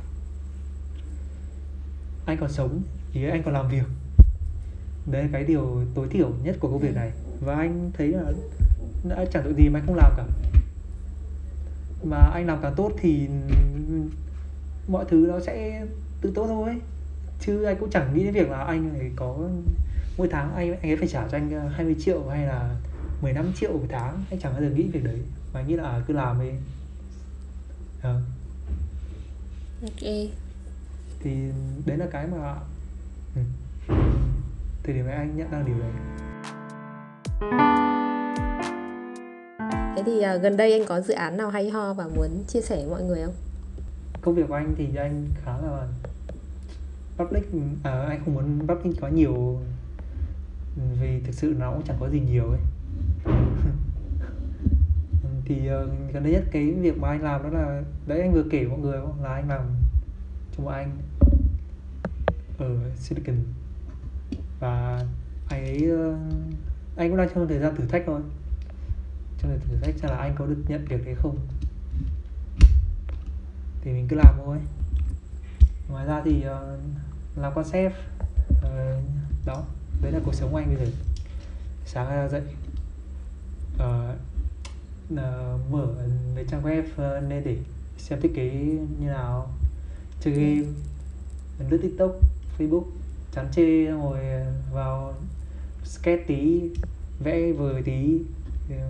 anh 2.25 2.37
còn 2.37 2.51
sống 2.51 2.81
thì 3.13 3.29
anh 3.29 3.43
còn 3.43 3.53
làm 3.53 3.69
việc 3.69 3.83
đấy 5.11 5.23
là 5.23 5.29
cái 5.33 5.43
điều 5.43 5.81
tối 5.95 6.07
thiểu 6.09 6.31
nhất 6.43 6.57
của 6.59 6.67
công 6.69 6.79
việc 6.79 6.89
Ừ. 6.89 6.95
này 6.95 7.11
và 7.41 7.55
anh 7.55 7.91
thấy 7.97 8.07
là 8.07 8.31
đã 9.03 9.25
chẳng 9.31 9.43
được 9.43 9.53
gì 9.57 9.69
mà 9.69 9.79
anh 9.79 9.85
không 9.85 9.95
làm 9.95 10.13
cả 10.17 10.25
mà 12.03 12.17
anh 12.33 12.45
làm 12.47 12.59
càng 12.61 12.73
tốt 12.77 12.91
thì 13.01 13.27
mọi 14.87 15.05
thứ 15.07 15.25
nó 15.29 15.39
sẽ 15.39 15.85
tự 16.21 16.31
tốt 16.35 16.45
thôi. 16.47 16.81
Chứ 17.39 17.63
anh 17.63 17.77
cũng 17.79 17.89
chẳng 17.89 18.13
nghĩ 18.13 18.23
đến 18.23 18.33
việc 18.33 18.49
là 18.49 18.63
anh 18.63 18.89
phải 18.99 19.11
có 19.15 19.49
mỗi 20.17 20.27
tháng 20.31 20.55
anh 20.55 20.71
anh 20.71 20.91
ấy 20.91 20.97
phải 20.97 21.07
trả 21.07 21.27
cho 21.27 21.37
anh 21.37 21.51
ờ, 21.51 21.67
20 21.67 21.95
triệu 21.99 22.27
hay 22.29 22.47
là 22.47 22.75
15 23.21 23.53
triệu 23.55 23.71
một 23.71 23.85
tháng. 23.89 24.23
Anh 24.29 24.39
chẳng 24.39 24.53
bao 24.53 24.61
giờ 24.61 24.69
nghĩ 24.69 24.83
việc 24.83 25.03
đấy 25.03 25.21
mà 25.53 25.59
anh 25.59 25.67
nghĩ 25.67 25.75
là 25.75 25.83
à, 25.83 26.01
cứ 26.07 26.13
làm 26.13 26.39
đi. 26.39 26.49
Ờ, 28.01 28.21
ok. 29.81 30.29
Thì 31.19 31.31
đấy 31.85 31.97
là 31.97 32.05
cái 32.11 32.27
mà 32.27 32.55
ừ. 33.35 33.41
thời 34.83 34.95
điểm 34.95 35.05
này 35.05 35.15
anh 35.15 35.37
nhận 35.37 35.51
ra 35.51 35.63
điều 35.65 35.75
đấy. 35.79 35.91
Thế 39.95 40.03
thì 40.05 40.21
à, 40.21 40.35
gần 40.35 40.57
đây 40.57 40.71
anh 40.71 40.85
có 40.85 41.01
dự 41.01 41.13
án 41.13 41.37
nào 41.37 41.49
hay 41.49 41.69
ho 41.69 41.93
và 41.93 42.07
muốn 42.07 42.43
chia 42.47 42.61
sẻ 42.61 42.75
với 42.75 42.89
mọi 42.89 43.03
người 43.03 43.25
không 43.25 43.44
công 44.25 44.35
việc 44.35 44.47
của 44.47 44.53
anh 44.53 44.73
thì 44.77 44.95
anh 44.95 45.27
khá 45.43 45.57
là 45.57 45.87
public. 47.17 47.43
À, 47.83 48.05
anh 48.09 48.21
không 48.25 48.33
muốn 48.33 48.67
public 48.67 49.01
có 49.01 49.07
nhiều 49.07 49.59
vì 50.99 51.19
thực 51.19 51.33
sự 51.33 51.55
nó 51.59 51.71
cũng 51.71 51.83
chẳng 51.85 51.97
có 51.99 52.09
gì 52.09 52.19
nhiều 52.19 52.45
ấy. 52.49 52.59
Thì 55.45 55.67
ờ, 55.67 55.89
gần 56.13 56.23
đây 56.23 56.33
nhất 56.33 56.43
cái 56.51 56.71
việc 56.71 56.97
mà 56.97 57.09
anh 57.09 57.21
làm 57.21 57.43
đó 57.43 57.49
là 57.49 57.83
đấy 58.07 58.21
anh 58.21 58.33
vừa 58.33 58.43
kể 58.51 58.67
mọi 58.67 58.79
người 58.79 59.01
không? 59.01 59.23
là 59.23 59.33
anh 59.33 59.49
làm 59.49 59.61
cho 60.57 60.63
một 60.63 60.69
anh 60.69 60.91
ở 62.57 62.77
Silicon. 62.95 63.35
Và 64.59 65.05
anh 65.49 65.65
ấy 65.65 65.89
ờ, 65.89 66.17
anh 66.95 67.09
cũng 67.09 67.17
đang 67.17 67.29
trong 67.35 67.47
thời 67.47 67.59
gian 67.59 67.75
thử 67.75 67.85
thách 67.85 68.03
thôi. 68.05 68.21
Trong 69.37 69.51
thời 69.51 69.59
thử 69.59 69.77
thách 69.81 69.95
xem 69.95 70.11
là 70.11 70.17
anh 70.17 70.35
có 70.37 70.45
được 70.45 70.63
nhận 70.67 70.85
việc 70.85 71.05
đấy 71.05 71.15
không? 71.15 71.37
Thì 73.85 73.93
mình 73.93 74.07
cứ 74.07 74.15
làm 74.15 74.35
thôi. 74.45 74.57
Ngoài 75.89 76.05
ra 76.05 76.21
thì 76.25 76.41
ờ, 76.41 76.77
làm 77.35 77.53
concept 77.55 77.93
ờ, 78.61 78.99
đó 79.45 79.63
đấy 80.01 80.11
là 80.11 80.19
cuộc 80.25 80.33
sống 80.33 80.51
của 80.51 80.57
anh 80.57 80.75
bây 80.75 80.85
giờ. 80.85 80.91
Sáng 81.85 82.09
ra 82.09 82.27
dậy 82.27 82.41
ờ, 83.77 84.15
ờ, 85.15 85.57
mở 85.71 85.87
mấy 86.35 86.45
trang 86.47 86.63
web 86.63 86.83
ờ, 86.95 87.19
lên 87.19 87.43
để 87.45 87.57
xem 87.97 88.21
thiết 88.21 88.31
kế 88.35 88.49
như 88.99 89.07
nào. 89.07 89.49
Chơi 90.19 90.33
game 90.33 90.67
lướt 91.69 91.79
tiktok 91.81 92.11
facebook 92.57 92.83
chán 93.31 93.47
chê 93.51 93.87
xong 93.87 94.11
rồi 94.11 94.19
vào 94.73 95.13
sketch 95.83 96.27
tí 96.27 96.61
vẽ 97.19 97.51
vời 97.51 97.81
tí 97.85 98.19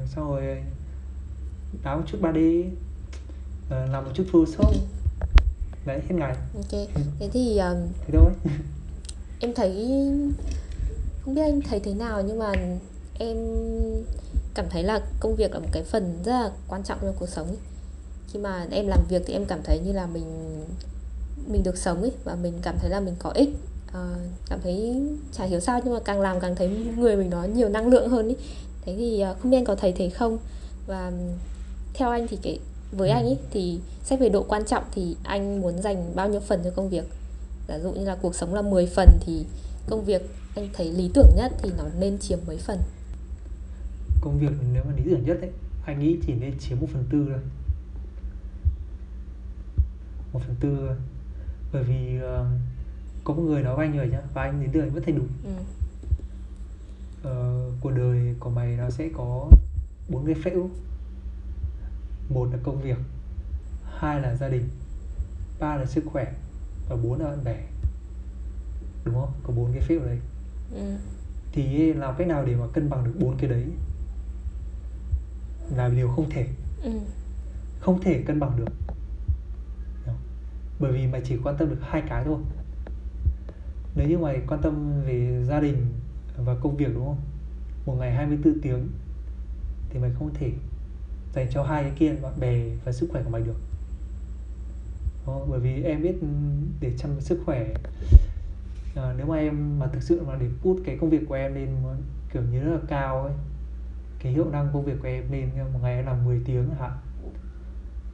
xong 0.06 0.30
rồi 0.30 0.64
đá 1.84 1.96
một 1.96 2.04
chút 2.08 2.18
3D 2.22 2.70
ờ, 3.70 3.86
làm 3.92 4.06
một 4.06 4.12
chút 4.14 4.24
Photoshop 4.32 4.72
Ừ. 4.74 4.78
đấy 5.86 6.00
hết 6.10 6.16
ngày. 6.16 6.36
Ok. 6.56 6.88
Thế 7.20 7.30
thì 7.34 7.58
um, 7.58 7.78
thế 8.08 8.14
thôi. 8.20 8.32
em 9.40 9.54
thấy 9.54 9.88
không 11.26 11.36
biết 11.36 11.42
anh 11.42 11.62
thấy 11.62 11.80
thế 11.80 11.94
nào 11.94 12.22
nhưng 12.28 12.40
mà 12.40 12.52
em 13.20 13.38
cảm 14.54 14.66
thấy 14.70 14.84
là 14.84 15.00
công 15.20 15.36
việc 15.36 15.52
là 15.54 15.60
một 15.60 15.68
cái 15.72 15.84
phần 15.84 16.20
rất 16.26 16.32
là 16.32 16.52
quan 16.68 16.84
trọng 16.84 16.98
trong 17.02 17.16
cuộc 17.20 17.30
sống 17.30 17.48
ấy. 17.48 17.58
khi 18.34 18.40
mà 18.40 18.66
em 18.72 18.88
làm 18.88 19.00
việc 19.10 19.22
thì 19.26 19.34
em 19.34 19.46
cảm 19.46 19.60
thấy 19.64 19.80
như 19.86 19.92
là 19.92 20.06
mình 20.06 20.26
mình 21.48 21.64
được 21.64 21.78
sống 21.78 22.02
ấy 22.02 22.12
và 22.24 22.36
mình 22.36 22.54
cảm 22.62 22.76
thấy 22.82 22.90
là 22.90 23.00
mình 23.00 23.16
có 23.20 23.30
ích. 23.30 23.50
Ờ, 23.94 24.16
cảm 24.50 24.60
thấy 24.64 25.02
chả 25.34 25.46
hiểu 25.46 25.60
sao 25.60 25.82
nhưng 25.84 25.94
mà 25.94 26.00
càng 26.06 26.22
làm 26.22 26.40
càng 26.40 26.56
thấy 26.56 26.70
người 26.98 27.16
mình 27.16 27.30
nó 27.30 27.44
nhiều 27.44 27.70
năng 27.70 27.88
lượng 27.88 28.10
hơn 28.10 28.26
ấy. 28.28 28.36
Thế 28.82 28.96
thì 28.98 29.24
không 29.42 29.52
biết 29.52 29.58
anh 29.58 29.66
có 29.66 29.76
thấy 29.76 29.92
thế 29.98 30.10
không? 30.10 30.38
Và 30.88 31.12
theo 31.94 32.10
anh 32.10 32.28
thì 32.28 32.38
cái 32.42 32.60
với 32.98 33.10
anh 33.10 33.26
ấy 33.26 33.38
thì 33.52 33.80
xét 34.04 34.20
về 34.20 34.30
độ 34.30 34.46
quan 34.48 34.66
trọng 34.66 34.84
thì 34.92 35.16
anh 35.24 35.62
muốn 35.62 35.82
dành 35.82 36.16
bao 36.16 36.30
nhiêu 36.30 36.40
phần 36.40 36.62
cho 36.64 36.70
công 36.76 36.90
việc? 36.90 37.04
Giả 37.68 37.80
dụ 37.80 37.92
như 37.92 38.06
là 38.06 38.18
cuộc 38.22 38.36
sống 38.36 38.54
là 38.54 38.62
10 38.62 38.86
phần 38.86 39.10
thì 39.22 39.46
công 39.88 40.06
việc 40.06 40.22
anh 40.56 40.70
thấy 40.74 40.92
lý 40.92 41.12
tưởng 41.14 41.30
nhất 41.36 41.52
thì 41.62 41.70
nó 41.78 41.84
nên 42.00 42.18
chiếm 42.20 42.40
mấy 42.48 42.58
phần? 42.58 42.80
Công 44.22 44.40
việc 44.40 44.52
nếu 44.74 44.84
mà 44.84 44.94
lý 44.96 45.04
tưởng 45.06 45.26
nhất 45.26 45.38
ấy 45.42 45.52
anh 45.86 46.00
nghĩ 46.00 46.18
chỉ 46.26 46.34
nên 46.34 46.60
chiếm 46.60 46.80
một 46.80 46.88
phần 46.94 47.04
tư 47.10 47.26
thôi. 47.30 47.40
Một 50.34 50.40
phần 50.48 50.56
tư 50.60 50.78
thôi. 50.80 50.96
Bởi 51.74 51.84
vì 51.84 52.20
ờ, 52.22 52.46
có 53.24 53.34
một 53.34 53.42
người 53.42 53.64
nói 53.64 53.76
với 53.76 53.86
anh 53.86 53.98
rồi 53.98 54.08
nhá 54.08 54.22
và 54.34 54.42
anh 54.42 54.62
đến 54.62 54.70
đời 54.74 54.90
vẫn 54.90 55.04
thấy 55.04 55.14
đúng. 55.14 55.28
Ừ. 55.44 55.52
ờ, 57.24 57.66
cuộc 57.82 57.92
đời 57.92 58.36
của 58.40 58.50
mày 58.50 58.76
nó 58.78 58.90
sẽ 58.90 59.10
có 59.18 59.50
bốn 60.10 60.26
cái 60.26 60.36
phễu 60.44 60.70
một 62.30 62.50
là 62.52 62.60
công 62.64 62.82
việc 62.82 62.98
hai 63.98 64.22
là 64.22 64.36
gia 64.36 64.50
đình 64.50 64.70
ba 65.60 65.76
là 65.78 65.86
sức 65.86 66.04
khỏe 66.06 66.34
và 66.90 66.96
bốn 66.96 67.20
là 67.20 67.26
bạn 67.26 67.44
bè. 67.44 67.64
Đúng 69.06 69.16
không? 69.16 69.32
Có 69.44 69.54
bốn 69.54 69.74
cái 69.74 69.82
phễu 69.82 70.00
đấy 70.00 70.20
Ừ. 70.72 70.96
thì 71.52 71.94
làm 71.94 72.16
cách 72.18 72.28
nào 72.28 72.46
để 72.46 72.56
mà 72.56 72.68
cân 72.74 72.90
bằng 72.90 73.04
được 73.04 73.14
bốn 73.20 73.38
cái 73.38 73.50
đấy? 73.50 73.66
Là 75.76 75.90
điều 75.90 76.10
không 76.10 76.30
thể. 76.30 76.48
Ừ. 76.84 76.92
không 77.80 78.02
thể 78.02 78.24
cân 78.28 78.40
bằng 78.40 78.58
được. 78.58 78.68
Bởi 80.80 80.92
vì 80.92 81.08
mày 81.08 81.22
chỉ 81.26 81.38
quan 81.44 81.58
tâm 81.58 81.70
được 81.70 81.78
hai 81.82 82.04
cái 82.10 82.24
thôi. 82.26 82.40
Nếu 83.96 84.08
như 84.10 84.18
mày 84.18 84.42
quan 84.48 84.62
tâm 84.62 85.02
về 85.06 85.44
gia 85.48 85.60
đình 85.60 85.86
và 86.38 86.56
công 86.62 86.78
việc 86.78 86.90
đúng 86.94 87.06
không? 87.06 87.22
Một 87.86 87.96
ngày 88.00 88.14
24 88.14 88.62
tiếng 88.62 88.88
thì 89.90 90.00
mày 90.00 90.12
không 90.20 90.34
thể 90.34 90.52
dành 91.36 91.48
cho 91.52 91.64
hai 91.64 91.84
cái 91.84 91.92
kia 91.96 92.16
bạn 92.22 92.40
bè 92.40 92.64
và 92.86 92.92
sức 92.92 93.10
khỏe 93.12 93.24
của 93.24 93.30
mày 93.30 93.42
được. 93.42 93.56
Đó, 95.28 95.42
bởi 95.50 95.60
vì 95.60 95.84
em 95.84 96.02
biết 96.02 96.16
để 96.80 96.92
chăm 96.98 97.22
sức 97.22 97.42
khỏe 97.46 97.74
à, 98.96 99.14
nếu 99.18 99.28
mà 99.28 99.38
em 99.38 99.80
mà 99.80 99.88
thực 99.88 100.04
sự 100.04 100.22
mà 100.26 100.36
để 100.36 100.48
put 100.62 100.78
cái 100.86 100.98
công 101.02 101.10
việc 101.10 101.22
của 101.28 101.36
em 101.36 101.56
lên 101.56 101.70
kiểu 102.34 102.42
như 102.52 102.60
rất 102.60 102.72
là 102.72 102.80
cao 102.88 103.24
ấy 103.24 103.34
cái 104.20 104.32
hiệu 104.32 104.50
năng 104.50 104.70
công 104.74 104.86
việc 104.86 104.96
của 105.02 105.08
em 105.08 105.32
lên 105.32 105.50
một 105.74 105.80
ngày 105.82 105.96
em 105.96 106.06
làm 106.06 106.26
10 106.26 106.42
tiếng 106.46 106.70
hả? 106.80 106.92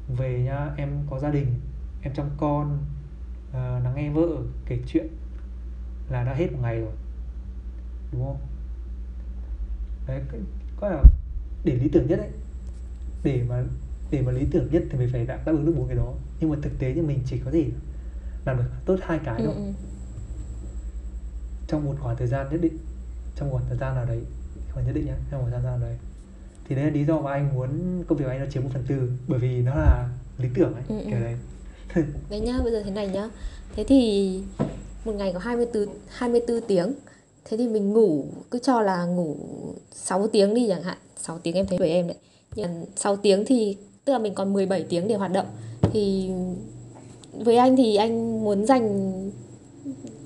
Về 0.08 0.44
nhá 0.44 0.72
em 0.78 0.90
có 1.10 1.20
gia 1.20 1.30
đình 1.32 1.48
em 2.02 2.14
chăm 2.14 2.26
con 2.38 2.78
à, 3.54 3.80
lắng 3.84 3.94
nghe 3.96 4.10
vợ 4.10 4.28
kể 4.66 4.80
chuyện 4.88 5.08
là 6.10 6.24
đã 6.24 6.34
hết 6.34 6.52
một 6.52 6.60
ngày 6.62 6.80
rồi 6.82 6.92
đúng 8.12 8.26
không? 8.26 8.38
Đấy 10.08 10.22
cái- 10.32 10.42
có 10.80 10.90
là 10.90 11.04
để 11.64 11.76
lý 11.76 11.90
tưởng 11.90 12.08
nhất 12.08 12.18
đấy 12.18 12.30
để 13.24 13.42
mà 13.50 13.64
để 14.12 14.22
mà 14.22 14.32
lý 14.32 14.46
tưởng 14.52 14.68
nhất 14.72 14.84
thì 14.92 14.98
mình 14.98 15.10
phải 15.12 15.26
đáp 15.26 15.40
ứng 15.46 15.66
được 15.66 15.74
bốn 15.78 15.88
cái 15.88 15.96
đó 15.98 16.14
nhưng 16.40 16.50
mà 16.50 16.58
thực 16.62 16.72
tế 16.80 16.94
thì 16.94 17.02
mình 17.02 17.20
chỉ 17.26 17.40
có 17.46 17.52
thể 17.52 17.66
làm 18.46 18.58
được 18.58 18.64
tốt 18.86 18.96
hai 19.02 19.20
cái 19.26 19.42
Ừ. 19.42 19.46
thôi 19.46 19.56
Ừ. 19.58 19.72
trong 21.68 21.86
một 21.86 21.96
khoảng 22.02 22.18
thời 22.18 22.28
gian 22.28 22.48
nhất 22.52 22.60
định 22.62 22.78
trong 23.36 23.50
một 23.50 23.54
khoảng 23.58 23.70
thời 23.70 23.78
gian 23.78 23.96
nào 23.96 24.06
đấy 24.06 24.20
khoảng 24.74 24.86
nhất 24.86 24.92
định 24.96 25.06
nhá 25.06 25.16
trong 25.32 25.42
một 25.42 25.48
khoảng 25.50 25.62
thời 25.62 25.72
gian 25.72 25.80
nào 25.82 25.90
đấy 25.90 25.98
thì 26.70 26.76
đấy 26.76 26.86
là 26.86 26.92
lý 26.92 27.06
do 27.06 27.20
mà 27.22 27.32
anh 27.32 27.54
muốn 27.56 27.70
công 28.08 28.18
việc 28.18 28.26
của 28.26 28.32
anh 28.32 28.40
nó 28.40 28.46
chiếm 28.52 28.64
một 28.64 28.70
phần 28.74 28.84
tư 28.88 29.12
bởi 29.28 29.40
vì 29.40 29.62
nó 29.62 29.76
là 29.76 30.10
lý 30.38 30.50
tưởng 30.54 30.74
ấy 30.74 30.84
Ừ, 30.90 30.96
ừ. 31.00 31.06
kiểu 31.10 31.20
đấy 31.20 31.36
Đấy 32.30 32.40
nhá, 32.40 32.60
bây 32.64 32.72
giờ 32.72 32.84
thế 32.86 32.92
này 32.92 33.08
nhá. 33.08 33.30
Thế 33.76 33.84
thì 33.84 34.44
một 35.06 35.12
ngày 35.16 35.34
có 35.34 35.40
24 35.40 35.88
24 36.10 36.62
tiếng. 36.68 36.94
Thế 37.46 37.58
thì 37.58 37.68
mình 37.68 37.94
ngủ 37.94 38.26
cứ 38.52 38.60
cho 38.60 38.82
là 38.82 39.06
ngủ 39.06 39.36
6 39.92 40.28
tiếng 40.28 40.54
đi 40.54 40.66
chẳng 40.70 40.84
hạn. 40.84 40.98
6 41.18 41.40
tiếng 41.40 41.56
em 41.56 41.66
thấy 41.68 41.78
với 41.78 41.90
em 41.90 42.08
đấy. 42.08 42.18
Nhưng 42.56 42.80
mà 42.80 42.86
6 42.96 43.16
tiếng 43.18 43.44
thì 43.46 43.78
tức 44.06 44.14
là 44.14 44.20
mình 44.20 44.34
còn 44.36 44.54
17 44.54 44.84
tiếng 44.90 45.08
để 45.08 45.16
hoạt 45.16 45.32
động. 45.32 45.46
Thì 45.82 46.32
với 47.34 47.56
anh 47.58 47.76
thì 47.76 47.96
anh 47.96 48.44
muốn 48.44 48.66
dành 48.66 49.12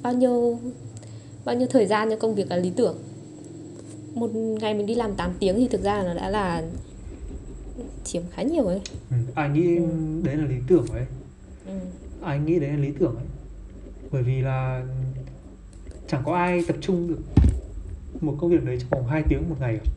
bao 0.01 0.13
nhiêu 0.13 0.59
bao 1.45 1.55
nhiêu 1.55 1.67
thời 1.71 1.86
gian 1.86 2.09
cho 2.09 2.15
công 2.15 2.36
việc 2.36 2.49
là 2.49 2.55
lý 2.57 2.69
tưởng. 2.76 2.97
Một 4.13 4.30
ngày 4.36 4.73
mình 4.73 4.86
đi 4.86 4.95
làm 4.95 5.15
8 5.15 5.32
tiếng 5.39 5.55
thì 5.55 5.67
thực 5.67 5.84
ra 5.84 5.97
là 5.97 6.03
nó 6.03 6.13
đã 6.13 6.30
là 6.30 6.63
chiếm 8.03 8.23
khá 8.32 8.41
nhiều 8.43 8.63
rồi. 8.63 8.82
ừ. 9.11 9.15
anh 9.36 9.53
nghĩ 9.53 9.76
đấy 10.23 10.36
là 10.36 10.45
lý 10.45 10.55
tưởng 10.67 10.86
ấy 10.93 11.05
Ừ. 11.67 11.71
anh 12.21 12.45
nghĩ 12.45 12.59
đấy 12.59 12.69
là 12.69 12.76
lý 12.78 12.89
tưởng 12.99 13.15
ấy 13.15 13.26
bởi 14.11 14.23
vì 14.23 14.41
là 14.41 14.86
chẳng 16.07 16.21
có 16.26 16.34
ai 16.36 16.63
tập 16.67 16.76
trung 16.82 17.07
được 17.07 17.17
một 18.21 18.36
công 18.39 18.49
việc 18.51 18.63
đấy 18.65 18.78
trong 18.80 18.89
vòng 18.89 19.07
2 19.09 19.23
tiếng 19.30 19.49
một 19.49 19.55
ngày 19.59 19.78
cả. 19.84 19.91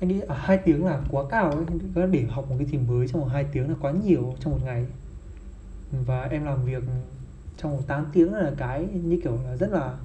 Anh 0.00 0.08
nghĩ 0.08 0.20
à, 0.28 0.34
2 0.38 0.58
tiếng 0.64 0.84
là 0.84 1.00
quá 1.10 1.24
cao 1.30 1.50
ấy 1.50 2.06
để 2.10 2.22
học 2.22 2.50
một 2.50 2.56
cái 2.58 2.66
gì 2.68 2.78
mới 2.78 3.08
trong 3.08 3.20
vòng 3.20 3.30
2 3.30 3.44
tiếng 3.52 3.68
là 3.68 3.74
quá 3.80 3.90
nhiều 3.92 4.34
trong 4.40 4.52
một 4.52 4.58
ngày 4.64 4.86
và 6.06 6.22
em 6.22 6.44
làm 6.44 6.64
việc 6.64 6.82
trong 7.56 7.72
vòng 7.76 7.82
8 7.86 8.06
tiếng 8.12 8.34
là 8.34 8.52
cái 8.56 8.86
như 9.04 9.20
kiểu 9.24 9.38
là 9.44 9.56
rất 9.56 9.70
là 9.70 9.98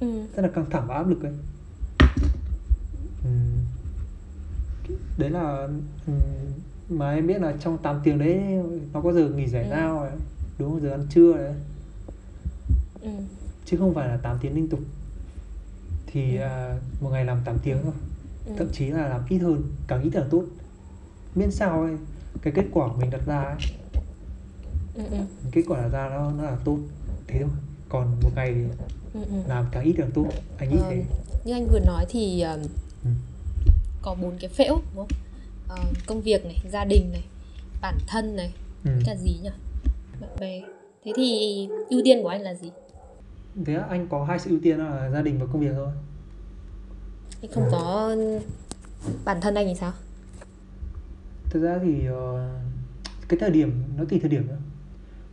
Ừ. 0.00 0.26
rất 0.36 0.42
là 0.42 0.48
căng 0.48 0.70
thẳng 0.70 0.84
và 0.88 0.94
áp 0.94 1.08
lực 1.08 1.22
ấy 1.22 1.32
Ừm. 3.24 3.58
đấy 5.18 5.30
là 5.30 5.68
ừm, 6.06 6.20
mà 6.88 7.14
em 7.14 7.26
biết 7.26 7.40
là 7.40 7.54
trong 7.60 7.78
8 7.78 8.00
tiếng 8.04 8.18
đấy 8.18 8.40
nó 8.92 9.00
có 9.00 9.12
giờ 9.12 9.28
nghỉ 9.28 9.46
giải 9.46 9.64
Ừ. 9.64 9.70
lao 9.70 9.98
ấy 9.98 10.10
đúng 10.58 10.70
không 10.70 10.80
giờ 10.82 10.90
ăn 10.90 11.06
trưa 11.10 11.36
đấy 11.36 11.54
Ừ. 13.00 13.10
chứ 13.64 13.76
không 13.76 13.94
phải 13.94 14.08
là 14.08 14.16
8 14.16 14.36
tiếng 14.40 14.54
liên 14.54 14.68
tục 14.68 14.80
thì 16.06 16.36
Ừ. 16.36 16.42
à, 16.42 16.78
một 17.00 17.10
ngày 17.10 17.24
làm 17.24 17.38
8 17.44 17.56
tiếng 17.62 17.78
thôi 17.82 17.92
Ừ. 18.46 18.52
thậm 18.58 18.68
chí 18.72 18.86
là 18.86 19.08
làm 19.08 19.20
ít 19.28 19.38
hơn 19.38 19.62
càng 19.86 20.02
ít 20.02 20.10
càng 20.12 20.28
tốt 20.30 20.44
miễn 21.34 21.50
sao 21.50 21.82
ấy 21.82 21.92
cái 22.42 22.52
kết 22.56 22.64
quả 22.72 22.88
mình 23.00 23.10
đặt 23.10 23.20
ra 23.26 23.40
ấy, 23.42 23.56
Ừ. 24.94 25.02
Ừ. 25.10 25.16
kết 25.52 25.62
quả 25.68 25.80
đặt 25.82 25.88
ra 25.88 26.08
nó 26.08 26.30
nó 26.30 26.42
là 26.44 26.56
tốt 26.64 26.78
thế 27.26 27.38
thôi 27.40 27.50
còn 27.88 28.16
một 28.22 28.30
ngày 28.36 28.54
Ừ. 29.14 29.20
Ừ. 29.30 29.36
làm 29.48 29.64
càng 29.72 29.84
ít 29.84 29.94
càng 29.98 30.10
tốt 30.14 30.26
anh 30.58 30.70
nghĩ 30.70 30.76
Ờ, 30.82 30.90
thế 30.90 31.04
như 31.44 31.52
anh 31.52 31.66
vừa 31.72 31.78
nói 31.78 32.04
thì 32.08 32.42
um, 32.42 32.60
Ừ. 33.04 33.10
có 34.02 34.14
bốn 34.14 34.38
cái 34.40 34.50
phễu 34.50 34.74
đúng 34.74 34.96
không 34.96 35.18
Ờ, 35.68 35.78
công 36.06 36.20
việc 36.20 36.44
này 36.44 36.56
gia 36.72 36.84
đình 36.84 37.12
này 37.12 37.24
bản 37.80 37.98
thân 38.06 38.36
này 38.36 38.52
ừ. 38.84 38.90
cả 39.04 39.16
gì 39.16 39.36
nhỉ 39.42 39.50
bạn 40.20 40.30
bè 40.40 40.60
thế 41.04 41.12
thì 41.16 41.68
ưu 41.90 42.00
tiên 42.04 42.22
của 42.22 42.28
anh 42.28 42.40
là 42.42 42.54
gì 42.54 42.70
thế 43.66 43.74
anh 43.88 44.06
có 44.10 44.24
hai 44.24 44.38
sự 44.38 44.50
ưu 44.50 44.58
tiên 44.62 44.78
là 44.78 45.10
gia 45.10 45.22
đình 45.22 45.38
và 45.38 45.46
công 45.52 45.60
việc 45.60 45.72
thôi 45.74 45.88
anh 47.42 47.50
không 47.54 47.68
có 47.70 48.16
bản 49.24 49.40
thân 49.40 49.54
anh 49.54 49.66
thì 49.66 49.74
sao? 49.74 49.92
Thực 51.50 51.62
ra 51.62 51.78
thì 51.82 52.06
ờ, 52.06 52.50
cái 53.28 53.38
thời 53.38 53.50
điểm 53.50 53.82
nó 53.96 54.04
tùy 54.04 54.18
thời 54.20 54.30
điểm 54.30 54.46
nữa 54.46 54.58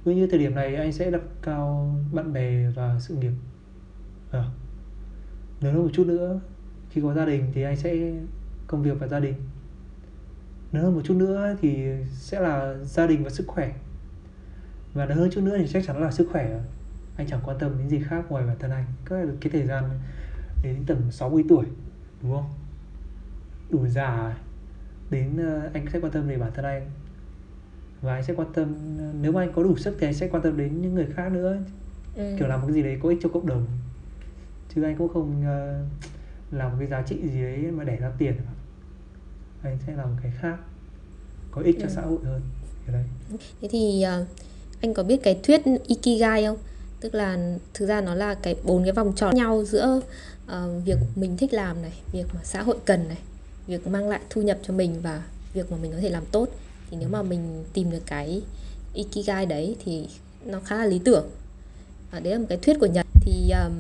ví 0.06 0.16
như 0.16 0.28
thời 0.28 0.40
điểm 0.40 0.56
này 0.56 0.76
anh 0.76 0.92
sẽ 0.92 1.12
đặt 1.12 1.22
cao 1.42 1.96
bạn 2.14 2.34
bè 2.34 2.70
và 2.76 3.00
sự 3.00 3.16
nghiệp. 3.16 3.32
Ờ. 4.32 4.40
À. 4.40 4.46
lớn 5.62 5.74
hơn 5.74 5.84
một 5.84 5.90
chút 5.94 6.08
nữa 6.08 6.40
khi 6.90 7.02
có 7.02 7.14
gia 7.14 7.26
đình 7.26 7.52
thì 7.54 7.64
anh 7.64 7.76
sẽ 7.78 8.14
công 8.68 8.84
việc 8.84 9.00
và 9.00 9.08
gia 9.08 9.20
đình. 9.20 9.34
Lớn 10.72 10.84
hơn 10.84 10.96
một 10.96 11.02
chút 11.04 11.14
nữa 11.14 11.56
thì 11.62 11.86
sẽ 12.12 12.40
là 12.40 12.76
gia 12.84 13.08
đình 13.08 13.24
và 13.24 13.30
sức 13.30 13.48
khỏe. 13.48 13.74
Và 14.94 15.06
lớn 15.06 15.18
hơn 15.18 15.30
chút 15.32 15.42
nữa 15.42 15.58
thì 15.58 15.68
chắc 15.68 15.84
chắn 15.88 16.02
là 16.02 16.12
sức 16.12 16.28
khỏe. 16.32 16.60
Anh 17.18 17.28
chẳng 17.28 17.40
quan 17.44 17.58
tâm 17.60 17.78
đến 17.78 17.90
gì 17.90 18.00
khác 18.04 18.26
ngoài 18.30 18.46
bản 18.48 18.56
thân 18.60 18.72
anh. 18.72 18.86
Cái, 19.06 19.26
cái 19.42 19.52
thời 19.52 19.66
gian 19.66 19.84
đến 20.64 20.84
tầm 20.88 21.12
60 21.12 21.44
tuổi 21.50 21.66
đúng 22.24 22.32
không? 22.32 22.50
Đủ 23.70 23.88
già 23.88 24.38
đến 25.10 25.38
ờ, 25.38 25.70
anh 25.74 25.86
sẽ 25.94 26.00
quan 26.00 26.12
tâm 26.12 26.28
về 26.28 26.38
bản 26.38 26.52
thân 26.56 26.66
anh. 26.66 26.90
Và 28.02 28.14
anh 28.14 28.24
sẽ 28.24 28.34
quan 28.34 28.54
tâm 28.54 28.76
nếu 29.22 29.32
mà 29.32 29.42
anh 29.42 29.54
có 29.56 29.64
đủ 29.64 29.78
sức 29.78 29.96
thì 30.00 30.08
anh 30.08 30.14
sẽ 30.14 30.28
quan 30.28 30.44
tâm 30.44 30.58
đến 30.58 30.82
những 30.82 30.96
người 30.96 31.08
khác 31.16 31.32
nữa. 31.32 31.58
Ừ. 32.16 32.36
kiểu 32.40 32.48
làm 32.48 32.62
một 32.62 32.68
cái 32.68 32.74
gì 32.74 32.84
đấy 32.84 32.98
có 33.04 33.10
ích 33.10 33.18
cho 33.22 33.30
cộng 33.30 33.48
đồng. 33.48 33.66
Chứ 34.76 34.84
anh 34.84 34.96
cũng 34.98 35.14
không 35.14 35.44
ờ, 35.46 35.84
làm 36.52 36.70
một 36.72 36.76
cái 36.80 36.88
giá 36.88 37.02
trị 37.02 37.16
gì 37.24 37.42
đấy 37.42 37.58
mà 37.72 37.84
để 37.84 37.96
ra 37.96 38.12
tiền. 38.18 38.34
Anh 39.64 39.78
sẽ 39.88 39.94
làm 39.96 40.10
cái 40.24 40.32
khác 40.42 40.58
có 41.52 41.62
ích 41.62 41.76
cho 41.80 41.86
Ừ. 41.88 41.92
xã 41.96 42.02
hội 42.02 42.18
hơn. 42.24 42.42
Kiểu 42.86 42.94
đấy. 42.94 43.04
Thế 43.62 43.68
thì 43.72 44.02
ờ, 44.02 44.26
anh 44.82 44.94
có 44.94 45.04
biết 45.04 45.20
cái 45.24 45.40
thuyết 45.44 45.62
ikigai 45.88 46.46
không? 46.46 46.58
Tức 47.00 47.16
là 47.16 47.56
thực 47.74 47.86
ra 47.86 48.02
nó 48.02 48.16
là 48.16 48.34
cái 48.34 48.56
bốn 48.64 48.84
cái 48.84 48.94
vòng 48.94 49.14
tròn 49.16 49.36
nhau 49.36 49.64
giữa 49.64 50.00
ờ, 50.50 50.80
việc 50.86 50.98
mình 51.16 51.38
thích 51.38 51.54
làm 51.54 51.82
này 51.82 51.94
việc 52.12 52.26
mà 52.34 52.40
xã 52.44 52.62
hội 52.62 52.78
cần 52.86 53.08
này 53.08 53.18
việc 53.68 53.88
mang 53.88 54.10
lại 54.10 54.20
thu 54.30 54.42
nhập 54.42 54.58
cho 54.64 54.74
mình 54.74 55.02
và 55.02 55.24
việc 55.54 55.72
mà 55.72 55.78
mình 55.82 55.92
có 55.92 55.98
thể 56.02 56.10
làm 56.10 56.24
tốt. 56.32 56.50
Thì 56.92 56.98
nếu 57.00 57.10
mà 57.10 57.22
mình 57.22 57.64
tìm 57.74 57.92
được 57.92 58.04
cái 58.06 58.42
ikigai 58.94 59.46
đấy 59.46 59.76
thì 59.86 60.08
nó 60.46 60.60
khá 60.66 60.76
là 60.78 60.86
lý 60.86 61.00
tưởng. 61.06 61.30
À, 62.12 62.20
đấy 62.20 62.34
là 62.34 62.40
một 62.40 62.46
cái 62.50 62.58
thuyết 62.62 62.78
của 62.80 62.86
nhật. 62.86 63.06
Thì 63.22 63.52
um, 63.52 63.74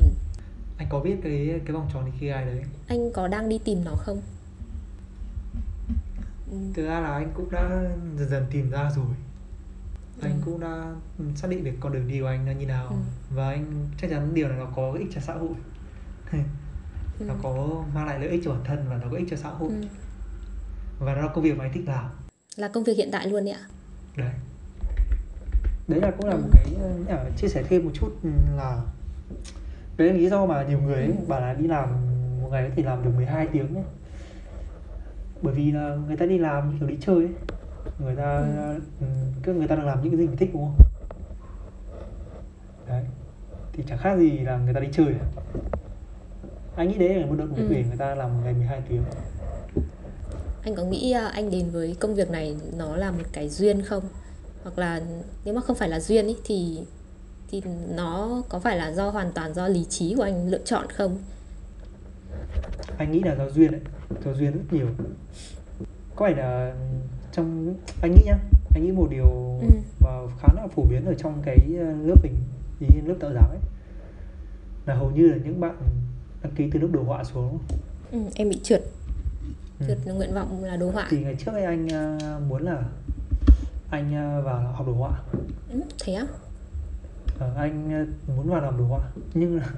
anh 0.77 0.87
có 0.89 0.99
biết 0.99 1.15
cái 1.23 1.59
cái 1.65 1.73
vòng 1.73 1.89
tròn 1.93 2.11
ikigai 2.13 2.45
đấy 2.45 2.61
anh 2.87 3.11
có 3.13 3.27
đang 3.27 3.49
đi 3.49 3.57
tìm 3.57 3.83
nó 3.85 3.91
không? 3.95 4.21
Thực 6.73 6.85
ra 6.85 6.99
là 6.99 7.13
anh 7.13 7.31
cũng 7.33 7.51
đã 7.51 7.69
dần 8.19 8.29
dần 8.29 8.45
tìm 8.51 8.69
ra 8.69 8.91
rồi. 8.95 9.05
Anh 10.21 10.31
Ừ. 10.31 10.41
cũng 10.45 10.59
đã 10.59 10.93
xác 11.35 11.47
định 11.49 11.63
được 11.63 11.71
con 11.79 11.93
đường 11.93 12.07
đi 12.07 12.19
của 12.19 12.25
anh 12.27 12.47
là 12.47 12.53
như 12.53 12.65
nào. 12.65 12.87
Ừ. 12.89 12.95
và 13.35 13.49
anh 13.49 13.89
chắc 14.01 14.09
chắn 14.09 14.33
điều 14.33 14.47
này 14.49 14.57
nó 14.57 14.67
có 14.75 14.93
ích 14.99 15.07
cho 15.15 15.21
xã 15.21 15.33
hội 15.33 15.49
Ừ. 17.19 17.25
nó 17.25 17.33
có 17.43 17.83
mang 17.93 18.05
lại 18.07 18.19
lợi 18.19 18.29
ích 18.29 18.41
cho 18.45 18.51
bản 18.51 18.61
thân 18.63 18.85
và 18.89 18.97
nó 18.97 19.07
có 19.11 19.17
ích 19.17 19.27
cho 19.29 19.37
xã 19.37 19.49
hội 19.49 19.69
Ừ. 19.69 19.87
và 20.99 21.15
nó 21.15 21.21
là 21.21 21.27
công 21.27 21.43
việc 21.43 21.57
mà 21.57 21.63
anh 21.65 21.73
thích 21.73 21.83
làm 21.87 22.05
là 22.55 22.67
công 22.67 22.83
việc 22.83 22.97
hiện 22.97 23.09
tại 23.11 23.27
luôn 23.29 23.45
đấy 23.45 23.53
ạ 23.53 23.61
đấy 24.17 24.31
đấy 25.87 26.01
là 26.01 26.11
cũng 26.17 26.25
là 26.27 26.33
Ừ. 26.33 26.37
một 26.41 26.49
cái 26.53 26.75
uh, 27.29 27.37
chia 27.37 27.47
sẻ 27.47 27.63
thêm 27.69 27.85
một 27.85 27.91
chút 27.93 28.15
ừ, 28.23 28.29
là 28.57 28.81
đấy 29.97 30.07
là 30.07 30.13
lý 30.13 30.29
do 30.29 30.45
mà 30.45 30.63
nhiều 30.63 30.79
người 30.81 30.95
ấy 30.95 31.07
Ừ. 31.07 31.13
bảo 31.27 31.41
là 31.41 31.53
đi 31.53 31.67
làm 31.67 31.89
một 32.41 32.49
ngày 32.51 32.63
có 32.69 32.73
thể 32.75 32.83
làm 32.83 33.03
được 33.03 33.11
12 33.15 33.47
tiếng 33.47 33.75
ấy. 33.75 33.83
bởi 35.41 35.53
vì 35.53 35.71
là 35.71 35.95
người 36.07 36.17
ta 36.17 36.25
đi 36.25 36.37
làm 36.37 36.77
kiểu 36.79 36.87
đi 36.89 36.97
chơi 37.01 37.15
ấy. 37.15 37.29
người 37.99 38.15
ta 38.15 38.37
Ừ. 38.37 38.79
ừ, 39.45 39.53
người 39.53 39.67
ta 39.67 39.75
đang 39.75 39.85
làm 39.85 40.01
những 40.03 40.11
cái 40.11 40.17
gì 40.17 40.27
mình 40.27 40.37
thích 40.37 40.49
đúng 40.53 40.61
không 40.65 40.85
đấy 42.87 43.03
thì 43.73 43.83
chẳng 43.87 43.97
khác 43.97 44.15
gì 44.17 44.39
là 44.39 44.57
người 44.57 44.73
ta 44.73 44.79
đi 44.79 44.87
chơi 44.91 45.07
à. 45.07 45.25
Anh 46.79 46.87
nghĩ 46.89 46.97
đấy 46.97 47.15
là 47.15 47.25
một 47.25 47.35
động 47.37 47.47
lực 47.55 47.63
Ừ. 47.63 47.73
để 47.73 47.83
người 47.87 47.97
ta 47.97 48.15
làm 48.15 48.43
ngày 48.43 48.53
12 48.53 48.81
tiếng 48.89 49.03
anh 50.63 50.75
có 50.75 50.83
nghĩ 50.83 51.11
à, 51.11 51.27
anh 51.27 51.51
đến 51.51 51.69
với 51.71 51.95
công 51.99 52.15
việc 52.15 52.29
này 52.31 52.55
nó 52.77 52.95
là 52.95 53.11
một 53.11 53.23
cái 53.31 53.49
duyên 53.49 53.81
không 53.81 54.03
hoặc 54.63 54.79
là 54.79 55.01
nếu 55.45 55.53
mà 55.53 55.61
không 55.61 55.75
phải 55.75 55.89
là 55.89 55.99
duyên 55.99 56.27
ý, 56.27 56.35
thì 56.45 56.79
thì 57.51 57.61
nó 57.95 58.41
có 58.49 58.59
phải 58.59 58.77
là 58.77 58.91
do 58.91 59.09
hoàn 59.09 59.31
toàn 59.31 59.53
do 59.53 59.67
lý 59.67 59.85
trí 59.89 60.15
của 60.15 60.23
anh 60.23 60.47
lựa 60.49 60.59
chọn 60.65 60.85
không 60.89 61.17
anh 62.97 63.11
nghĩ 63.11 63.21
là 63.25 63.35
do 63.35 63.49
duyên 63.49 63.71
đấy 63.71 63.81
do 64.25 64.33
duyên 64.33 64.51
rất 64.51 64.63
nhiều 64.71 64.87
có 66.15 66.25
phải 66.25 66.35
là 66.35 66.73
trong 67.31 67.75
anh 68.01 68.11
nghĩ 68.11 68.21
nhá 68.25 68.37
anh 68.75 68.85
nghĩ 68.85 68.91
một 68.91 69.07
điều 69.11 69.25
Ừ. 69.61 69.67
mà 69.99 70.09
khá 70.41 70.47
là 70.55 70.67
phổ 70.75 70.83
biến 70.89 71.05
ở 71.05 71.13
trong 71.13 71.41
cái 71.45 71.57
ờ, 71.79 71.85
lớp 72.03 72.15
mình 72.23 72.35
ý 72.79 72.87
lớp 73.05 73.15
tạo 73.19 73.31
giáo 73.33 73.49
ấy 73.49 73.59
là 74.85 74.95
hầu 74.95 75.11
như 75.11 75.27
là 75.27 75.37
những 75.43 75.59
bạn 75.59 75.75
đăng 76.43 76.53
ký 76.55 76.69
từ 76.73 76.79
lớp 76.79 76.87
đồ 76.91 77.03
họa 77.03 77.23
xuống. 77.23 77.59
Ừ, 78.11 78.19
em 78.35 78.49
bị 78.49 78.59
trượt. 78.63 78.83
Ừ. 79.79 79.85
trượt 79.87 79.97
nguyện 80.15 80.33
vọng 80.33 80.63
là 80.63 80.77
đồ 80.77 80.91
họa. 80.91 81.07
Thì 81.09 81.23
ngày 81.23 81.35
trước 81.35 81.51
ấy 81.51 81.63
anh 81.63 81.87
ờ, 81.89 82.39
muốn 82.47 82.61
là 82.61 82.83
anh 83.89 84.15
ờ, 84.15 84.41
vào 84.41 84.61
học 84.73 84.87
đồ 84.87 84.93
họa. 84.93 85.21
Ừ, 85.69 85.81
thế 85.99 86.13
á? 86.13 86.25
Ờ, 87.39 87.53
anh 87.55 87.93
ờ, 88.27 88.33
muốn 88.35 88.49
vào 88.49 88.61
làm 88.61 88.77
đồ 88.77 88.85
họa. 88.85 89.01
Nhưng 89.33 89.57
là 89.57 89.69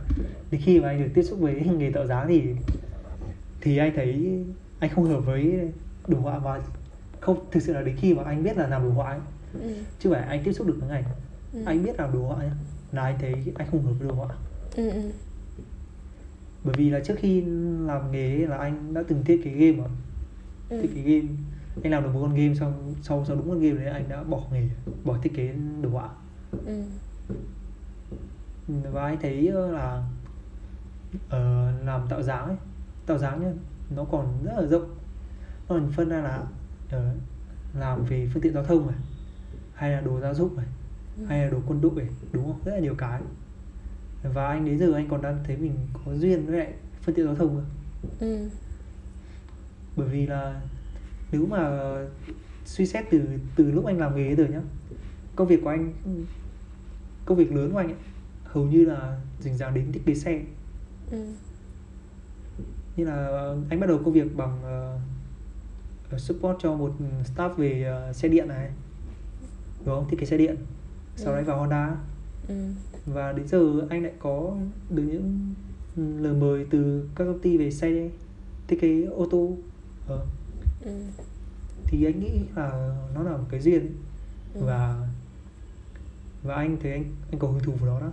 đến 0.52 0.62
khi 0.64 0.80
mà 0.80 0.88
anh 0.88 1.04
được 1.04 1.10
tiếp 1.14 1.24
xúc 1.24 1.40
với 1.40 1.54
nghề 1.78 1.92
tạo 1.92 2.08
dáng 2.08 2.28
thì 2.28 2.44
thì 3.62 3.78
anh 3.78 3.92
thấy 3.96 4.40
anh 4.80 4.90
không 4.96 5.06
hợp 5.06 5.20
với 5.20 5.60
đồ 6.08 6.20
họa 6.20 6.40
và 6.40 6.62
không 7.20 7.46
thực 7.52 7.64
sự 7.64 7.74
là 7.74 7.82
đến 7.82 7.96
khi 8.00 8.14
mà 8.14 8.24
anh 8.24 8.44
biết 8.44 8.58
là 8.58 8.68
làm 8.68 8.84
đồ 8.84 8.90
họa 8.90 9.10
ấy, 9.10 9.20
ừ, 9.54 9.74
chứ 10.00 10.12
phải 10.14 10.22
anh 10.22 10.44
tiếp 10.44 10.54
xúc 10.54 10.68
được 10.68 10.78
với 10.80 10.90
ngành. 10.90 11.04
Ừ, 11.54 11.60
anh 11.66 11.84
biết 11.84 12.00
làm 12.00 12.14
đồ 12.14 12.20
họa 12.20 12.44
nhá 12.44 12.52
là 12.92 13.04
anh 13.04 13.18
thấy 13.22 13.34
anh 13.56 13.68
không 13.72 13.86
hợp 13.86 13.94
với 14.00 14.08
đồ 14.08 14.16
họa. 14.16 14.28
Ừ, 14.76 14.90
ừ, 14.90 15.02
bởi 16.64 16.74
vì 16.78 16.90
là 16.90 17.00
trước 17.00 17.16
khi 17.18 17.42
làm 17.86 18.12
nghề 18.12 18.36
ấy 18.36 18.48
là 18.48 18.58
anh 18.58 18.94
đã 18.94 19.04
từng 19.08 19.24
thiết 19.26 19.42
kế 19.44 19.52
game 19.52 19.78
mà. 19.78 19.90
Ừ, 20.70 20.82
thiết 20.82 20.92
kế 20.96 21.02
game. 21.02 21.28
Anh 21.84 21.92
làm 21.92 22.04
được 22.04 22.10
một 22.14 22.20
con 22.22 22.36
game 22.36 22.56
xong 22.56 22.96
sau 23.02 23.26
sau 23.28 23.36
đúng 23.36 23.50
con 23.50 23.60
game 23.60 23.76
đấy 23.84 23.94
anh 23.94 24.10
đã 24.10 24.24
bỏ 24.24 24.42
nghề 24.52 24.70
bỏ 25.04 25.18
thiết 25.22 25.32
kế 25.36 25.54
đồ 25.82 25.90
họa. 25.90 26.10
Ừ, 26.66 26.84
và 28.92 29.06
anh 29.06 29.18
thấy 29.22 29.48
ờ, 29.48 29.72
là 29.72 30.04
ờ, 31.30 31.72
làm 31.86 32.02
tạo 32.10 32.22
dáng 32.22 32.46
ấy 32.48 32.58
tạo 33.06 33.18
dáng 33.18 33.42
nhá 33.42 33.52
nó 33.90 34.04
còn 34.04 34.44
rất 34.44 34.54
là 34.58 34.68
rộng. 34.68 34.96
Nó 35.70 35.76
còn 35.76 35.92
phân 35.96 36.10
ra 36.10 36.22
là 36.22 36.44
ờ, 36.92 37.14
làm 37.74 38.04
về 38.06 38.30
phương 38.34 38.44
tiện 38.44 38.54
giao 38.54 38.64
thông 38.64 38.88
này 38.88 38.98
hay 39.74 39.92
là 39.92 40.02
đồ 40.02 40.20
gia 40.20 40.34
dụng 40.34 40.58
này 40.58 40.66
Ừ. 41.18 41.26
hay 41.26 41.44
là 41.46 41.50
đồ 41.52 41.58
quân 41.68 41.82
đội 41.82 41.92
này, 41.96 42.08
đúng 42.32 42.44
không? 42.46 42.60
Rất 42.66 42.72
là 42.72 42.80
nhiều 42.80 42.96
cái 42.96 43.22
và 44.24 44.48
anh 44.48 44.66
đến 44.66 44.80
giờ 44.80 44.94
anh 44.94 45.08
còn 45.10 45.22
đang 45.22 45.40
thấy 45.44 45.58
mình 45.58 45.74
có 46.06 46.16
duyên 46.16 46.46
với 46.46 46.58
lại 46.60 46.74
phương 47.02 47.16
tiện 47.16 47.26
giao 47.26 47.36
thông 47.36 47.56
cơ? 47.56 47.64
Ừ, 48.20 48.50
bởi 49.96 50.08
vì 50.08 50.28
là 50.28 50.62
nếu 51.32 51.46
mà 51.46 51.70
suy 52.66 52.86
xét 52.86 53.06
từ 53.12 53.22
từ 53.56 53.72
lúc 53.72 53.86
anh 53.86 53.98
làm 54.00 54.16
nghề 54.16 54.36
giờ 54.36 54.46
nhá 54.46 54.62
công 55.36 55.48
việc 55.48 55.62
của 55.64 55.70
anh 55.70 55.94
công 57.26 57.38
việc 57.38 57.52
lớn 57.52 57.72
của 57.72 57.78
anh 57.78 57.88
ấy, 57.88 57.98
hầu 58.44 58.66
như 58.66 58.86
là 58.86 59.20
dính 59.40 59.58
dáng 59.58 59.74
đến 59.74 59.92
thiết 59.92 60.02
kế 60.06 60.16
xe. 60.16 60.42
Ừ, 61.12 61.26
như 62.98 63.06
là 63.06 63.54
anh 63.70 63.80
bắt 63.80 63.88
đầu 63.88 63.98
công 64.06 64.14
việc 64.14 64.36
bằng 64.38 64.62
uh, 66.16 66.20
support 66.22 66.58
cho 66.60 66.76
một 66.76 66.94
staff 67.36 67.54
về 67.54 67.84
ờ, 67.84 68.14
xe 68.14 68.28
điện 68.28 68.48
này. 68.48 68.72
Đúng 69.86 69.96
không? 69.96 70.10
Thiết 70.10 70.20
kế 70.20 70.26
xe 70.26 70.38
điện. 70.38 70.56
Sau 71.16 71.34
Ừ. 71.34 71.36
đấy 71.36 71.44
vào 71.44 71.60
Honda. 71.60 71.96
Ừ, 72.48 72.56
và 73.06 73.32
đến 73.32 73.48
giờ 73.48 73.88
anh 73.90 74.04
lại 74.04 74.14
có 74.20 74.58
được 74.90 75.04
những 75.04 75.54
lời 75.96 76.34
mời 76.34 76.66
từ 76.70 77.10
các 77.16 77.26
công 77.26 77.40
ty 77.40 77.58
về 77.58 77.72
xe 77.72 78.10
thiết 78.68 78.82
kế 78.82 79.04
ô 79.04 79.28
tô. 79.32 79.58
Ờ, 80.08 80.26
ừ, 80.86 80.92
thì 81.86 82.06
anh 82.06 82.20
nghĩ 82.20 82.42
là 82.56 82.96
nó 83.16 83.24
là 83.24 83.32
một 83.32 83.46
cái 83.50 83.60
duyên. 83.60 83.92
Ừ. 84.54 84.62
và 84.66 85.08
và 86.44 86.56
anh 86.56 86.78
thấy 86.82 86.92
anh 86.92 87.04
anh 87.32 87.40
có 87.40 87.48
hứng 87.48 87.60
thú 87.60 87.72
với 87.72 87.90
nó 87.90 88.00
đó. 88.00 88.12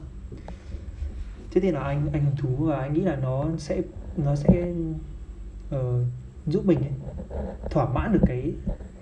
Trước 1.51 1.61
tiên 1.61 1.75
là 1.75 1.81
anh 1.81 2.09
anh 2.13 2.25
hứng 2.25 2.37
thú 2.37 2.57
và 2.57 2.77
anh 2.77 2.95
nghĩ 2.95 3.01
là 3.01 3.17
nó 3.17 3.49
sẽ 3.59 3.83
nó 4.17 4.37
sẽ 4.37 4.73
ờ, 5.71 6.05
giúp 6.47 6.67
mình 6.67 6.81
ấy, 6.81 6.93
thỏa 7.71 7.89
mãn 7.93 8.13
được 8.13 8.23
cái 8.27 8.53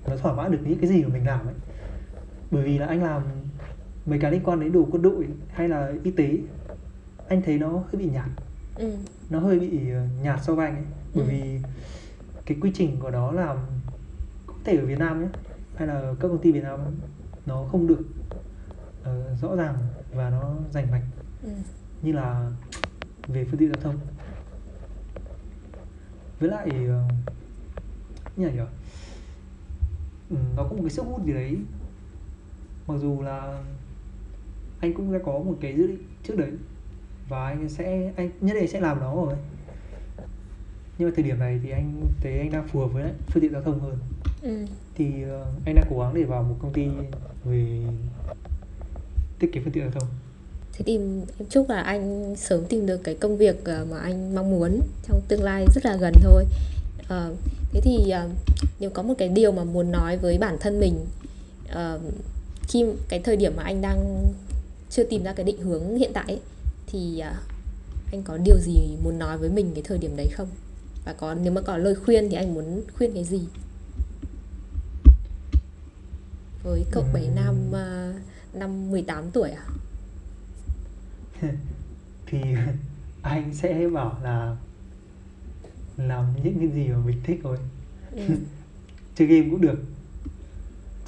nó 0.06 0.16
thỏa 0.16 0.34
mãn 0.34 0.50
được 0.50 0.58
những 0.64 0.78
cái 0.78 0.90
gì 0.90 1.02
mà 1.02 1.08
mình 1.08 1.26
làm 1.26 1.46
ấy. 1.46 1.54
Bởi 2.50 2.62
vì 2.62 2.78
là 2.78 2.86
anh 2.86 3.02
làm 3.02 3.22
mấy 4.06 4.18
cái 4.18 4.32
liên 4.32 4.42
quan 4.44 4.60
đến 4.60 4.72
đồ 4.72 4.88
quân 4.90 5.02
đội 5.02 5.28
hay 5.52 5.68
là 5.68 5.92
y 6.04 6.10
tế 6.10 6.38
anh 7.28 7.42
thấy 7.42 7.58
nó 7.58 7.68
hơi 7.68 7.96
bị 7.98 8.10
nhạt. 8.10 8.28
Ừ, 8.74 8.96
nó 9.30 9.38
hơi 9.38 9.58
bị 9.58 9.90
ờ, 9.90 10.06
nhạt 10.22 10.40
so 10.44 10.54
với 10.54 10.66
anh 10.66 10.74
ấy. 10.76 10.84
Bởi 11.14 11.24
Ừ. 11.24 11.30
vì 11.30 11.60
cái 12.46 12.58
quy 12.60 12.70
trình 12.74 12.96
của 13.00 13.10
nó 13.10 13.32
làm 13.32 13.56
có 14.46 14.54
thể 14.64 14.76
ở 14.76 14.86
Việt 14.86 14.98
Nam 14.98 15.20
nhé 15.22 15.28
hay 15.76 15.88
là 15.88 16.14
các 16.20 16.28
công 16.28 16.38
ty 16.38 16.52
Việt 16.52 16.62
Nam 16.62 16.80
nó 17.46 17.64
không 17.64 17.86
được 17.86 18.04
ờ, 19.04 19.36
rõ 19.42 19.56
ràng 19.56 19.74
và 20.14 20.30
nó 20.30 20.54
rành 20.72 20.90
mạch. 20.90 21.02
Ừ, 21.42 21.50
như 22.02 22.12
là 22.12 22.50
về 23.28 23.44
phương 23.44 23.60
tiện 23.60 23.72
giao 23.72 23.82
thông. 23.82 23.98
Với 26.40 26.50
lại 26.50 26.68
ờ, 26.88 27.02
như 28.36 28.46
là 28.46 28.52
nhỉ? 28.52 28.60
Ừ, 30.30 30.36
nó 30.56 30.62
có 30.62 30.68
một 30.68 30.80
cái 30.80 30.90
sức 30.90 31.02
hút 31.02 31.24
gì 31.26 31.32
đấy. 31.32 31.56
Mặc 32.86 32.94
dù 33.00 33.22
là 33.22 33.62
anh 34.80 34.94
cũng 34.94 35.12
đã 35.12 35.18
có 35.24 35.32
một 35.32 35.54
cái 35.60 35.76
dự 35.76 35.86
định 35.86 36.02
trước 36.28 36.36
đấy 36.36 36.50
và 37.28 37.46
anh 37.46 37.68
sẽ 37.68 38.12
anh 38.16 38.30
nhất 38.40 38.54
định 38.60 38.68
sẽ 38.68 38.80
làm 38.80 39.00
nó 39.00 39.14
rồi 39.14 39.34
nhưng 40.98 41.08
mà 41.08 41.12
thời 41.16 41.24
điểm 41.24 41.38
này 41.38 41.60
thì 41.62 41.70
anh 41.70 42.02
thấy 42.20 42.38
anh 42.38 42.52
đang 42.52 42.68
phù 42.68 42.80
hợp 42.80 42.86
với 42.86 43.02
lại 43.02 43.12
phương 43.26 43.42
tiện 43.42 43.52
giao 43.52 43.62
thông 43.62 43.80
hơn 43.80 43.98
ừ. 44.42 44.66
thì 44.94 45.22
ờ, 45.22 45.46
anh 45.66 45.74
đang 45.74 45.86
cố 45.90 46.00
gắng 46.00 46.14
để 46.14 46.24
vào 46.24 46.42
một 46.42 46.56
công 46.62 46.72
ty 46.72 46.88
về 47.44 47.82
thiết 49.38 49.52
kế 49.52 49.60
phương 49.60 49.72
tiện 49.72 49.84
giao 49.84 50.00
thông 50.00 50.08
Thế 50.78 50.82
thì 50.86 50.96
em 50.96 51.22
chúc 51.50 51.70
là 51.70 51.80
anh 51.80 52.36
sớm 52.36 52.64
tìm 52.68 52.86
được 52.86 53.00
cái 53.04 53.14
công 53.14 53.36
việc 53.36 53.64
ờ, 53.64 53.86
mà 53.90 53.98
anh 53.98 54.34
mong 54.34 54.50
muốn 54.50 54.80
trong 55.08 55.20
tương 55.28 55.42
lai 55.42 55.66
rất 55.74 55.86
là 55.86 55.96
gần 55.96 56.12
thôi. 56.22 56.44
Ờ, 57.08 57.34
thế 57.72 57.80
thì 57.80 58.10
ờ, 58.10 58.28
nếu 58.80 58.90
có 58.90 59.02
một 59.02 59.14
cái 59.18 59.28
điều 59.28 59.52
mà 59.52 59.64
muốn 59.64 59.92
nói 59.92 60.16
với 60.16 60.38
bản 60.38 60.56
thân 60.60 60.80
mình 60.80 61.06
ờ, 61.68 62.00
khi 62.68 62.84
cái 63.08 63.20
thời 63.20 63.36
điểm 63.36 63.52
mà 63.56 63.62
anh 63.62 63.80
đang 63.80 64.22
chưa 64.96 65.04
tìm 65.04 65.22
ra 65.22 65.32
cái 65.32 65.44
định 65.46 65.60
hướng 65.62 65.96
hiện 65.98 66.10
tại 66.14 66.24
ấy, 66.28 66.40
thì 66.86 67.18
ờ, 67.20 67.34
anh 68.12 68.22
có 68.22 68.36
điều 68.36 68.58
gì 68.58 68.96
muốn 69.02 69.18
nói 69.18 69.38
với 69.38 69.50
mình 69.50 69.70
cái 69.74 69.82
thời 69.86 69.98
điểm 69.98 70.16
đấy 70.16 70.28
không? 70.28 70.48
Và 71.04 71.12
có 71.12 71.34
nếu 71.34 71.52
mà 71.52 71.60
có 71.60 71.76
lời 71.76 71.94
khuyên 71.94 72.28
thì 72.30 72.36
anh 72.36 72.54
muốn 72.54 72.82
khuyên 72.98 73.14
cái 73.14 73.24
gì? 73.24 73.40
Với 76.62 76.84
cậu 76.90 77.04
bé 77.14 77.20
Ừm. 77.22 77.34
nam 77.34 77.72
ờ, 77.72 78.12
năm 78.52 78.90
18 78.90 79.30
tuổi 79.30 79.50
à? 79.50 79.66
thì 82.26 82.38
anh 83.22 83.54
sẽ 83.54 83.88
bảo 83.88 84.18
là 84.22 84.56
làm 85.96 86.24
những 86.44 86.58
cái 86.58 86.68
gì 86.68 86.88
mà 86.88 86.98
mình 87.06 87.20
thích 87.24 87.40
thôi 87.42 87.56
Ừ. 88.16 88.22
chơi 89.16 89.28
game 89.28 89.50
cũng 89.50 89.60
được 89.60 89.78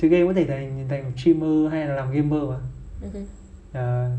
chơi 0.00 0.10
game 0.10 0.24
có 0.26 0.32
thể 0.32 0.46
thành 0.46 0.86
thành 0.88 1.12
streamer 1.16 1.70
hay 1.72 1.86
là 1.86 1.94
làm 1.94 2.12
gamer 2.12 2.42
mà 2.48 2.60
Ừ. 3.02 3.08
à, 3.72 4.16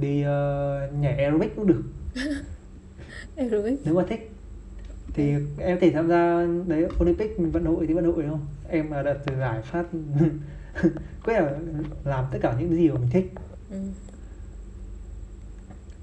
đi 0.00 0.22
ờ, 0.22 0.88
nhảy 1.00 1.14
aerobic 1.16 1.56
cũng 1.56 1.66
được. 1.66 1.82
Aerobic. 3.36 3.74
nếu 3.84 3.94
mà 3.94 4.02
thích. 4.08 4.30
Thì 5.14 5.30
em 5.58 5.76
có 5.76 5.80
thể 5.80 5.90
tham 5.90 6.08
gia 6.08 6.46
đấy 6.66 6.88
Olympic 7.02 7.36
vận 7.38 7.64
hội 7.64 7.86
thì 7.86 7.94
vận 7.94 8.04
hội 8.04 8.24
không? 8.30 8.46
Em 8.68 8.90
là 8.92 9.02
đặt 9.02 9.16
giải 9.40 9.62
phát 9.62 9.84
quyết 11.24 11.34
là 11.40 11.52
làm 12.04 12.24
tất 12.32 12.38
cả 12.42 12.54
những 12.60 12.74
gì 12.74 12.88
mà 12.88 12.94
mình 12.98 13.10
thích. 13.10 13.32
Ừ. 13.70 13.76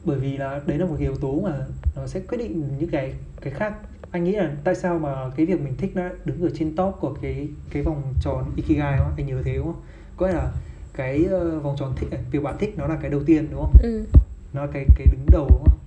bởi 0.05 0.19
vì 0.19 0.37
là 0.37 0.61
đấy 0.65 0.77
là 0.77 0.85
một 0.85 0.95
cái 0.99 1.07
yếu 1.07 1.15
tố 1.15 1.39
mà 1.43 1.65
nó 1.95 2.07
sẽ 2.07 2.19
quyết 2.19 2.37
định 2.37 2.69
những 2.79 2.89
cái 2.89 3.13
cái 3.41 3.53
khác. 3.53 3.73
Anh 4.11 4.23
nghĩ 4.23 4.31
là 4.31 4.51
tại 4.63 4.75
sao 4.75 4.99
mà 4.99 5.15
cái 5.37 5.45
việc 5.45 5.61
mình 5.61 5.73
thích 5.77 5.91
nó 5.95 6.09
đứng 6.25 6.41
ở 6.41 6.49
trên 6.55 6.75
top 6.75 6.95
của 6.99 7.13
cái 7.21 7.47
cái 7.71 7.83
vòng 7.83 8.03
tròn 8.21 8.51
ikigai 8.55 8.97
không? 8.97 9.11
Anh 9.17 9.27
nhớ 9.27 9.41
thế 9.45 9.57
không? 9.57 9.81
Có 10.17 10.27
là 10.27 10.51
cái 10.97 11.25
uh, 11.57 11.63
vòng 11.63 11.75
tròn 11.79 11.93
thích 11.97 12.09
việc 12.31 12.43
bạn 12.43 12.55
thích 12.59 12.73
nó 12.77 12.87
là 12.87 12.97
cái 13.01 13.11
đầu 13.11 13.23
tiên 13.25 13.47
đúng 13.51 13.61
không? 13.61 13.73
Ừ. 13.83 14.05
nó 14.53 14.65
là 14.65 14.71
cái 14.73 14.85
cái 14.95 15.07
đứng 15.11 15.25
đầu 15.31 15.47
đúng 15.49 15.63
không? 15.65 15.79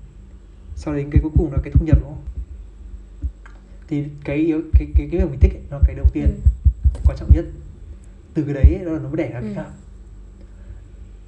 Sau 0.74 0.94
đến 0.94 1.10
cái 1.10 1.20
cuối 1.22 1.30
cùng 1.38 1.52
là 1.52 1.58
cái 1.62 1.72
thu 1.72 1.86
nhập 1.86 1.98
đúng 2.00 2.08
không? 2.08 2.24
Thì 3.88 4.04
cái 4.24 4.36
yếu 4.36 4.62
cái 4.72 4.88
cái 4.96 5.08
cái 5.10 5.20
việc 5.20 5.30
mình 5.30 5.40
thích 5.40 5.52
ấy, 5.54 5.62
nó 5.70 5.76
là 5.78 5.82
cái 5.86 5.94
đầu 5.96 6.06
tiên 6.12 6.26
Ừ. 6.94 7.00
quan 7.06 7.18
trọng 7.18 7.30
nhất. 7.34 7.44
Từ 8.34 8.44
cái 8.44 8.54
đấy 8.54 8.80
nó 8.84 8.98
nó 8.98 9.08
mới 9.08 9.16
đẻ 9.16 9.30
ra 9.30 9.40
cái 9.40 9.50
Ừ. 9.50 9.54
khác. 9.56 9.70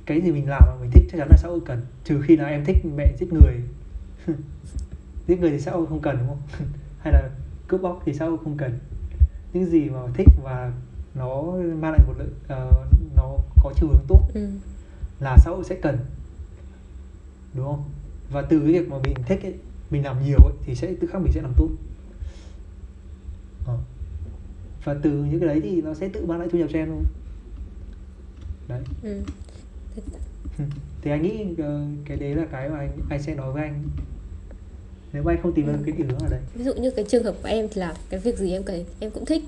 Cái 0.07 0.21
gì 0.21 0.31
mình 0.33 0.49
làm 0.49 0.63
mà 0.67 0.75
mình 0.81 0.91
thích 0.91 1.03
chắc 1.13 1.19
chắn 1.19 1.29
là 1.31 1.37
xã 1.37 1.49
hội 1.49 1.61
cần. 1.67 1.83
Trừ 2.05 2.21
khi 2.21 2.37
nào 2.37 2.49
em 2.49 2.65
thích 2.65 2.85
mẹ 2.97 3.13
giết 3.19 3.33
người. 3.33 3.61
Giết 5.27 5.41
người 5.41 5.51
thì 5.51 5.59
xã 5.61 5.71
hội 5.71 5.87
không 5.87 6.01
cần 6.01 6.19
đúng 6.19 6.29
không? 6.29 6.69
Hay 6.99 7.13
là 7.13 7.31
cướp 7.69 7.83
bóc 7.83 8.03
thì 8.05 8.15
xã 8.15 8.25
hội 8.25 8.39
không 8.45 8.57
cần. 8.57 8.79
Những 9.53 9.67
gì 9.67 9.91
mà 9.91 9.99
thích 10.15 10.29
và 10.43 10.73
nó 11.15 11.43
mang 11.81 11.93
lại 11.93 12.01
một 12.07 12.15
lợi 12.19 12.29
nó 12.49 12.71
có 13.63 13.73
chiều 13.81 13.89
hướng 13.89 14.05
tốt 14.09 14.21
Ừ. 14.35 14.49
là 15.21 15.37
xã 15.45 15.51
hội 15.51 15.65
sẽ 15.65 15.75
cần 15.83 15.99
đúng 17.55 17.65
không? 17.67 17.85
Và 18.31 18.43
từ 18.43 18.61
cái 18.61 18.73
việc 18.73 18.89
mà 18.89 18.97
mình 19.05 19.15
thích 19.27 19.43
ấy, 19.43 19.55
mình 19.91 20.05
làm 20.05 20.25
nhiều 20.25 20.39
ấy, 20.45 20.53
thì 20.65 20.75
sẽ 20.75 20.95
tự 21.01 21.07
khắc 21.07 21.21
mình 21.23 21.33
sẽ 21.33 21.43
làm 21.43 21.53
tốt. 21.57 21.69
Ờ. 23.67 23.79
và 24.85 24.95
từ 25.03 25.11
những 25.11 25.41
cái 25.41 25.49
đấy 25.49 25.61
thì 25.63 25.83
nó 25.83 25.95
sẽ 25.95 26.09
tự 26.09 26.27
mang 26.27 26.39
lại 26.39 26.49
thu 26.53 26.59
nhập 26.59 26.69
cho 26.73 26.79
em 26.79 26.89
thôi. 26.89 27.03
Đấy. 28.69 28.83
Ừ. 29.03 29.23
thì 31.03 31.11
anh 31.11 31.23
nghĩ 31.23 31.45
ờ, 31.59 31.87
cái 32.05 32.17
đấy 32.17 32.35
là 32.35 32.47
cái 32.53 32.69
mà 32.69 32.79
anh 32.79 32.91
anh 33.11 33.23
sẽ 33.23 33.35
nói 33.35 33.53
với 33.53 33.63
anh. 33.63 33.83
Nếu 35.13 35.23
mà 35.23 35.33
anh 35.33 35.43
không 35.43 35.55
tìm 35.55 35.67
được 35.67 35.79
cái 35.87 35.95
điểm 35.97 36.09
ở 36.21 36.29
đây. 36.31 36.41
Ví 36.55 36.65
dụ 36.65 36.75
như 36.75 36.91
cái 36.91 37.05
trường 37.09 37.25
hợp 37.25 37.35
của 37.43 37.49
em 37.49 37.69
thì 37.71 37.81
là 37.81 37.95
cái 38.11 38.21
việc 38.21 38.39
gì 38.39 38.53
em 38.53 38.63
cần 38.63 38.85
em 39.01 39.11
cũng 39.11 39.25
thích 39.27 39.43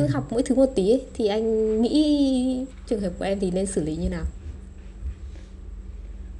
cứ 0.00 0.06
học 0.06 0.26
mỗi 0.30 0.42
thứ 0.42 0.54
một 0.54 0.66
tí 0.74 0.90
ấy, 0.90 1.06
thì 1.14 1.26
anh 1.26 1.82
nghĩ 1.82 2.66
trường 2.86 3.00
hợp 3.00 3.12
của 3.18 3.24
em 3.24 3.40
thì 3.40 3.50
nên 3.50 3.66
xử 3.66 3.82
lý 3.84 3.96
như 3.96 4.08
nào? 4.08 4.24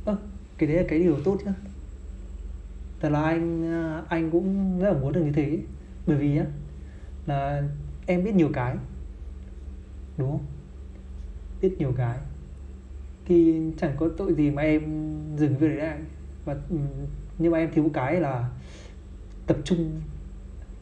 Ơ, 0.05 0.17
cái 0.59 0.69
đấy 0.69 0.77
là 0.77 0.85
cái 0.89 0.99
điều 0.99 1.19
tốt 1.25 1.37
chứ 1.45 1.51
thật 3.01 3.09
là 3.11 3.23
anh 3.23 3.73
anh 4.09 4.31
cũng 4.31 4.79
rất 4.81 4.93
là 4.93 4.99
muốn 4.99 5.13
được 5.13 5.23
như 5.25 5.33
thế 5.33 5.59
bởi 6.07 6.17
vì 6.17 6.39
á 6.39 6.45
là 7.27 7.63
em 8.07 8.25
biết 8.25 8.35
nhiều 8.35 8.51
cái 8.55 8.77
đúng 10.17 10.31
không? 10.31 10.47
Biết 11.63 11.77
nhiều 11.79 11.93
cái. 11.97 12.19
Thì 13.27 13.61
chẳng 13.81 13.93
có 13.99 14.09
tội 14.17 14.35
gì 14.35 14.51
mà 14.51 14.63
em 14.63 14.83
dừng 15.39 15.57
việc 15.57 15.69
đấy 15.69 15.77
lại 15.77 15.99
và 16.45 16.57
ừ, 16.71 16.77
nhưng 17.39 17.53
mà 17.53 17.59
em 17.59 17.71
thiếu 17.75 17.91
cái 17.95 18.21
là 18.21 18.51
tập 19.47 19.57
trung 19.65 20.01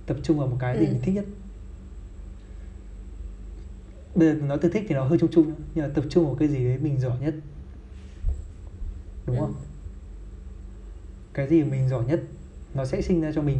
tập 0.06 0.16
trung 0.22 0.38
vào 0.38 0.48
một 0.48 0.56
cái 0.60 0.74
Ừ. 0.76 0.80
mình 0.80 1.00
thích 1.02 1.14
nhất 1.14 1.24
bây 4.14 4.28
giờ 4.28 4.34
nói 4.34 4.58
từ 4.62 4.68
thích 4.68 4.84
thì 4.88 4.94
nó 4.94 5.04
hơi 5.04 5.18
chung 5.18 5.30
chung 5.32 5.54
nhưng 5.74 5.84
mà 5.84 5.90
tập 5.94 6.04
trung 6.10 6.26
vào 6.26 6.34
cái 6.34 6.48
gì 6.48 6.64
đấy 6.64 6.78
mình 6.78 7.00
giỏi 7.00 7.16
nhất. 7.20 7.34
Đúng 9.26 9.36
Ừ. 9.36 9.40
không? 9.40 9.54
Cái 11.34 11.48
gì 11.48 11.62
mình 11.64 11.88
giỏi 11.88 12.04
nhất 12.04 12.20
nó 12.74 12.84
sẽ 12.84 13.02
sinh 13.02 13.20
ra 13.20 13.32
cho 13.34 13.42
mình 13.42 13.58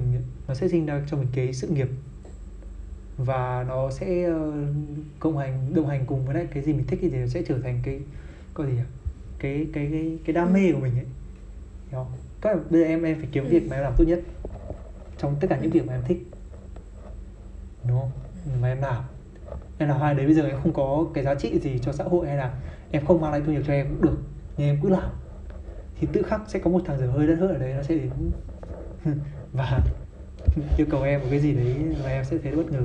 nó 0.49 0.55
sẽ 0.55 0.69
sinh 0.69 0.87
ra 0.87 1.03
cho 1.11 1.17
mình 1.17 1.29
cái 1.33 1.53
sự 1.53 1.69
nghiệp. 1.69 1.89
Và 3.17 3.65
nó 3.69 3.91
sẽ 3.91 4.25
ờ, 4.25 4.65
cộng 5.21 5.39
hành 5.39 5.75
đồng 5.75 5.87
hành 5.87 6.05
cùng 6.07 6.25
với 6.27 6.35
lại 6.35 6.47
cái 6.55 6.63
gì 6.63 6.73
mình 6.73 6.87
thích 6.87 6.99
thì 7.03 7.09
nó 7.11 7.27
sẽ 7.27 7.43
trở 7.49 7.59
thành 7.63 7.81
cái 7.83 8.01
có 8.55 8.67
gì 8.67 8.73
nhỉ? 8.73 8.83
Cái 9.39 9.67
cái 9.73 9.89
cái 9.93 10.19
cái 10.25 10.35
đam 10.35 10.53
mê 10.53 10.73
của 10.73 10.79
mình 10.79 10.95
ấy. 10.95 11.07
Hiểu 11.91 12.05
không? 12.05 12.13
Các 12.41 12.71
bây 12.71 12.81
giờ 12.81 12.87
em 12.87 13.03
em 13.03 13.19
phải 13.19 13.29
kiếm 13.33 13.45
Ừ. 13.45 13.51
việc 13.51 13.69
mà 13.69 13.77
em 13.77 13.83
làm 13.83 13.93
tốt 13.97 14.05
nhất 14.05 14.21
trong 15.19 15.37
tất 15.41 15.47
cả 15.51 15.59
những 15.63 15.71
việc 15.71 15.87
mà 15.87 15.93
em 15.95 16.03
thích. 16.09 16.31
Đúng 17.89 17.99
không? 17.99 18.11
Mà 18.63 18.69
em 18.69 18.81
làm 18.81 19.05
em 19.79 19.89
làm 19.89 20.01
hai 20.01 20.15
đấy 20.15 20.27
bây 20.27 20.35
giờ 20.35 20.47
em 20.47 20.57
không 20.63 20.73
có 20.73 21.07
cái 21.15 21.25
giá 21.25 21.35
trị 21.35 21.59
gì 21.59 21.79
cho 21.83 21.93
xã 21.93 22.05
hội 22.05 22.27
hay 22.27 22.37
là 22.37 22.53
em 22.91 23.07
không 23.07 23.21
mang 23.21 23.33
lại 23.33 23.43
thu 23.47 23.53
nhập 23.53 23.63
cho 23.67 23.73
em 23.73 23.87
cũng 23.89 24.03
được 24.03 24.19
nhưng 24.57 24.69
em 24.69 24.79
cứ 24.83 24.89
làm. 24.89 25.11
Thì 26.01 26.07
tự 26.13 26.23
khắc 26.23 26.41
sẽ 26.49 26.59
có 26.59 26.71
một 26.71 26.81
thằng 26.85 26.99
dở 26.99 27.07
hơi 27.07 27.27
đất 27.27 27.37
hơi 27.41 27.49
ở 27.49 27.59
đấy 27.59 27.73
nó 27.77 27.83
sẽ 27.83 27.95
đến 27.95 28.11
và 29.53 29.81
yêu 30.79 30.87
cầu 30.91 31.03
em 31.03 31.21
một 31.21 31.27
cái 31.31 31.41
gì 31.41 31.53
đấy 31.53 31.75
và 32.05 32.11
em 32.11 32.25
sẽ 32.25 32.39
thấy 32.43 32.53
bất 32.53 32.73
ngờ. 32.73 32.83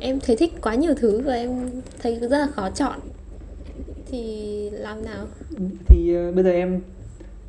Em 0.00 0.20
thấy 0.20 0.36
thích 0.36 0.52
quá 0.62 0.74
nhiều 0.74 0.94
thứ 0.94 1.20
và 1.20 1.34
em 1.34 1.70
thấy 2.02 2.18
rất 2.18 2.38
là 2.38 2.46
khó 2.46 2.70
chọn. 2.70 3.00
Thì 4.10 4.70
làm 4.70 5.04
nào? 5.04 5.26
Thì 5.86 6.14
ờ, 6.14 6.32
bây 6.32 6.44
giờ 6.44 6.50
em 6.50 6.80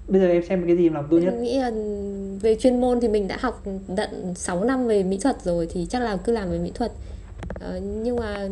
bây 0.08 0.22
giờ 0.22 0.28
em 0.28 0.44
xem 0.44 0.64
cái 0.68 0.78
gì 0.78 0.88
em 0.88 0.94
làm 0.94 1.08
tốt 1.12 1.18
nhất? 1.18 1.34
Em 1.34 1.44
nghĩ 1.44 1.60
là 1.60 1.72
về 2.42 2.56
chuyên 2.56 2.82
môn 2.82 3.00
thì 3.00 3.08
mình 3.08 3.28
đã 3.28 3.38
học 3.40 3.64
tận 3.96 4.34
6 4.36 4.64
năm 4.64 4.88
về 4.88 5.04
mỹ 5.04 5.20
thuật 5.22 5.42
rồi 5.44 5.68
thì 5.72 5.88
chắc 5.90 6.02
là 6.02 6.18
cứ 6.18 6.32
làm 6.32 6.52
về 6.52 6.60
mỹ 6.60 6.72
thuật 6.76 6.92
Ờ, 7.60 7.80
nhưng 7.84 8.18
mà 8.18 8.48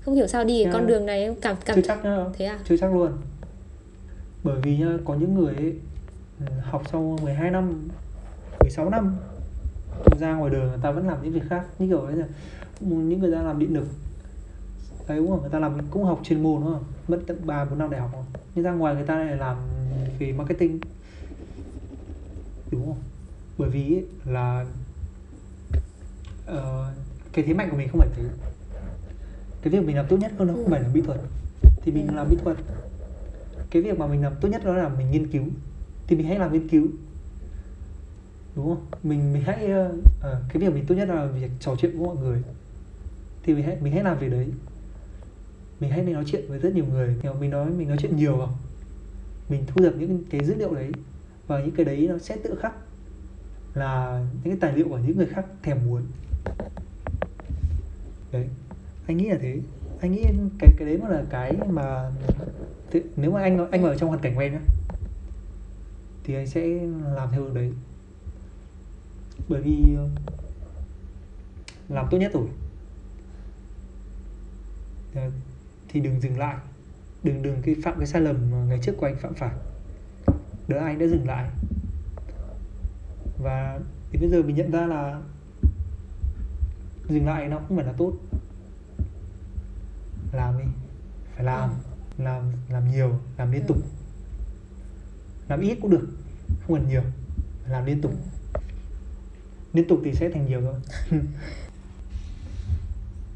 không 0.00 0.14
hiểu 0.14 0.26
sao 0.26 0.44
đi 0.44 0.64
cái 0.64 0.72
con 0.72 0.82
Yeah. 0.82 0.88
đường 0.88 1.06
này 1.06 1.22
em 1.22 1.34
cảm 1.42 1.56
cảm 1.64 1.76
chưa 1.76 1.82
chắc 1.86 2.04
nhá. 2.04 2.24
Thế 2.34 2.44
à? 2.44 2.58
Chưa 2.64 2.76
chắc 2.76 2.92
luôn. 2.94 3.12
Bởi 4.42 4.60
vì 4.60 4.76
nhá, 4.78 4.98
có 5.04 5.14
những 5.14 5.34
người 5.34 5.54
ấy, 5.54 5.74
ừ, 6.40 6.44
học 6.62 6.82
sau 6.92 7.18
12 7.22 7.50
năm 7.50 7.90
16 8.60 8.90
năm 8.90 9.16
ra 10.20 10.34
ngoài 10.34 10.50
đường 10.50 10.68
người 10.68 10.78
ta 10.82 10.90
vẫn 10.92 11.06
làm 11.06 11.22
những 11.22 11.32
việc 11.32 11.42
khác. 11.50 11.66
Như 11.78 11.86
kiểu 11.88 12.00
ấy 12.00 12.16
là 12.16 12.26
những 12.80 13.20
người 13.20 13.32
ta 13.32 13.42
làm 13.42 13.58
điện 13.58 13.74
lực. 13.74 13.84
Đấy 15.08 15.18
đúng 15.18 15.28
không? 15.30 15.40
Người 15.40 15.50
ta 15.50 15.58
làm 15.58 15.90
cũng 15.90 16.04
học 16.04 16.20
chuyên 16.24 16.42
môn 16.42 16.60
đúng 16.62 16.72
không? 16.72 16.84
Mất 17.08 17.20
tận 17.26 17.46
ba 17.46 17.64
bốn 17.64 17.78
năm 17.78 17.90
đại 17.90 18.00
học 18.00 18.10
không? 18.12 18.24
nhưng 18.54 18.64
ra 18.64 18.72
ngoài 18.72 18.94
người 18.94 19.06
ta 19.06 19.16
lại 19.24 19.36
làm 19.36 19.56
về 20.18 20.32
marketing. 20.32 20.80
Đúng 22.70 22.86
không? 22.86 23.02
Bởi 23.58 23.70
vì 23.70 23.94
ấy, 23.94 24.06
là 24.24 24.66
ờ, 26.46 26.92
cái 27.38 27.46
thế 27.46 27.54
mạnh 27.54 27.68
của 27.70 27.76
mình 27.76 27.88
không 27.88 28.00
phải 28.00 28.08
thế. 28.16 28.22
Cái 29.62 29.72
việc 29.72 29.86
mình 29.86 29.96
làm 29.96 30.06
tốt 30.08 30.16
nhất 30.16 30.32
nó 30.38 30.46
không 30.46 30.64
Ừ. 30.64 30.70
phải 30.70 30.80
là 30.80 30.88
mỹ 30.88 31.00
thuật. 31.00 31.20
Thì 31.84 31.92
mình 31.92 32.06
Ừ. 32.08 32.14
làm 32.14 32.28
mỹ 32.30 32.36
thuật. 32.44 32.56
Cái 33.70 33.82
việc 33.82 33.98
mà 33.98 34.06
mình 34.06 34.22
làm 34.22 34.32
tốt 34.40 34.48
nhất 34.48 34.64
đó 34.64 34.74
là 34.74 34.88
mình 34.88 35.10
nghiên 35.10 35.30
cứu. 35.30 35.44
Thì 36.06 36.16
mình 36.16 36.26
hãy 36.26 36.38
làm 36.38 36.52
nghiên 36.52 36.68
cứu. 36.68 36.86
Đúng 38.56 38.66
không? 38.66 38.86
Mình 39.02 39.32
mình 39.32 39.42
hãy 39.42 39.70
ờ, 40.20 40.42
cái 40.48 40.62
việc 40.62 40.74
mình 40.74 40.84
tốt 40.86 40.94
nhất 40.94 41.08
là 41.08 41.26
việc 41.26 41.50
trò 41.60 41.76
chuyện 41.76 41.98
với 41.98 42.06
mọi 42.06 42.16
người. 42.16 42.42
Thì 43.42 43.54
mình 43.54 43.64
hãy 43.64 43.76
mình 43.80 43.92
hãy 43.92 44.02
làm 44.04 44.18
việc 44.18 44.28
đấy. 44.28 44.46
Mình 45.80 45.90
hãy 45.90 46.02
nói 46.02 46.24
chuyện 46.26 46.44
với 46.48 46.58
rất 46.58 46.74
nhiều 46.74 46.84
người. 46.84 47.16
Kiểu 47.22 47.34
mình 47.34 47.50
nói 47.50 47.70
mình 47.70 47.88
nói 47.88 47.96
chuyện 48.00 48.16
nhiều 48.16 48.36
vào. 48.36 48.58
Mình 49.48 49.64
thu 49.66 49.84
thập 49.84 49.96
những 49.96 50.24
cái 50.30 50.44
dữ 50.44 50.54
liệu 50.54 50.74
đấy. 50.74 50.90
Và 51.46 51.60
những 51.60 51.74
cái 51.74 51.84
đấy 51.86 52.06
nó 52.10 52.18
sẽ 52.18 52.36
tự 52.36 52.54
khắc 52.62 52.72
là 53.74 54.24
những 54.32 54.52
cái 54.52 54.56
tài 54.60 54.76
liệu 54.76 54.88
của 54.88 54.98
những 54.98 55.16
người 55.16 55.26
khác 55.26 55.46
thèm 55.62 55.78
muốn 55.86 56.02
đấy. 58.32 58.48
Anh 59.06 59.16
nghĩ 59.16 59.28
là 59.28 59.38
thế. 59.40 59.60
Anh 60.00 60.12
nghĩ 60.12 60.24
cái 60.58 60.70
cái 60.78 60.88
đấy 60.88 60.98
mà 61.02 61.08
là 61.08 61.24
cái 61.30 61.52
mà 61.68 62.10
thì, 62.90 63.02
nếu 63.16 63.30
mà 63.30 63.42
anh 63.42 63.70
anh 63.70 63.82
ở 63.82 63.96
trong 63.96 64.08
hoàn 64.08 64.20
cảnh 64.20 64.34
của 64.34 64.40
em 64.40 64.52
nhá 64.52 64.60
thì 66.24 66.34
anh 66.34 66.46
sẽ 66.46 66.66
làm 67.14 67.28
theo 67.32 67.42
hướng 67.42 67.54
đấy. 67.54 67.72
Bởi 69.48 69.62
vì 69.62 69.94
ờ, 69.96 70.08
làm 71.88 72.06
tốt 72.10 72.18
nhất 72.18 72.32
rồi. 72.34 72.46
Ờ, 75.14 75.30
thì 75.88 76.00
đừng 76.00 76.20
dừng 76.20 76.38
lại. 76.38 76.56
Đừng 77.22 77.42
đừng 77.42 77.62
cái 77.62 77.76
phạm 77.84 77.98
cái 77.98 78.06
sai 78.06 78.22
lầm 78.22 78.50
mà 78.50 78.58
ngày 78.68 78.78
trước 78.82 78.92
của 78.96 79.06
anh 79.06 79.16
phạm 79.16 79.34
phải. 79.34 79.54
Đó 80.68 80.78
anh 80.78 80.98
đã 80.98 81.06
dừng 81.06 81.26
lại. 81.26 81.50
Và 83.38 83.80
thì 84.10 84.18
bây 84.18 84.28
giờ 84.28 84.42
mình 84.42 84.56
nhận 84.56 84.70
ra 84.70 84.86
là 84.86 85.20
dừng 87.08 87.26
lại 87.26 87.48
nó 87.48 87.60
không 87.68 87.76
phải 87.76 87.86
là 87.86 87.92
tốt. 87.92 88.12
Làm 90.32 90.58
đi. 90.58 90.64
Phải 91.34 91.44
làm. 91.44 91.70
Làm 92.18 92.52
làm 92.68 92.90
nhiều 92.90 93.18
làm 93.38 93.52
liên 93.52 93.66
tục. 93.66 93.76
Làm 95.48 95.60
ít 95.60 95.78
cũng 95.82 95.90
được 95.90 96.08
không 96.66 96.76
cần 96.76 96.88
nhiều. 96.88 97.02
Làm 97.68 97.84
liên 97.84 98.00
tục. 98.00 98.12
Liên 99.72 99.88
tục 99.88 100.00
thì 100.04 100.12
sẽ 100.14 100.30
thành 100.30 100.46
nhiều 100.46 100.60
thôi. 100.62 100.74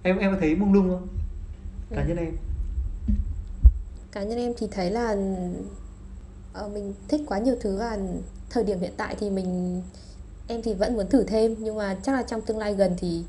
Em 0.05 0.18
em 0.18 0.33
có 0.33 0.37
thấy 0.41 0.55
mông 0.55 0.73
lung 0.73 0.89
không? 0.89 1.09
Cá 1.91 2.05
nhân 2.05 2.16
em. 2.16 2.37
Cá 4.12 4.23
nhân 4.23 4.39
em 4.39 4.53
thì 4.59 4.66
thấy 4.70 4.91
là 4.91 5.16
ờ, 6.53 6.68
mình 6.68 6.95
thích 7.09 7.20
quá 7.27 7.39
nhiều 7.39 7.57
thứ 7.61 7.79
và 7.79 7.99
thời 8.51 8.64
điểm 8.64 8.81
hiện 8.81 8.93
tại 8.97 9.16
thì 9.20 9.31
mình 9.31 9.83
em 10.47 10.62
thì 10.62 10.75
vẫn 10.75 10.95
muốn 10.95 11.09
thử 11.09 11.25
thêm. 11.25 11.55
Nhưng 11.59 11.77
mà 11.77 11.97
chắc 12.03 12.12
là 12.12 12.23
trong 12.23 12.41
tương 12.41 12.59
lai 12.59 12.75
gần 12.75 12.95
thì 12.99 13.25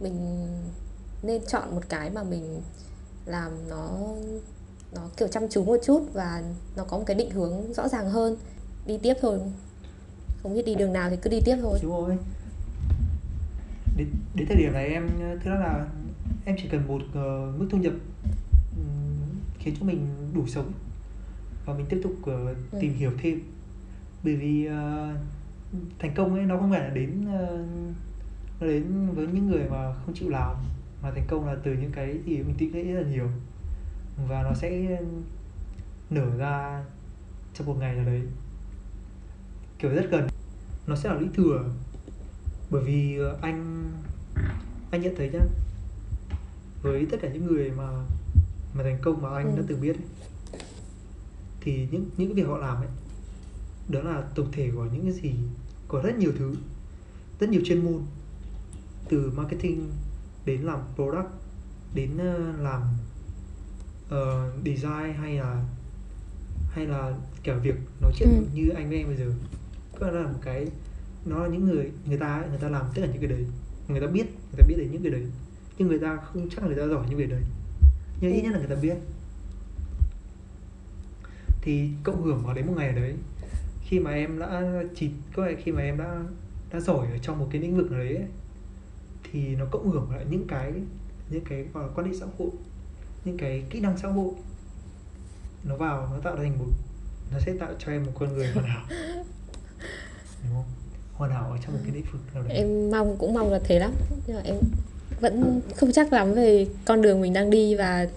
mình 0.00 0.46
nên 1.22 1.42
chọn 1.46 1.74
một 1.74 1.82
cái 1.88 2.10
mà 2.10 2.22
mình 2.22 2.62
làm 3.26 3.68
nó 3.68 3.90
nó 4.94 5.02
kiểu 5.16 5.28
chăm 5.28 5.48
chú 5.48 5.64
một 5.64 5.76
chút 5.84 6.02
và 6.12 6.42
nó 6.76 6.84
có 6.84 6.98
một 6.98 7.04
cái 7.06 7.16
định 7.16 7.30
hướng 7.30 7.72
rõ 7.72 7.88
ràng 7.88 8.10
hơn. 8.10 8.36
Đi 8.86 8.98
tiếp 9.02 9.14
thôi. 9.20 9.38
Không 10.42 10.54
biết 10.54 10.66
đi 10.66 10.74
đường 10.74 10.92
nào 10.92 11.10
thì 11.10 11.16
cứ 11.22 11.30
đi 11.30 11.40
tiếp 11.44 11.56
thôi. 11.62 11.78
Đúng 11.82 11.92
rồi 11.92 12.16
đến, 13.96 14.08
đến 14.34 14.46
thời 14.48 14.56
điểm 14.56 14.72
này 14.72 14.88
em 14.88 15.08
thứ 15.44 15.50
là 15.50 15.86
em 16.44 16.56
chỉ 16.62 16.68
cần 16.68 16.86
một 16.88 17.02
uh, 17.02 17.60
mức 17.60 17.66
thu 17.70 17.78
nhập 17.78 17.92
um, 18.76 19.40
khiến 19.58 19.74
cho 19.80 19.86
mình 19.86 20.06
đủ 20.34 20.46
sống 20.46 20.72
và 21.66 21.74
mình 21.74 21.86
tiếp 21.88 22.00
tục 22.02 22.12
uh, 22.20 22.26
ừ. 22.72 22.78
tìm 22.80 22.94
hiểu 22.94 23.12
thêm. 23.22 23.40
Bởi 24.24 24.36
vì 24.36 24.68
uh, 24.68 25.16
thành 25.98 26.14
công 26.14 26.34
ấy 26.34 26.44
nó 26.44 26.58
không 26.58 26.70
phải 26.70 26.80
là 26.80 26.88
đến 26.88 27.26
uh, 27.34 27.94
nó 28.62 28.68
đến 28.68 29.10
với 29.14 29.26
những 29.26 29.46
người 29.46 29.68
mà 29.70 29.94
không 29.94 30.14
chịu 30.14 30.28
làm 30.28 30.56
mà 31.02 31.10
thành 31.10 31.26
công 31.28 31.46
là 31.46 31.56
từ 31.62 31.72
những 31.72 31.92
cái 31.92 32.18
gì 32.24 32.36
mình 32.36 32.54
tích 32.58 32.74
lũy 32.74 32.84
rất 32.84 33.00
là 33.00 33.08
nhiều. 33.08 33.28
Và 34.28 34.42
nó 34.42 34.54
sẽ 34.54 35.00
nở 36.10 36.36
ra 36.38 36.84
trong 37.54 37.66
một 37.66 37.76
ngày 37.80 37.94
nào 37.94 38.04
đấy. 38.04 38.22
Kiểu 39.78 39.90
rất 39.90 40.06
gần. 40.10 40.28
Nó 40.86 40.96
sẽ 40.96 41.08
là 41.08 41.20
lý 41.20 41.26
thừa. 41.34 41.64
Bởi 42.70 42.82
vì 42.84 43.18
ờ, 43.18 43.38
anh 43.42 43.90
anh 44.90 45.02
nhận 45.02 45.14
thấy 45.16 45.30
nhá 45.32 45.40
với 46.82 47.06
tất 47.10 47.16
cả 47.22 47.28
những 47.32 47.46
người 47.46 47.70
mà 47.70 47.88
mà 48.74 48.82
thành 48.82 48.98
công 49.02 49.22
mà 49.22 49.28
anh 49.34 49.46
ừ. 49.46 49.56
đã 49.56 49.62
từng 49.66 49.80
biết 49.80 49.96
ấy, 49.96 50.06
thì 51.60 51.88
những 51.90 52.10
những 52.16 52.28
cái 52.28 52.34
việc 52.34 52.48
họ 52.48 52.58
làm 52.58 52.76
ấy 52.76 52.88
đó 53.88 54.00
là 54.02 54.22
tổng 54.34 54.52
thể 54.52 54.70
của 54.74 54.84
những 54.92 55.02
cái 55.02 55.12
gì 55.12 55.34
có 55.88 56.00
rất 56.02 56.18
nhiều 56.18 56.32
thứ 56.38 56.54
rất 57.40 57.50
nhiều 57.50 57.60
chuyên 57.64 57.84
môn 57.84 58.02
từ 59.12 59.32
marketing 59.36 59.90
đến 60.44 60.60
làm 60.60 60.80
product 60.94 61.28
đến 61.94 62.10
uh, 62.14 62.60
làm 62.60 62.82
uh, 64.06 64.64
design 64.64 65.14
hay 65.20 65.34
là 65.34 65.64
hay 66.70 66.86
là 66.86 67.14
kiểu 67.42 67.58
việc 67.62 67.74
nói 68.00 68.12
chuyện 68.14 68.28
ừ. 68.28 68.44
như 68.54 68.68
anh 68.68 68.88
với 68.88 68.98
em 68.98 69.06
bây 69.06 69.16
giờ. 69.16 69.32
Có 69.98 70.10
là 70.10 70.26
một 70.26 70.38
cái 70.42 70.66
nó 71.24 71.38
là 71.38 71.48
những 71.48 71.64
người 71.64 71.92
người 72.06 72.18
ta 72.18 72.44
người 72.48 72.58
ta 72.58 72.68
làm 72.68 72.86
tất 72.94 73.02
cả 73.02 73.08
những 73.12 73.20
cái 73.20 73.30
đấy. 73.30 73.46
Người 73.88 74.00
ta 74.00 74.06
biết 74.06 74.24
người 74.24 74.58
ta 74.58 74.66
biết 74.68 74.74
đến 74.78 74.92
những 74.92 75.02
cái 75.02 75.12
đấy. 75.12 75.26
Nhưng 75.78 75.88
người 75.88 75.98
ta 75.98 76.16
không 76.16 76.48
chắc 76.50 76.64
người 76.64 76.76
ta 76.76 76.86
giỏi 76.86 77.06
những 77.08 77.18
việc 77.18 77.30
đấy. 77.30 77.42
Nhưng 78.20 78.32
ít 78.32 78.40
ừ. 78.40 78.44
nhất 78.44 78.52
là 78.52 78.58
người 78.58 78.76
ta 78.76 78.82
biết. 78.82 78.96
Thì 81.62 81.90
cộng 82.04 82.22
hưởng 82.22 82.42
vào 82.44 82.54
đến 82.54 82.66
một 82.66 82.74
ngày 82.76 82.88
ở 82.88 82.94
đấy 82.94 83.14
khi 83.82 84.00
mà 84.00 84.10
em 84.10 84.38
đã 84.38 84.62
chỉ 84.94 85.10
có 85.34 85.48
khi 85.64 85.72
mà 85.72 85.82
em 85.82 85.98
đã 85.98 86.24
đã 86.72 86.80
giỏi 86.80 87.06
ở 87.06 87.18
trong 87.18 87.38
một 87.38 87.48
cái 87.50 87.60
lĩnh 87.60 87.76
vực 87.76 87.90
nào 87.90 88.00
đấy 88.00 88.16
ấy, 88.16 88.26
thì 89.32 89.56
nó 89.56 89.64
cộng 89.70 89.90
hưởng 89.90 90.10
lại 90.10 90.24
những 90.30 90.46
cái 90.48 90.72
những 91.30 91.44
cái 91.48 91.64
gọi 91.74 91.84
là 91.84 91.90
quan 91.94 92.06
hệ 92.06 92.18
xã 92.20 92.26
hội 92.38 92.48
những 93.24 93.36
cái 93.38 93.62
kỹ 93.70 93.80
năng 93.80 93.98
xã 93.98 94.08
hội. 94.08 94.30
Nó 95.64 95.76
vào 95.76 96.08
nó 96.12 96.20
tạo 96.24 96.36
thành 96.36 96.58
một 96.58 96.66
nó 97.32 97.38
sẽ 97.46 97.52
tạo 97.60 97.70
cho 97.78 97.92
em 97.92 98.06
một 98.06 98.12
con 98.14 98.32
người 98.34 98.46
hoàn 98.54 98.66
hảo. 98.66 98.86
Đúng 100.42 100.52
không? 100.52 100.64
Hoàn 101.12 101.30
hảo 101.30 101.50
ở 101.50 101.58
trong 101.64 101.72
một 101.72 101.80
cái 101.84 101.94
lĩnh 101.94 102.04
vực 102.12 102.20
nào 102.34 102.42
đấy. 102.42 102.56
Em 102.56 102.90
mong 102.90 103.16
cũng 103.18 103.34
mong 103.34 103.52
là 103.52 103.60
thế 103.64 103.78
lắm. 103.78 103.92
Nhưng 104.26 104.36
mà 104.36 104.42
em 104.44 104.56
vẫn 105.20 105.60
không 105.76 105.92
chắc 105.92 106.12
lắm 106.12 106.34
về 106.34 106.66
con 106.84 107.02
đường 107.02 107.20
mình 107.20 107.32
đang 107.32 107.50
đi 107.50 107.74
và 107.74 108.08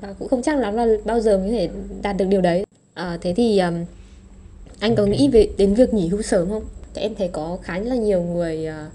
và 0.00 0.12
cũng 0.12 0.28
không 0.28 0.42
chắc 0.42 0.58
lắm 0.58 0.74
là 0.74 0.86
bao 1.04 1.20
giờ 1.20 1.38
mới 1.38 1.46
có 1.46 1.52
thể 1.52 1.70
đạt 2.02 2.16
được 2.16 2.26
điều 2.28 2.40
đấy. 2.40 2.66
À, 2.94 3.18
thế 3.20 3.34
thì 3.36 3.58
um, 3.58 3.84
anh 4.80 4.96
có 4.96 5.06
nghĩ 5.06 5.28
về 5.32 5.50
đến 5.56 5.74
việc 5.74 5.94
nghỉ 5.94 6.08
hưu 6.08 6.22
sớm 6.22 6.48
không? 6.48 6.64
Em 6.94 7.14
thấy 7.14 7.28
có 7.28 7.58
khá 7.62 7.78
là 7.78 7.94
nhiều 7.94 8.22
người 8.22 8.68
uh, 8.68 8.92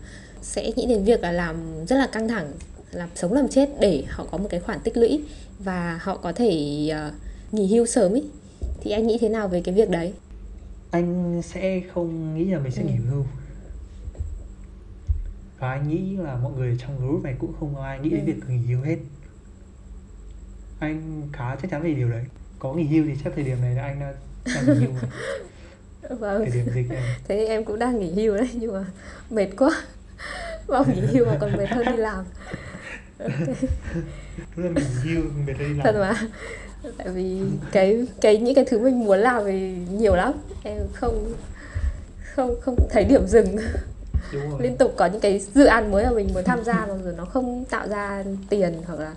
sẽ 0.50 0.72
nghĩ 0.76 0.86
đến 0.86 1.04
việc 1.04 1.22
là 1.22 1.32
làm 1.32 1.86
rất 1.86 1.96
là 1.96 2.08
căng 2.12 2.28
thẳng 2.28 2.52
làm 2.92 3.10
sống 3.16 3.34
làm 3.34 3.48
chết 3.48 3.70
để 3.80 4.04
họ 4.10 4.26
có 4.32 4.38
một 4.38 4.48
cái 4.50 4.60
khoản 4.60 4.80
tích 4.84 4.98
lũy 4.98 5.24
và 5.60 6.00
họ 6.02 6.18
có 6.18 6.32
thể 6.32 6.52
uh, 7.08 7.14
nghỉ 7.54 7.68
hưu 7.68 7.86
sớm 7.86 8.14
ý. 8.14 8.24
Thì 8.82 8.92
anh 8.92 9.08
nghĩ 9.08 9.18
thế 9.22 9.30
nào 9.30 9.48
về 9.48 9.62
cái 9.62 9.76
việc 9.76 9.90
đấy? 9.90 10.14
Anh 10.92 11.42
sẽ 11.42 11.82
không 11.94 12.38
nghĩ 12.38 12.46
là 12.46 12.60
mình 12.60 12.72
sẽ 12.72 12.82
ừ. 12.82 12.88
nghỉ 12.88 12.96
hưu. 12.96 13.26
Và 15.60 15.72
anh 15.72 15.90
nghĩ 15.90 16.18
là 16.18 16.36
mọi 16.36 16.52
người 16.58 16.78
trong 16.80 16.98
group 16.98 17.24
này 17.24 17.36
cũng 17.40 17.54
không 17.60 17.82
ai 17.82 18.00
nghĩ 18.00 18.10
đến 18.10 18.20
ừ. 18.20 18.26
việc 18.26 18.40
nghỉ 18.48 18.58
hưu 18.58 18.82
hết. 18.82 18.98
Anh 20.80 21.22
khá 21.34 21.56
chắc 21.62 21.72
chắn 21.72 21.84
về 21.84 21.94
điều 21.94 22.10
đấy. 22.10 22.24
Có 22.60 22.74
nghỉ 22.74 22.84
hưu 22.84 23.06
thì 23.08 23.14
chắc 23.24 23.34
thời 23.36 23.44
điểm 23.44 23.62
này 23.62 23.76
là 23.76 23.84
anh 23.84 24.00
đã, 24.00 24.14
đã 24.46 24.62
nghỉ 24.62 24.74
hưu 24.74 24.94
rồi 25.02 25.12
vâng. 26.20 26.42
Thời 26.42 26.52
điểm 26.52 26.74
dịch 26.76 26.90
này. 26.90 27.16
thế 27.28 27.46
em 27.46 27.66
cũng 27.66 27.80
đang 27.80 28.00
nghỉ 28.00 28.12
hưu 28.12 28.36
đấy 28.38 28.50
nhưng 28.54 28.74
mà 28.74 28.86
mệt 29.30 29.48
quá 29.58 29.72
vào 30.68 30.86
nghỉ 30.86 31.02
hưu 31.02 31.26
mà 31.26 31.38
còn 31.40 31.58
mệt 31.58 31.70
hơn 31.70 31.86
đi 31.86 31.98
làm 31.98 32.26
đúng 34.56 34.66
là 34.66 34.72
nghỉ 34.72 35.14
hưu 35.14 35.24
mệt 35.48 35.54
hơn 35.60 35.68
đi 35.68 35.74
làm 35.76 35.84
thật 35.84 35.96
mà. 36.00 36.14
Tại 36.98 37.10
vì 37.10 37.42
cái 37.72 38.06
cái 38.22 38.38
những 38.38 38.56
cái 38.56 38.66
thứ 38.66 38.80
mình 38.80 39.06
muốn 39.06 39.20
làm 39.20 39.46
thì 39.46 39.76
nhiều 39.92 40.16
lắm. 40.16 40.34
Em 40.64 40.78
không 40.94 41.34
không 42.36 42.56
không 42.62 42.76
thấy 42.90 43.04
điểm 43.04 43.28
dừng. 43.28 43.58
Liên 44.60 44.78
tục 44.78 44.94
có 44.98 45.06
những 45.06 45.22
cái 45.22 45.40
dự 45.40 45.66
án 45.66 45.92
mới 45.92 46.06
mà 46.06 46.12
mình 46.12 46.30
muốn 46.34 46.44
tham 46.44 46.64
gia 46.64 46.74
mà 46.74 46.94
rồi 47.04 47.14
nó 47.18 47.26
không 47.26 47.66
tạo 47.66 47.88
ra 47.88 48.24
tiền 48.50 48.74
hoặc 48.88 49.00
là 49.00 49.14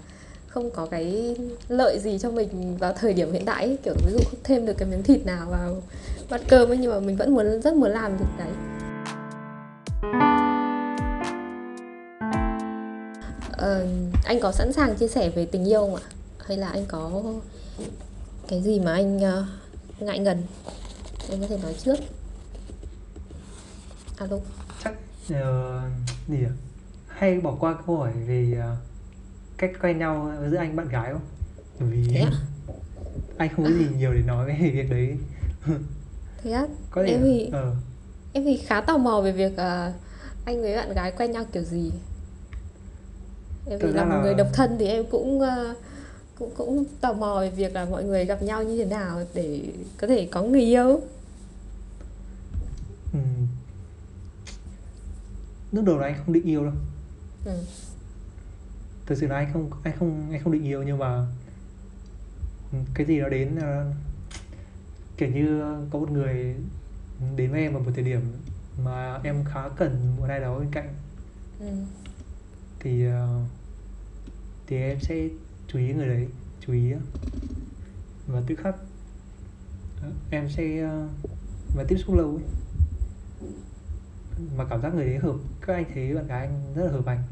không 0.48 0.70
có 0.70 0.86
cái 0.86 1.36
lợi 1.68 1.98
gì 1.98 2.18
cho 2.18 2.30
mình 2.30 2.76
vào 2.78 2.92
thời 2.92 3.12
điểm 3.12 3.32
hiện 3.32 3.44
tại 3.44 3.64
ấy. 3.64 3.78
kiểu 3.84 3.94
ví 4.06 4.12
dụ 4.12 4.18
không 4.30 4.40
thêm 4.44 4.66
được 4.66 4.74
cái 4.78 4.88
miếng 4.88 5.02
thịt 5.02 5.26
nào 5.26 5.46
vào 5.50 5.82
bát 6.30 6.40
cơm 6.48 6.70
ấy 6.70 6.78
nhưng 6.78 6.90
mà 6.90 7.00
mình 7.00 7.16
vẫn 7.16 7.34
muốn 7.34 7.60
rất 7.60 7.74
muốn 7.74 7.90
làm 7.90 8.16
việc 8.16 8.26
đấy 8.38 8.48
ờ, 13.62 13.86
anh 14.24 14.40
có 14.40 14.52
sẵn 14.52 14.72
sàng 14.72 14.96
chia 14.96 15.08
sẻ 15.08 15.30
về 15.30 15.46
tình 15.46 15.68
yêu 15.68 15.80
không 15.80 15.94
ạ? 15.94 16.02
Hay 16.46 16.56
là 16.56 16.68
anh 16.68 16.86
có 16.88 17.22
cái 18.48 18.62
gì 18.62 18.80
mà 18.80 18.92
anh 18.92 19.16
uh, 19.16 20.02
ngại 20.02 20.18
ngần? 20.18 20.42
Anh 21.30 21.40
có 21.40 21.46
thể 21.46 21.58
nói 21.62 21.74
trước. 21.84 21.96
Alo. 24.16 24.36
Chắc 24.84 24.92
uh, 25.32 25.38
gì 26.28 26.44
à? 26.44 26.52
hay 27.08 27.40
bỏ 27.40 27.56
qua 27.60 27.74
câu 27.86 27.96
hỏi 27.96 28.12
về 28.26 28.58
uh, 28.58 28.78
cách 29.56 29.70
quen 29.82 29.98
nhau 29.98 30.32
giữa 30.50 30.56
anh 30.56 30.76
bạn 30.76 30.88
gái 30.88 31.12
không? 31.12 31.22
Bởi 31.80 31.88
vì 31.88 32.16
à? 32.16 32.30
anh 33.36 33.48
không 33.56 33.64
có 33.64 33.70
gì 33.70 33.86
nhiều 33.98 34.14
để 34.14 34.22
nói 34.26 34.46
về 34.46 34.70
việc 34.70 34.90
đấy. 34.90 35.16
Thế 36.42 36.50
á? 36.50 36.66
Có 36.90 37.02
em 37.02 37.20
thì 37.22 37.48
ờ. 37.52 37.74
em 38.32 38.44
thì 38.44 38.56
khá 38.56 38.80
tò 38.80 38.98
mò 38.98 39.20
về 39.20 39.32
việc 39.32 39.52
uh, 39.52 39.94
anh 40.44 40.62
với 40.62 40.76
bạn 40.76 40.94
gái 40.94 41.12
quen 41.12 41.30
nhau 41.30 41.44
kiểu 41.52 41.62
gì 41.62 41.92
em 43.66 43.78
vì 43.78 43.92
là 43.92 44.04
một 44.04 44.20
người 44.22 44.34
độc 44.34 44.48
thân 44.52 44.76
thì 44.78 44.86
em 44.86 45.04
cũng 45.10 45.40
uh, 45.40 45.76
cũng 46.38 46.50
cũng 46.56 46.84
tò 47.00 47.12
mò 47.12 47.40
về 47.40 47.50
việc 47.50 47.74
là 47.74 47.84
mọi 47.84 48.04
người 48.04 48.24
gặp 48.24 48.42
nhau 48.42 48.62
như 48.62 48.76
thế 48.78 48.84
nào 48.84 49.24
để 49.34 49.60
có 50.00 50.06
thể 50.06 50.28
có 50.30 50.42
người 50.42 50.60
yêu 50.60 51.00
ừ. 53.12 53.18
lúc 55.72 55.84
đầu 55.84 55.98
là 55.98 56.06
anh 56.06 56.16
không 56.18 56.32
định 56.32 56.44
yêu 56.44 56.64
đâu 56.64 56.74
ừ. 57.44 57.58
thực 59.06 59.18
sự 59.18 59.26
là 59.26 59.36
anh 59.36 59.50
không 59.52 59.70
anh 59.84 59.94
không 59.98 60.28
anh 60.32 60.40
không 60.44 60.52
định 60.52 60.64
yêu 60.64 60.82
nhưng 60.82 60.98
mà 60.98 61.26
ừ, 62.72 62.78
cái 62.94 63.06
gì 63.06 63.20
đó 63.20 63.28
đến 63.28 63.58
kiểu 65.16 65.28
như 65.28 65.62
có 65.90 65.98
một 65.98 66.10
người 66.10 66.54
đến 67.36 67.52
với 67.52 67.60
em 67.60 67.74
ở 67.74 67.80
một 67.80 67.90
thời 67.94 68.04
điểm 68.04 68.20
mà 68.84 69.20
em 69.24 69.44
khá 69.44 69.68
cần 69.68 70.16
một 70.18 70.26
ai 70.28 70.40
đó 70.40 70.58
bên 70.58 70.68
cạnh 70.70 70.88
ừ. 71.60 71.66
Thì 72.82 73.08
uh, 73.08 73.12
thì 74.66 74.76
em 74.76 74.98
sẽ 75.00 75.28
chú 75.68 75.78
ý 75.78 75.92
người 75.92 76.08
đấy 76.08 76.28
chú 76.60 76.72
ý 76.72 76.92
và 78.26 78.42
tự 78.46 78.54
khắc 78.54 78.76
em 80.30 80.50
sẽ 80.50 80.84
uh, 80.84 81.10
và 81.76 81.84
tiếp 81.88 81.96
xúc 82.06 82.16
lâu 82.16 82.28
ấy. 82.28 82.44
Mà 84.56 84.64
cảm 84.64 84.82
giác 84.82 84.94
người 84.94 85.06
đấy 85.06 85.18
hợp 85.18 85.36
các 85.60 85.74
anh 85.74 85.84
thấy 85.94 86.14
bạn 86.14 86.26
gái 86.26 86.46
anh 86.46 86.74
rất 86.74 86.84
là 86.84 86.90
hợp 86.92 87.06
anh 87.06 87.22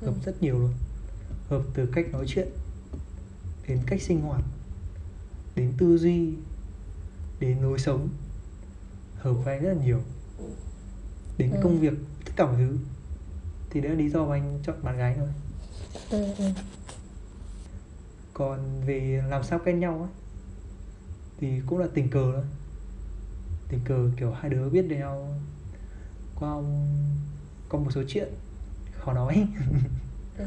hợp 0.00 0.14
ừ. 0.14 0.20
rất 0.24 0.42
nhiều 0.42 0.58
luôn. 0.58 0.72
Hợp 1.48 1.62
từ 1.74 1.86
cách 1.86 2.06
nói 2.12 2.24
chuyện 2.28 2.48
đến 3.68 3.78
cách 3.86 4.02
sinh 4.02 4.20
hoạt 4.20 4.44
đến 5.56 5.72
tư 5.78 5.98
duy 5.98 6.34
đến 7.40 7.58
lối 7.62 7.78
sống. 7.78 8.08
Hợp 9.16 9.32
với 9.32 9.54
anh 9.54 9.64
rất 9.64 9.72
là 9.74 9.84
nhiều. 9.84 10.00
Đến 11.38 11.50
ừ. 11.50 11.60
công 11.62 11.80
việc 11.80 11.94
tất 12.24 12.32
cả 12.36 12.46
mọi 12.46 12.56
thứ 12.56 12.76
thì 13.70 13.80
đấy 13.80 13.90
là 13.90 13.98
lý 13.98 14.08
do 14.08 14.24
mà 14.24 14.36
anh 14.36 14.60
chọn 14.62 14.76
bạn 14.82 14.96
gái 14.96 15.14
thôi 15.18 15.28
ừ, 16.10 16.34
ừ. 16.38 16.44
còn 18.34 18.80
về 18.86 19.22
làm 19.28 19.42
sao 19.42 19.60
quen 19.64 19.80
nhau 19.80 19.98
ấy 19.98 20.10
thì 21.38 21.60
cũng 21.66 21.78
là 21.78 21.86
tình 21.94 22.10
cờ 22.10 22.32
thôi 22.32 22.44
tình 23.68 23.80
cờ 23.84 24.10
kiểu 24.16 24.32
hai 24.32 24.50
đứa 24.50 24.68
biết 24.68 24.84
nhau 24.84 25.34
qua 26.34 26.56
qua 27.68 27.80
một 27.80 27.90
số 27.90 28.02
chuyện 28.08 28.28
khó 28.92 29.12
nói 29.12 29.46
ừ. 30.38 30.44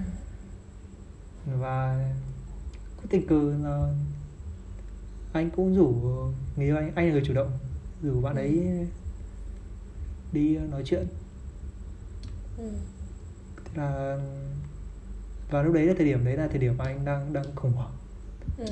và 1.46 2.10
có 2.98 3.04
tình 3.10 3.28
cờ 3.28 3.56
là 3.64 3.94
anh 5.34 5.50
cũng 5.50 5.76
rủ 5.76 5.96
người 6.56 6.66
yêu 6.66 6.78
anh 6.78 6.92
anh 6.96 7.06
là 7.06 7.12
người 7.12 7.24
chủ 7.26 7.34
động 7.34 7.52
rủ 8.02 8.22
bạn 8.22 8.36
ấy 8.36 8.50
ừ. 8.50 8.86
đi 10.32 10.58
nói 10.58 10.84
chuyện 10.86 11.08
ừ. 12.58 12.72
Là 13.76 14.18
và 15.50 15.62
lúc 15.62 15.74
đấy 15.74 15.86
là 15.86 15.94
thời 15.98 16.06
điểm 16.06 16.26
đấy 16.26 16.38
là 16.38 16.48
thời 16.48 16.60
điểm 16.60 16.78
anh 16.78 17.06
đang 17.06 17.34
đang 17.34 17.56
khủng 17.56 17.72
hoảng 17.74 17.92
ừ. 18.58 18.66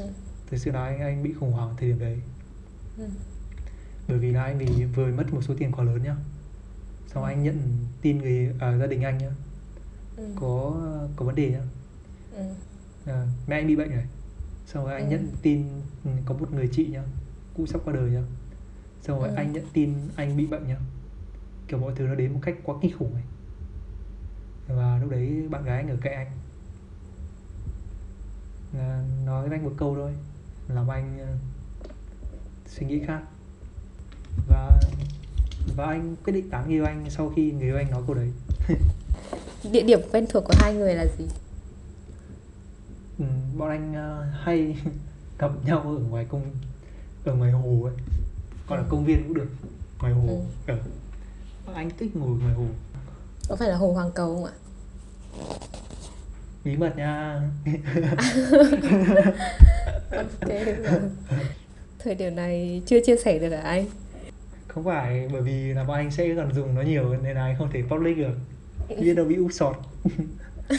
thực 0.48 0.58
sự 0.58 0.72
là 0.72 0.84
anh 0.86 1.00
anh 1.00 1.24
bị 1.24 1.34
khủng 1.34 1.52
hoảng 1.52 1.74
thời 1.78 1.90
điểm 1.90 2.00
đấy 2.00 2.22
ừ. 2.98 3.08
bởi 4.08 4.18
vì 4.18 4.32
là 4.32 4.44
anh 4.44 4.58
vì 4.58 4.86
vừa 4.86 5.12
mất 5.12 5.34
một 5.34 5.42
số 5.42 5.54
tiền 5.58 5.72
quá 5.72 5.84
lớn 5.86 6.04
nhá 6.04 6.16
xong 7.08 7.24
anh 7.24 7.44
nhận 7.44 7.58
tin 8.02 8.18
người 8.18 8.54
à, 8.60 8.78
gia 8.78 8.88
đình 8.88 9.02
anh 9.02 9.18
nhá 9.18 9.32
ừ. 10.18 10.24
có 10.36 10.76
có 11.16 11.26
vấn 11.26 11.36
đề 11.36 11.52
nhá 11.52 11.62
Ừ. 12.36 12.44
à, 13.06 13.28
mẹ 13.48 13.56
anh 13.56 13.68
bị 13.68 13.76
bệnh 13.76 13.90
rồi 13.92 14.04
xong 14.68 14.86
rồi 14.86 14.94
anh 14.94 15.06
Ừ. 15.06 15.12
nhận 15.12 15.28
tin 15.42 15.68
ừ, 16.04 16.12
có 16.26 16.34
một 16.34 16.54
người 16.54 16.70
chị 16.74 16.88
nhá 16.92 17.04
cũng 17.58 17.68
sắp 17.68 17.82
qua 17.86 17.94
đời 17.94 18.10
nhá 18.12 18.22
xong 19.02 19.20
rồi 19.20 19.28
Ừ. 19.28 19.34
anh 19.38 19.54
nhận 19.54 19.64
tin 19.74 19.94
anh 20.16 20.38
bị 20.38 20.46
bệnh 20.48 20.68
nhá 20.68 20.78
kiểu 21.68 21.80
mọi 21.80 21.94
thứ 21.96 22.08
nó 22.08 22.16
đến 22.16 22.34
một 22.34 22.40
cách 22.42 22.56
quá 22.64 22.76
kinh 22.82 22.98
khủng 22.98 23.14
ấy 23.14 23.24
và 24.76 24.98
lúc 25.02 25.10
đấy 25.10 25.44
bạn 25.50 25.64
gái 25.66 25.78
anh 25.78 25.90
ở 25.90 25.98
cạnh 26.02 26.14
anh. 26.14 26.28
À, 28.78 29.04
nói 29.26 29.50
với 29.50 29.58
anh 29.58 29.64
một 29.66 29.74
câu 29.78 29.96
thôi 29.96 30.12
làm 30.68 30.88
anh 30.92 31.20
ờ, 31.20 31.28
suy 32.68 32.86
nghĩ 32.88 33.00
khác. 33.08 33.22
Và 34.48 34.80
và 35.76 35.86
anh 35.86 36.16
quyết 36.24 36.34
định 36.34 36.50
tán 36.50 36.64
người 36.66 36.74
yêu 36.76 36.86
anh 36.86 37.06
sau 37.10 37.32
khi 37.36 37.52
người 37.52 37.64
yêu 37.68 37.78
anh 37.78 37.92
nói 37.92 38.02
câu 38.08 38.16
đấy. 38.16 38.32
Địa 39.72 39.84
điểm 39.84 40.00
quen 40.12 40.26
thuộc 40.30 40.44
của 40.46 40.54
hai 40.58 40.74
người 40.74 40.96
là 40.96 41.06
gì? 41.18 41.26
Ừ, 43.20 43.26
bọn 43.58 43.70
anh 43.70 43.94
ờ, 43.96 44.22
hay 44.44 44.78
gặp 45.40 45.52
nhau 45.66 45.80
ở 45.82 46.04
ngoài 46.10 46.26
công 46.30 46.52
ở 47.26 47.36
ngoài 47.36 47.52
hồ 47.52 47.82
ấy. 47.84 47.94
Còn 48.68 48.78
là 48.78 48.84
Ừ. 48.84 48.88
công 48.90 49.06
viên 49.06 49.24
cũng 49.24 49.34
được 49.34 49.48
ngoài 50.00 50.14
hồ 50.14 50.42
Ừ. 50.68 50.76
anh 51.74 51.90
thích 51.98 52.16
ngồi 52.16 52.40
ngoài 52.40 52.54
hồ. 52.54 52.66
Có 53.50 53.56
phải 53.56 53.70
là 53.70 53.76
hồ 53.76 53.94
hoàng 53.94 54.12
cầu 54.16 54.36
không 54.36 54.46
ạ 54.46 54.52
bí 56.64 56.78
mật 56.78 56.98
nha. 56.98 57.42
Ok 60.12 60.50
thời 62.04 62.16
điểm 62.16 62.36
này 62.36 62.82
chưa 62.86 63.00
chia 63.00 63.16
sẻ 63.16 63.40
được 63.40 63.50
hả 63.50 63.62
anh? 63.62 63.86
Không 64.68 64.84
phải 64.84 65.30
bởi 65.34 65.42
vì 65.42 65.74
là 65.74 65.84
bọn 65.84 65.98
anh 65.98 66.12
sẽ 66.12 66.36
còn 66.36 66.54
dùng 66.54 66.76
nó 66.76 66.82
nhiều 66.82 67.16
nên 67.24 67.36
là 67.36 67.42
anh 67.42 67.56
không 67.58 67.70
thể 67.74 67.84
public 67.90 68.18
được. 68.18 68.34
Biết 69.00 69.14
đâu 69.14 69.26
bị 69.26 69.36
úp 69.36 69.52
sọt. 69.54 69.76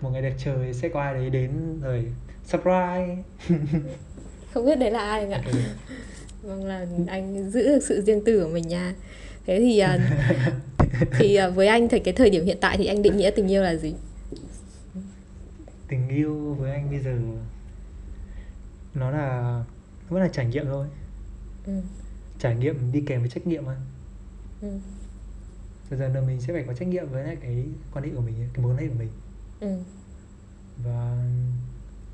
Một 0.00 0.10
ngày 0.10 0.22
đẹp 0.22 0.34
trời 0.44 0.72
sẽ 0.72 0.88
có 0.88 1.00
ai 1.00 1.14
đấy 1.14 1.30
đến 1.30 1.80
rồi 1.82 2.04
surprise. 2.46 3.16
Không 4.54 4.66
biết 4.66 4.78
đấy 4.78 4.90
là 4.90 4.98
ai 4.98 5.20
anh 5.20 5.30
ạ. 5.30 5.42
Vâng 6.42 6.64
là 6.64 6.86
anh 7.06 7.50
giữ 7.50 7.68
được 7.68 7.82
sự 7.88 8.02
riêng 8.02 8.24
tư 8.24 8.44
của 8.44 8.50
mình 8.50 8.68
nha. 8.68 8.94
Thế 9.46 9.58
thì 9.58 9.78
à, 9.78 9.98
thì 11.18 11.34
à, 11.34 11.48
với 11.48 11.66
anh 11.66 11.88
thì 11.88 11.98
cái 11.98 12.14
thời 12.14 12.30
điểm 12.30 12.44
hiện 12.44 12.58
tại 12.60 12.76
thì 12.76 12.86
anh 12.86 13.02
định 13.02 13.16
nghĩa 13.16 13.30
tình 13.30 13.48
yêu 13.48 13.62
là 13.62 13.74
gì 13.76 13.94
tình 15.88 16.08
yêu 16.08 16.54
với 16.54 16.72
anh 16.72 16.90
bây 16.90 16.98
giờ 17.00 17.18
nó 18.94 19.10
là 19.10 19.64
vẫn 20.08 20.22
là 20.22 20.28
trải 20.28 20.46
nghiệm 20.46 20.64
thôi 20.64 20.86
ừ. 21.66 21.72
trải 22.38 22.56
nghiệm 22.56 22.92
đi 22.92 23.00
kèm 23.06 23.20
với 23.20 23.30
trách 23.30 23.46
nhiệm 23.46 23.64
mà 23.64 23.76
Ừ. 24.62 24.68
dần 25.90 25.98
dần 25.98 26.14
là 26.14 26.20
mình 26.20 26.40
sẽ 26.40 26.52
phải 26.52 26.64
có 26.66 26.74
trách 26.74 26.88
nhiệm 26.88 27.08
với 27.08 27.24
lại 27.24 27.36
cái 27.40 27.64
quan 27.92 28.04
hệ 28.04 28.10
của 28.14 28.20
mình 28.20 28.34
cái 28.54 28.62
mối 28.64 28.72
quan 28.72 28.78
hệ 28.82 28.88
của 28.88 28.94
mình 28.98 29.08
Ừ. 29.60 29.76
và 30.84 31.24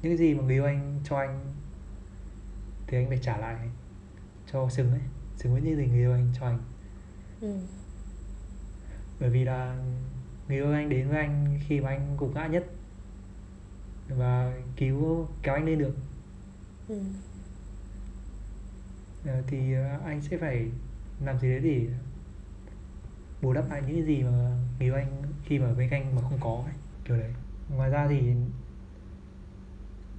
những 0.03 0.11
cái 0.13 0.17
gì 0.17 0.35
mà 0.35 0.43
người 0.43 0.55
yêu 0.55 0.65
anh 0.65 1.01
cho 1.09 1.17
anh 1.19 1.41
thì 2.87 2.97
anh 2.99 3.09
phải 3.09 3.19
trả 3.23 3.37
lại 3.39 3.57
cho 4.53 4.69
xứng 4.71 4.91
ấy 4.91 5.01
xứng 5.37 5.53
với 5.53 5.63
những 5.63 5.77
gì 5.77 5.87
người 5.87 5.99
yêu 5.99 6.13
anh 6.13 6.33
cho 6.41 6.47
anh 6.47 6.59
Ừ. 7.41 7.55
bởi 9.21 9.31
vì 9.31 9.45
là 9.45 9.77
người 10.49 10.57
yêu 10.57 10.73
anh 10.73 10.89
đến 10.89 11.09
với 11.09 11.19
anh 11.19 11.59
khi 11.69 11.81
mà 11.81 11.89
anh 11.91 12.17
gục 12.17 12.35
ngã 12.35 12.47
nhất 12.47 12.65
và 14.09 14.53
cứu 14.77 15.29
kéo 15.43 15.55
anh 15.55 15.65
lên 15.65 15.79
được 15.79 15.95
Ừ. 16.89 17.01
Ờ, 19.27 19.43
thì 19.47 19.73
ờ, 19.75 19.99
anh 20.05 20.23
sẽ 20.23 20.37
phải 20.39 20.67
làm 21.25 21.39
gì 21.41 21.49
đấy 21.51 21.61
để 21.61 21.87
bù 23.43 23.53
đắp 23.53 23.71
lại 23.71 23.83
những 23.87 23.97
cái 23.97 24.05
gì 24.05 24.23
mà 24.23 24.31
người 24.79 24.89
yêu 24.89 24.95
anh 24.95 25.23
khi 25.45 25.59
mà 25.59 25.73
bên 25.79 25.91
anh 25.91 26.15
mà 26.17 26.23
không 26.23 26.39
có 26.41 26.63
ấy, 26.67 26.75
kiểu 27.05 27.17
đấy 27.17 27.31
ngoài 27.77 27.91
ra 27.91 28.07
thì 28.09 28.21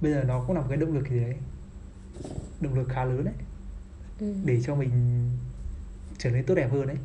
bây 0.00 0.12
giờ 0.12 0.24
nó 0.24 0.44
cũng 0.46 0.56
là 0.56 0.60
một 0.62 0.66
cái 0.68 0.78
động 0.78 0.92
lực 0.94 1.08
gì 1.08 1.20
đấy 1.20 1.36
động 2.60 2.74
lực 2.74 2.88
khá 2.88 3.04
lớn 3.04 3.24
đấy 3.24 3.34
Ừ. 4.20 4.34
để 4.44 4.60
cho 4.62 4.74
mình 4.74 4.90
trở 6.18 6.30
nên 6.30 6.44
tốt 6.46 6.54
đẹp 6.54 6.68
hơn 6.72 6.86
đấy 6.86 6.96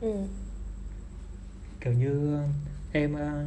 Ừ. 0.00 0.26
kiểu 1.80 1.92
như 1.92 2.38
em 2.92 3.14
ờ, 3.14 3.44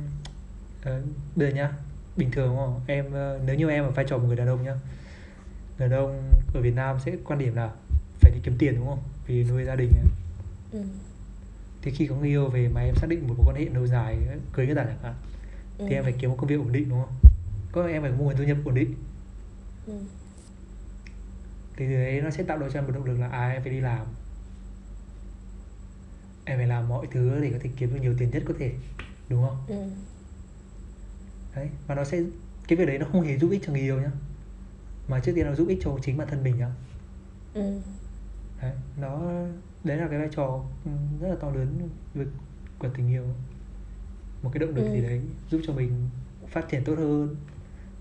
bây 1.35 1.49
giờ 1.49 1.55
nhá 1.55 1.71
bình 2.17 2.31
thường 2.31 2.55
không 2.55 2.81
em 2.87 3.13
ờ, 3.13 3.39
nếu 3.45 3.55
như 3.55 3.69
em 3.69 3.83
ở 3.83 3.91
vai 3.91 4.05
trò 4.09 4.17
một 4.17 4.23
người 4.27 4.35
đàn 4.35 4.47
ông 4.47 4.63
nhá 4.63 4.73
người 5.79 5.89
đàn 5.89 5.99
ông 5.99 6.31
ở 6.53 6.61
Việt 6.61 6.75
Nam 6.75 6.97
sẽ 7.05 7.11
quan 7.25 7.39
điểm 7.39 7.55
là 7.55 7.71
phải 8.19 8.31
đi 8.31 8.37
kiếm 8.43 8.55
tiền 8.59 8.75
đúng 8.75 8.87
không 8.87 8.99
vì 9.27 9.43
nuôi 9.43 9.63
gia 9.65 9.75
đình 9.75 9.89
ấy. 9.95 10.05
Ừ. 10.71 10.83
thì 11.81 11.91
khi 11.91 12.07
có 12.07 12.15
người 12.15 12.27
yêu 12.29 12.47
về 12.47 12.67
mà 12.67 12.81
em 12.81 12.95
xác 12.95 13.07
định 13.09 13.27
một 13.27 13.33
mối 13.37 13.45
quan 13.47 13.55
hệ 13.55 13.65
lâu 13.73 13.87
dài 13.87 14.17
cưới 14.53 14.65
người 14.65 14.75
ta 14.75 14.83
chẳng 14.83 14.97
hạn 15.03 15.13
Ừ. 15.77 15.85
thì 15.89 15.95
em 15.95 16.03
phải 16.03 16.13
kiếm 16.19 16.29
một 16.29 16.35
công 16.39 16.47
việc 16.47 16.55
ổn 16.59 16.71
định 16.71 16.89
đúng 16.89 16.99
không 17.01 17.13
có 17.71 17.87
em 17.87 18.01
phải 18.01 18.11
có 18.11 18.17
một 18.17 18.23
nguồn 18.23 18.35
thu 18.37 18.43
nhập 18.43 18.57
ổn 18.65 18.75
định 18.75 18.93
Ừ. 19.87 19.93
thì 21.77 21.85
từ 21.87 21.93
đấy 21.93 22.21
nó 22.21 22.29
sẽ 22.29 22.43
tạo 22.43 22.57
ra 22.57 22.67
cho 22.73 22.79
em 22.79 22.85
một 22.85 22.91
động 22.95 23.05
lực 23.05 23.19
là 23.19 23.27
à 23.27 23.49
em 23.49 23.61
phải 23.63 23.71
đi 23.71 23.79
làm 23.79 24.05
em 26.45 26.57
phải 26.57 26.67
làm 26.67 26.89
mọi 26.89 27.07
thứ 27.11 27.39
để 27.41 27.51
có 27.51 27.57
thể 27.61 27.69
kiếm 27.77 27.93
được 27.93 27.99
nhiều 28.01 28.15
tiền 28.17 28.29
nhất 28.31 28.43
có 28.47 28.53
thể 28.59 28.73
đúng 29.29 29.43
không 29.47 29.57
Ừ. 29.67 29.75
đấy 31.55 31.69
và 31.87 31.95
nó 31.95 32.03
sẽ 32.03 32.21
cái 32.67 32.77
việc 32.77 32.85
đấy 32.85 32.97
nó 32.97 33.05
không 33.11 33.21
hề 33.21 33.37
giúp 33.37 33.49
ích 33.51 33.61
cho 33.65 33.71
người 33.73 33.81
yêu 33.81 34.01
nhá 34.01 34.11
mà 35.07 35.19
trước 35.19 35.31
tiên 35.35 35.45
nó 35.45 35.55
giúp 35.55 35.67
ích 35.67 35.79
cho 35.83 35.97
chính 36.01 36.17
bản 36.17 36.27
thân 36.27 36.43
mình 36.43 36.57
nhá 36.57 36.69
Ừ. 37.53 37.79
đấy 38.61 38.71
nó 38.97 39.21
đấy 39.83 39.97
là 39.97 40.07
cái 40.07 40.19
vai 40.19 40.29
trò 40.35 40.63
ừ, 40.85 40.91
rất 41.21 41.27
là 41.29 41.35
to 41.41 41.49
lớn 41.51 41.89
với 42.13 42.25
của 42.79 42.89
tình 42.97 43.09
yêu 43.09 43.23
một 44.43 44.49
cái 44.53 44.59
động 44.59 44.75
lực 44.75 44.83
Ừ. 44.85 44.91
gì 44.93 45.01
đấy 45.01 45.21
giúp 45.51 45.61
cho 45.67 45.73
mình 45.73 46.09
phát 46.49 46.65
triển 46.69 46.83
tốt 46.83 46.95
hơn 46.97 47.35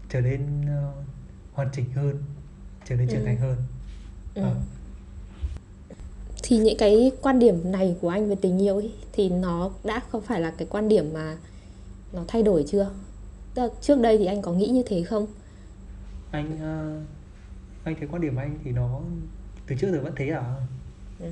trở 0.08 0.20
nên 0.20 0.62
ờ, 0.66 0.92
hoàn 1.52 1.68
chỉnh 1.72 1.92
hơn 1.92 2.22
trở 2.84 2.96
nên 2.96 3.08
trưởng 3.08 3.20
Ừ. 3.20 3.26
thành 3.26 3.36
hơn 3.36 3.56
Ừ. 4.34 4.42
Ờ. 4.42 4.56
thì 6.42 6.58
những 6.58 6.76
cái 6.78 7.12
quan 7.22 7.38
điểm 7.38 7.72
này 7.72 7.96
của 8.00 8.08
anh 8.08 8.28
về 8.28 8.34
tình 8.40 8.62
yêu 8.62 8.76
ấy, 8.76 8.92
thì 9.12 9.28
nó 9.28 9.70
đã 9.84 10.00
không 10.10 10.22
phải 10.22 10.40
là 10.40 10.50
cái 10.58 10.68
quan 10.70 10.88
điểm 10.88 11.12
mà 11.12 11.36
nó 12.12 12.24
thay 12.28 12.42
đổi 12.42 12.64
chưa? 12.68 12.90
Tức 13.54 13.62
là 13.62 13.68
trước 13.80 14.00
đây 14.00 14.18
thì 14.18 14.26
anh 14.26 14.42
có 14.42 14.52
nghĩ 14.52 14.66
như 14.68 14.82
thế 14.86 15.02
không? 15.02 15.26
Anh 16.30 16.58
ờ, 16.60 17.00
anh 17.84 17.94
thấy 17.98 18.08
quan 18.12 18.22
điểm 18.22 18.36
anh 18.36 18.58
thì 18.64 18.70
nó 18.70 19.00
từ 19.66 19.76
trước 19.78 19.92
giờ 19.92 20.00
vẫn 20.02 20.12
thế 20.16 20.28
à? 20.28 20.54
Ừ. 21.20 21.26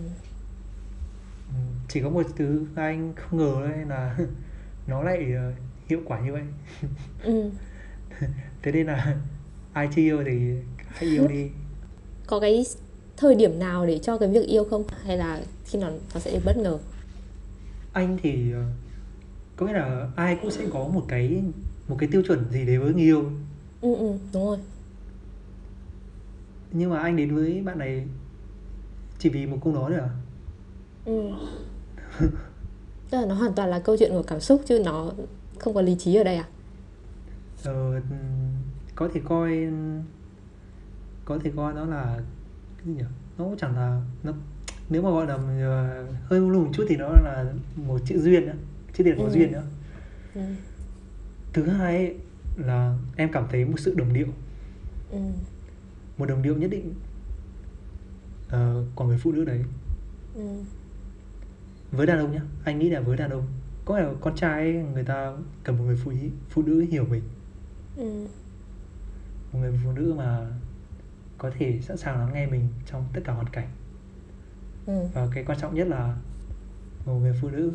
Ừ, 1.49 1.55
chỉ 1.89 2.01
có 2.01 2.11
một 2.11 2.27
thứ 2.37 2.67
anh 2.77 3.13
không 3.17 3.39
ngờ 3.39 3.69
đấy 3.69 3.85
là 3.89 4.17
nó 4.87 5.03
lại 5.03 5.33
ờ, 5.37 5.53
hiệu 5.89 6.01
quả 6.05 6.21
như 6.21 6.33
vậy. 6.33 6.43
Ừ. 7.23 7.51
thế 8.63 8.73
nên 8.73 8.87
là 8.87 9.17
ai 9.73 9.89
chưa 9.97 10.03
yêu 10.03 10.23
thì 10.27 10.55
hãy 10.89 11.09
yêu 11.09 11.29
đi. 11.29 11.51
Có 12.27 12.41
cái 12.41 12.65
thời 13.21 13.35
điểm 13.35 13.59
nào 13.59 13.87
để 13.87 13.99
cho 13.99 14.19
cái 14.19 14.29
việc 14.29 14.47
yêu 14.47 14.65
không? 14.65 14.85
Hay 15.05 15.17
là 15.17 15.41
khi 15.65 15.79
nó 15.79 15.89
nó 16.15 16.21
sẽ 16.21 16.41
bất 16.45 16.57
ngờ? 16.57 16.79
Anh 17.93 18.19
thì 18.23 18.53
ờ, 18.53 18.63
có 19.57 19.67
nghĩa 19.67 19.73
là 19.73 20.09
ai 20.17 20.39
cũng 20.43 20.51
sẽ 20.51 20.67
có 20.73 20.89
một 20.89 21.05
cái 21.09 21.43
một 21.89 21.97
cái 21.99 22.09
tiêu 22.13 22.23
chuẩn 22.27 22.51
gì 22.51 22.67
đấy 22.67 22.79
với 22.79 22.93
người 22.95 23.03
yêu. 23.03 23.31
Ừ 23.81 23.95
ừ 23.95 24.13
đúng 24.33 24.47
rồi. 24.47 24.59
Nhưng 26.73 26.91
mà 26.91 26.99
anh 26.99 27.17
đến 27.17 27.35
với 27.35 27.63
bạn 27.65 27.79
này 27.79 28.07
chỉ 29.19 29.29
vì 29.29 29.47
một 29.47 29.59
câu 29.65 29.73
nói 29.73 29.91
thôi 29.91 30.01
à? 30.01 30.11
Ừ. 31.05 31.31
Tức 33.11 33.19
là 33.21 33.27
nó 33.27 33.35
hoàn 33.35 33.53
toàn 33.53 33.71
là 33.71 33.79
câu 33.79 33.97
chuyện 33.97 34.11
của 34.11 34.23
cảm 34.23 34.41
xúc 34.41 34.63
chứ 34.67 34.83
nó 34.85 35.13
không 35.59 35.75
có 35.75 35.83
lý 35.83 35.97
trí 35.99 36.15
ở 36.15 36.25
đây 36.25 36.37
à? 36.37 36.49
Ờ, 37.65 38.01
có 38.95 39.09
thể 39.15 39.21
coi 39.25 39.69
có 41.25 41.39
thể 41.45 41.51
coi 41.57 41.75
nó 41.75 41.85
là 41.85 42.21
cái 42.85 42.87
gì 42.87 42.93
nhỉ? 42.95 43.05
Nó 43.39 43.45
cũng 43.45 43.57
chẳng 43.57 43.77
là 43.77 44.03
nó 44.23 44.33
nếu 44.89 45.03
mà 45.03 45.11
gọi 45.11 45.27
là 45.27 45.35
ờ, 45.67 46.07
hơi 46.25 46.41
lung 46.41 46.65
một 46.65 46.71
chút 46.73 46.85
thì 46.89 46.97
nó 46.97 47.09
là 47.09 47.53
một 47.77 47.99
chữ 48.05 48.19
duyên 48.21 48.47
nữa 48.47 48.55
chữ 48.95 49.05
tiền 49.05 49.15
có 49.19 49.25
Ừ. 49.25 49.31
duyên 49.31 49.53
nữa 49.53 49.63
ừ. 50.35 50.41
Thứ 51.53 51.67
hai 51.67 51.97
ấy, 51.97 52.17
là 52.57 52.97
em 53.17 53.33
cảm 53.33 53.45
thấy 53.51 53.65
một 53.65 53.79
sự 53.81 53.95
đồng 53.95 54.13
điệu. 54.13 54.27
Ừ. 55.11 55.19
Một 56.19 56.27
đồng 56.27 56.43
điệu 56.43 56.57
nhất 56.57 56.71
định 56.71 56.95
ờ, 58.49 58.85
của 58.95 59.05
người 59.05 59.19
phụ 59.19 59.33
nữ 59.33 59.45
đấy. 59.45 59.65
Ừ. 60.35 60.43
Với 61.93 62.07
đàn 62.07 62.19
ông 62.19 62.33
nhá 62.33 62.41
anh 62.65 62.79
nghĩ 62.79 62.91
là 62.91 63.01
với 63.01 63.17
đàn 63.17 63.31
ông. 63.31 63.47
Có 63.85 63.97
thể 63.99 64.07
con 64.21 64.37
trai 64.37 64.61
ấy, 64.61 64.73
người 64.73 65.05
ta 65.05 65.33
cần 65.65 65.79
một 65.79 65.85
người 65.85 65.97
phụ 66.05 66.11
nữ 66.11 66.29
phụ 66.49 66.63
nữ 66.63 66.81
hiểu 66.91 67.05
mình? 67.11 67.23
Ừ. 67.97 68.27
Một 69.53 69.59
người 69.61 69.81
phụ 69.85 69.93
nữ 69.93 70.15
mà 70.17 70.47
có 71.41 71.51
thể 71.59 71.79
sẵn 71.83 71.97
sàng 71.97 72.19
lắng 72.19 72.31
nghe 72.35 72.47
mình 72.47 72.69
trong 72.87 73.05
tất 73.13 73.21
cả 73.25 73.33
hoàn 73.33 73.49
cảnh. 73.49 73.69
Ừ. 74.87 75.07
Và 75.15 75.29
cái 75.35 75.45
quan 75.45 75.59
trọng 75.59 75.75
nhất 75.75 75.89
là 75.89 76.17
một 77.07 77.15
người 77.15 77.33
phụ 77.41 77.49
nữ 77.49 77.73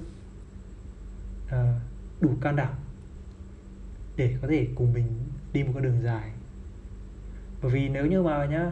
ờ, 1.50 1.80
đủ 2.20 2.30
can 2.42 2.56
đảm 2.56 2.74
để 4.18 4.36
có 4.42 4.48
thể 4.48 4.68
cùng 4.76 4.94
mình 4.94 5.08
đi 5.54 5.64
một 5.64 5.72
con 5.74 5.84
đường 5.84 6.02
dài. 6.02 6.32
Bởi 7.62 7.72
vì 7.72 7.90
nếu 7.90 8.06
như 8.06 8.24
mà 8.24 8.46
nhá 8.46 8.72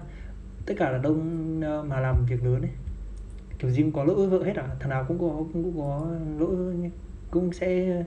tất 0.66 0.74
cả 0.78 0.92
là 0.92 0.98
đông 0.98 1.62
ờ, 1.62 1.84
mà 1.84 2.00
làm 2.00 2.26
việc 2.26 2.44
lớn 2.44 2.62
ấy 2.62 2.72
kiểu 3.60 3.72
gì 3.72 3.82
cũng 3.82 3.92
có 3.92 4.04
lỗi 4.04 4.30
vợ 4.30 4.44
hết 4.44 4.56
à 4.56 4.76
thằng 4.80 4.90
nào 4.90 5.06
cũng 5.08 5.20
có 5.20 5.28
cũng, 5.28 5.64
cũng 5.64 5.78
có 5.78 6.08
lỗi 6.40 6.92
cũng 7.32 7.54
sẽ 7.54 8.04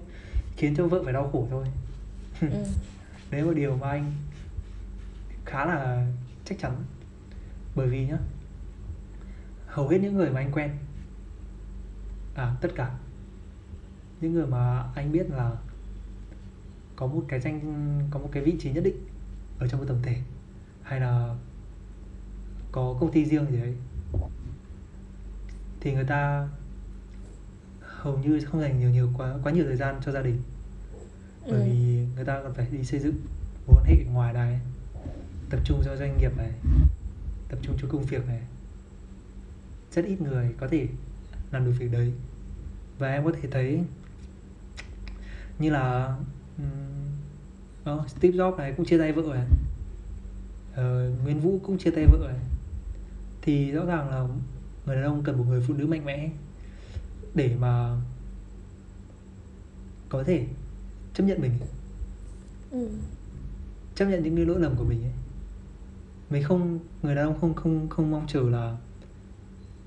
khiến 0.57 0.74
cho 0.76 0.87
vợ 0.87 1.03
phải 1.05 1.12
đau 1.12 1.30
khổ 1.32 1.47
thôi. 1.51 1.64
Ừ. 2.41 2.49
đấy 3.30 3.41
là 3.41 3.47
một 3.47 3.55
điều 3.55 3.76
mà 3.76 3.91
anh 3.91 4.12
khá 5.45 5.64
là 5.66 6.07
chắc 6.47 6.59
chắn. 6.59 6.85
Bởi 7.75 7.89
vì 7.89 8.07
nhá 8.07 8.19
hầu 9.67 9.89
hết 9.89 9.99
những 9.99 10.15
người 10.15 10.31
mà 10.31 10.41
anh 10.41 10.53
quen 10.53 10.71
à 12.35 12.57
tất 12.61 12.69
cả 12.75 12.95
những 14.21 14.33
người 14.33 14.47
mà 14.47 14.83
anh 14.95 15.13
biết 15.13 15.31
là 15.31 15.57
có 16.97 17.07
một 17.07 17.25
cái 17.29 17.41
danh 17.41 17.61
có 18.11 18.19
một 18.19 18.29
cái 18.33 18.43
vị 18.43 18.57
trí 18.61 18.73
nhất 18.73 18.85
định 18.85 18.97
ở 19.59 19.69
trong 19.69 19.81
một 19.81 19.87
tổng 19.89 20.03
thể 20.03 20.17
hay 20.83 21.01
là 21.01 21.35
có 22.73 22.97
công 23.01 23.13
ty 23.13 23.25
riêng 23.25 23.47
gì 23.51 23.57
đấy 23.61 23.75
thì 25.81 25.93
người 25.95 26.05
ta 26.05 26.49
hầu 27.81 28.19
như 28.19 28.41
không 28.41 28.61
dành 28.61 28.79
nhiều 28.79 28.91
nhiều 28.91 29.11
quá 29.17 29.35
quá 29.43 29.53
nhiều 29.53 29.65
thời 29.65 29.77
gian 29.77 30.01
cho 30.05 30.13
gia 30.13 30.23
đình. 30.23 30.43
Bởi 31.43 31.61
Ừ. 31.61 31.65
vì 31.67 32.07
người 32.17 32.25
ta 32.25 32.41
còn 32.43 32.55
phải 32.55 32.67
đi 32.71 32.85
xây 32.85 33.01
dựng 33.01 33.15
mối 33.67 33.77
quan 33.77 33.85
hệ 33.87 34.05
ngoài 34.13 34.33
này 34.33 34.61
tập 35.51 35.61
trung 35.65 35.83
cho 35.85 35.97
doanh 35.97 36.19
nghiệp 36.19 36.37
này 36.37 36.53
tập 37.49 37.59
trung 37.63 37.77
cho 37.83 37.89
công 37.89 38.05
việc 38.05 38.27
này. 38.27 38.41
Rất 39.93 40.05
ít 40.05 40.21
người 40.21 40.55
có 40.61 40.69
thể 40.69 40.89
làm 41.51 41.65
được 41.65 41.73
việc 41.79 41.93
đấy. 41.93 42.13
Và 42.99 43.13
em 43.13 43.25
có 43.25 43.33
thể 43.43 43.49
thấy 43.51 43.81
như 45.59 45.71
là 45.71 46.17
ừm, 46.59 46.67
ờ, 47.85 48.05
Steve 48.09 48.39
Jobs 48.39 48.57
này 48.57 48.75
cũng 48.77 48.87
chia 48.87 48.99
tay 48.99 49.13
vợ 49.13 49.35
này. 49.35 49.47
Ờ, 50.75 51.11
Nguyên 51.25 51.41
Vũ 51.41 51.61
cũng 51.63 51.79
chia 51.79 51.91
tay 51.91 52.07
vợ 52.07 52.29
này. 52.29 52.47
Thì 53.43 53.71
rõ 53.71 53.85
ràng 53.85 54.11
là 54.11 54.27
người 54.87 54.97
đàn 54.97 55.05
ông 55.05 55.23
cần 55.23 55.39
một 55.39 55.45
người 55.49 55.65
phụ 55.67 55.75
nữ 55.75 55.87
mạnh 55.87 56.05
mẽ 56.05 56.31
để 57.35 57.57
mà 57.61 58.01
có 60.09 60.23
thể 60.23 60.47
chấp 61.15 61.25
nhận 61.25 61.41
mình. 61.41 61.53
Ừ. 62.71 62.89
chấp 63.95 64.07
nhận 64.07 64.23
những 64.23 64.37
cái 64.37 64.45
lỗi 64.45 64.61
lầm 64.61 64.77
của 64.77 64.85
mình 64.85 65.03
ấy 65.03 65.13
mình 66.31 66.43
không 66.43 66.79
người 67.03 67.14
đàn 67.14 67.27
ông 67.27 67.41
không 67.41 67.55
không 67.55 67.89
không 67.89 68.11
mong 68.11 68.27
chờ 68.29 68.41
là 68.51 68.77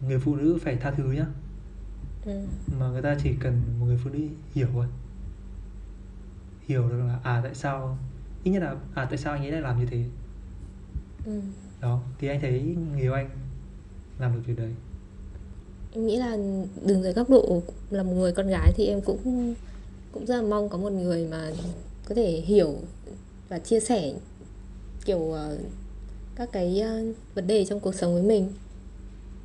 người 0.07 0.19
phụ 0.19 0.35
nữ 0.35 0.57
phải 0.61 0.75
tha 0.75 0.91
thứ 0.91 1.03
nhá 1.11 1.25
Ừ. 2.25 2.31
mà 2.79 2.87
người 2.89 3.01
ta 3.01 3.17
chỉ 3.23 3.33
cần 3.39 3.61
một 3.79 3.85
người 3.85 3.97
phụ 4.03 4.09
nữ 4.09 4.19
hiểu 4.53 4.67
thôi 4.73 4.85
hiểu 6.67 6.89
được 6.89 6.97
là 7.07 7.19
à 7.23 7.39
tại 7.43 7.55
sao 7.55 7.97
ít 8.43 8.51
nhất 8.51 8.63
là 8.63 8.75
à 8.95 9.05
tại 9.05 9.17
sao 9.17 9.33
anh 9.33 9.41
ấy 9.43 9.51
lại 9.51 9.61
làm 9.61 9.79
như 9.79 9.85
thế 9.85 10.03
Ừ. 11.25 11.41
đó 11.81 12.01
thì 12.19 12.27
anh 12.27 12.41
thấy 12.41 12.75
người 12.91 13.01
yêu 13.01 13.13
anh 13.13 13.29
làm 14.19 14.33
được 14.33 14.41
việc 14.45 14.57
đấy 14.57 14.71
Em 15.91 16.05
nghĩ 16.07 16.17
là 16.17 16.37
đứng 16.85 17.03
dưới 17.03 17.13
góc 17.13 17.29
độ 17.29 17.61
là 17.89 18.03
một 18.03 18.13
người 18.13 18.31
con 18.31 18.47
gái 18.47 18.73
thì 18.75 18.85
em 18.85 19.01
cũng 19.01 19.53
cũng 20.11 20.25
rất 20.25 20.35
là 20.41 20.47
mong 20.49 20.69
có 20.69 20.77
một 20.77 20.91
người 20.91 21.27
mà 21.31 21.51
có 22.09 22.15
thể 22.15 22.31
hiểu 22.31 22.75
và 23.49 23.59
chia 23.59 23.79
sẻ 23.79 24.13
kiểu 25.05 25.31
ờ, 25.31 25.57
các 26.39 26.49
cái 26.51 26.79
ờ, 26.81 27.03
vấn 27.35 27.47
đề 27.47 27.65
trong 27.65 27.79
cuộc 27.79 27.95
sống 27.95 28.13
với 28.13 28.23
mình. 28.23 28.53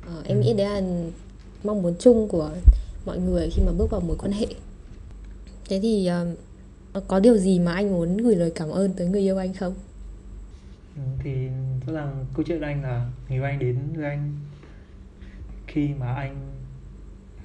Ờ, 0.05 0.21
em 0.25 0.37
Ừ. 0.37 0.43
nghĩ 0.43 0.53
đấy 0.53 0.81
là 0.81 0.81
mong 1.63 1.81
muốn 1.81 1.95
chung 1.99 2.27
của 2.27 2.49
mọi 3.05 3.19
người 3.19 3.49
khi 3.51 3.61
mà 3.65 3.71
bước 3.77 3.89
vào 3.89 4.01
mối 4.01 4.17
quan 4.19 4.31
hệ. 4.31 4.45
Thế 5.69 5.79
thì 5.79 6.05
ờ, 6.05 6.33
có 7.07 7.19
điều 7.19 7.37
gì 7.37 7.59
mà 7.59 7.73
anh 7.73 7.91
muốn 7.91 8.17
gửi 8.17 8.35
lời 8.35 8.51
cảm 8.55 8.69
ơn 8.69 8.93
tới 8.93 9.07
người 9.07 9.21
yêu 9.21 9.37
anh 9.37 9.53
không? 9.53 9.73
Ừ, 10.95 11.01
thì 11.23 11.47
rõ 11.87 11.93
ràng 11.93 12.25
câu 12.35 12.43
chuyện 12.47 12.61
anh 12.61 12.83
là 12.83 13.09
người 13.29 13.37
yêu 13.37 13.43
anh 13.43 13.59
đến 13.59 13.77
với 13.95 14.05
anh 14.05 14.39
khi 15.67 15.87
mà 15.99 16.13
anh 16.13 16.51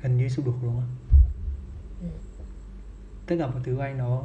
gần 0.02 0.16
như 0.18 0.28
sụp 0.28 0.46
đổ 0.46 0.52
đúng 0.62 0.72
không 0.74 0.88
Ừ. 2.02 2.06
tất 3.26 3.36
cả 3.38 3.46
mọi 3.46 3.60
thứ 3.64 3.74
của 3.76 3.82
anh 3.82 3.98
nó 3.98 4.24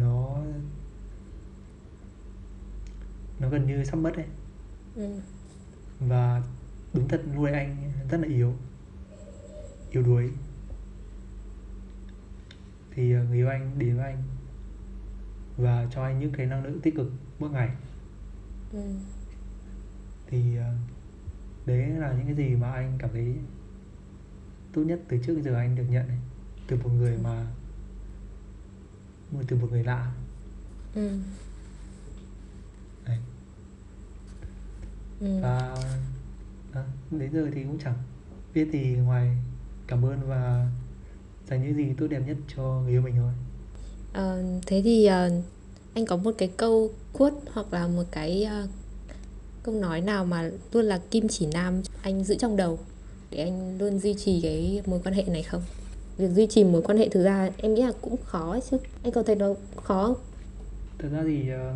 nó 0.00 0.36
nó 3.42 3.48
gần 3.48 3.66
như 3.66 3.84
sắp 3.84 3.96
mất 3.96 4.14
ấy 4.16 4.26
Ừ. 4.96 5.20
và 6.00 6.42
đúng 6.94 7.08
thật 7.08 7.22
nuôi 7.34 7.50
anh 7.50 7.92
rất 8.10 8.18
là 8.20 8.28
yếu 8.28 8.54
yếu 9.90 10.02
đuối 10.02 10.30
thì 12.90 13.12
ờ, 13.12 13.24
người 13.24 13.36
yêu 13.36 13.48
anh 13.48 13.70
đến 13.78 13.96
với 13.96 14.04
anh 14.04 14.22
và 15.56 15.86
cho 15.94 16.02
anh 16.04 16.20
những 16.20 16.32
cái 16.32 16.46
năng 16.46 16.64
lượng 16.64 16.80
tích 16.80 16.94
cực 16.96 17.10
mỗi 17.38 17.50
ngày 17.50 17.68
Ừ. 18.72 18.94
thì 20.26 20.56
ờ, 20.56 20.74
đấy 21.66 21.86
là 21.88 22.12
những 22.12 22.26
cái 22.26 22.34
gì 22.34 22.56
mà 22.56 22.72
anh 22.72 22.94
cảm 22.98 23.10
thấy 23.12 23.34
tốt 24.72 24.82
nhất 24.82 25.00
từ 25.08 25.18
trước 25.26 25.40
giờ 25.44 25.54
anh 25.54 25.76
được 25.76 25.84
nhận 25.90 26.08
này 26.08 26.18
từ 26.66 26.76
một 26.76 26.90
người 26.98 27.18
mà 27.22 27.46
từ 29.46 29.56
một 29.56 29.68
người 29.70 29.84
lạ 29.84 30.12
Ừ. 30.94 31.18
đấy 33.06 33.18
Ừ. 35.22 35.26
và 35.42 35.76
đó, 36.74 36.80
đến 37.10 37.30
giờ 37.32 37.46
thì 37.54 37.62
cũng 37.62 37.78
chẳng 37.84 37.94
biết 38.54 38.68
gì 38.72 38.82
ngoài 39.04 39.36
cảm 39.86 40.04
ơn 40.04 40.18
và 40.28 40.68
dành 41.50 41.62
những 41.62 41.76
gì 41.76 41.94
tốt 41.98 42.06
đẹp 42.06 42.20
nhất 42.26 42.36
cho 42.56 42.62
người 42.84 42.92
yêu 42.92 43.02
mình 43.02 43.14
thôi 43.16 43.32
Ờ, 44.12 44.42
thế 44.66 44.80
thì 44.84 45.06
ờ, 45.06 45.30
anh 45.94 46.06
có 46.06 46.16
một 46.16 46.34
cái 46.38 46.50
câu 46.56 46.90
quote 47.12 47.36
hoặc 47.52 47.66
là 47.72 47.86
một 47.88 48.04
cái 48.10 48.44
ờ, 48.44 48.66
câu 49.62 49.74
nói 49.74 50.00
nào 50.00 50.24
mà 50.24 50.50
luôn 50.72 50.84
là 50.84 51.00
kim 51.10 51.28
chỉ 51.28 51.46
nam 51.46 51.82
anh 52.02 52.24
giữ 52.24 52.34
trong 52.38 52.56
đầu 52.56 52.78
để 53.30 53.38
anh 53.38 53.78
luôn 53.78 53.98
duy 53.98 54.14
trì 54.14 54.40
cái 54.42 54.82
mối 54.86 55.00
quan 55.04 55.14
hệ 55.14 55.22
này 55.22 55.42
không? 55.42 55.62
Việc 56.18 56.28
duy 56.34 56.46
trì 56.46 56.64
mối 56.64 56.82
quan 56.82 56.98
hệ 56.98 57.08
thực 57.08 57.24
ra 57.24 57.50
em 57.56 57.74
nghĩ 57.74 57.82
là 57.82 57.92
cũng 58.00 58.16
khó 58.24 58.58
chứ. 58.70 58.76
Anh 59.02 59.12
có 59.12 59.22
thấy 59.22 59.36
nó 59.36 59.54
khó 59.84 60.04
không? 60.06 60.16
thật 60.98 61.08
ra 61.12 61.22
thì 61.26 61.48
ờ, 61.50 61.74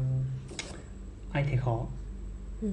anh 1.32 1.46
thấy 1.48 1.56
khó 1.56 1.86
Ừ. 2.62 2.68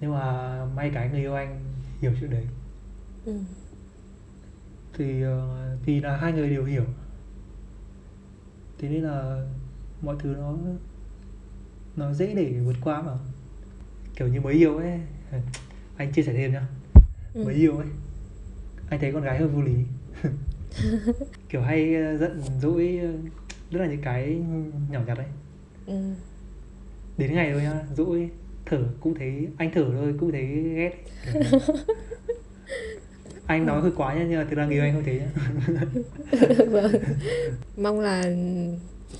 nhưng 0.00 0.12
mà 0.12 0.64
may 0.76 0.90
cái 0.94 1.08
người 1.08 1.20
yêu 1.20 1.34
anh 1.34 1.60
hiểu 2.00 2.12
chuyện 2.20 2.30
đấy 2.30 2.46
Ừ. 3.24 3.38
thì 4.94 5.22
ờ, 5.22 5.68
vì 5.86 6.00
là 6.00 6.16
hai 6.16 6.32
người 6.32 6.50
đều 6.50 6.64
hiểu 6.64 6.84
thế 8.78 8.88
nên 8.88 9.02
là 9.02 9.46
mọi 10.02 10.16
thứ 10.18 10.34
nó 10.38 10.56
nó 11.96 12.12
dễ 12.12 12.34
để 12.34 12.60
vượt 12.64 12.76
qua 12.80 13.02
mà 13.02 13.12
kiểu 14.16 14.28
như 14.28 14.40
mới 14.40 14.54
yêu 14.54 14.76
ấy 14.78 15.00
anh 15.96 16.12
chia 16.12 16.22
sẻ 16.22 16.32
thêm 16.32 16.52
nhá 16.52 16.66
Ừ. 17.34 17.44
mới 17.44 17.54
yêu 17.54 17.76
ấy 17.78 17.86
anh 18.90 19.00
thấy 19.00 19.12
con 19.12 19.22
gái 19.22 19.38
hơi 19.38 19.48
vô 19.48 19.62
lý 19.62 19.74
kiểu 21.48 21.62
hay 21.62 21.94
ờ, 21.94 22.16
giận 22.16 22.42
dỗi 22.60 22.98
ờ, 23.02 23.12
rất 23.70 23.80
là 23.80 23.86
những 23.86 24.02
cái 24.02 24.42
nhỏ 24.90 25.00
nhặt 25.06 25.18
ấy 25.18 25.26
Ừ. 25.86 26.14
đến 27.18 27.34
ngày 27.34 27.52
thôi 27.52 27.62
nhá 27.62 27.84
dỗi 27.96 28.30
thở 28.66 28.78
cũng 29.00 29.14
thấy 29.14 29.48
anh 29.56 29.70
thở 29.74 29.84
thôi 29.92 30.14
cũng 30.20 30.32
thấy 30.32 30.46
ghét 30.74 30.92
anh 33.46 33.66
nói 33.66 33.80
hơi 33.80 33.90
quá 33.96 34.14
nhá 34.14 34.24
nhưng 34.28 34.38
mà 34.38 34.46
thực 34.50 34.56
ra 34.56 34.66
người 34.66 34.78
anh 34.78 34.92
không 34.94 35.02
thế 35.06 35.20
nhá 35.20 35.28
vâng. 36.70 36.92
Mong 37.76 38.00
là 38.00 38.24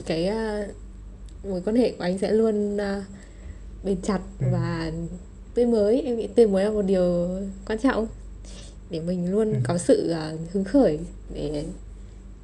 cái 0.06 0.26
ờ, 0.26 0.66
mối 1.44 1.62
quan 1.64 1.76
hệ 1.76 1.90
của 1.92 2.04
anh 2.04 2.18
sẽ 2.18 2.32
luôn 2.32 2.76
ờ, 2.76 3.02
bền 3.84 3.96
chặt 4.02 4.20
Ừ. 4.40 4.46
và 4.52 4.92
tươi 5.54 5.66
mới. 5.66 6.00
Em 6.02 6.16
nghĩ 6.16 6.26
tươi 6.26 6.46
mới 6.46 6.64
là 6.64 6.70
một 6.70 6.82
điều 6.82 7.28
quan 7.66 7.78
trọng 7.78 8.06
để 8.90 9.00
mình 9.00 9.30
luôn 9.32 9.52
Ừ. 9.52 9.58
có 9.64 9.78
sự 9.78 10.10
ờ, 10.10 10.36
hứng 10.52 10.64
khởi 10.64 10.98
để 11.34 11.64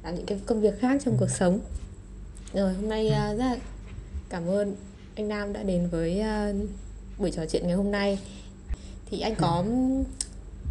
làm 0.03 0.15
những 0.15 0.25
cái 0.25 0.41
công 0.45 0.61
việc 0.61 0.79
khác 0.79 1.01
trong 1.05 1.13
Ừ. 1.13 1.17
cuộc 1.19 1.29
sống. 1.29 1.59
Rồi 2.53 2.73
hôm 2.73 2.89
nay 2.89 3.09
rất 3.09 3.35
là 3.37 3.57
cảm 4.29 4.47
ơn 4.47 4.75
anh 5.15 5.27
Nam 5.27 5.53
đã 5.53 5.63
đến 5.63 5.87
với 5.91 6.21
buổi 7.21 7.31
trò 7.31 7.45
chuyện 7.45 7.67
ngày 7.67 7.75
hôm 7.75 7.91
nay. 7.91 8.19
Thì 9.09 9.19
anh 9.19 9.35
có 9.35 9.63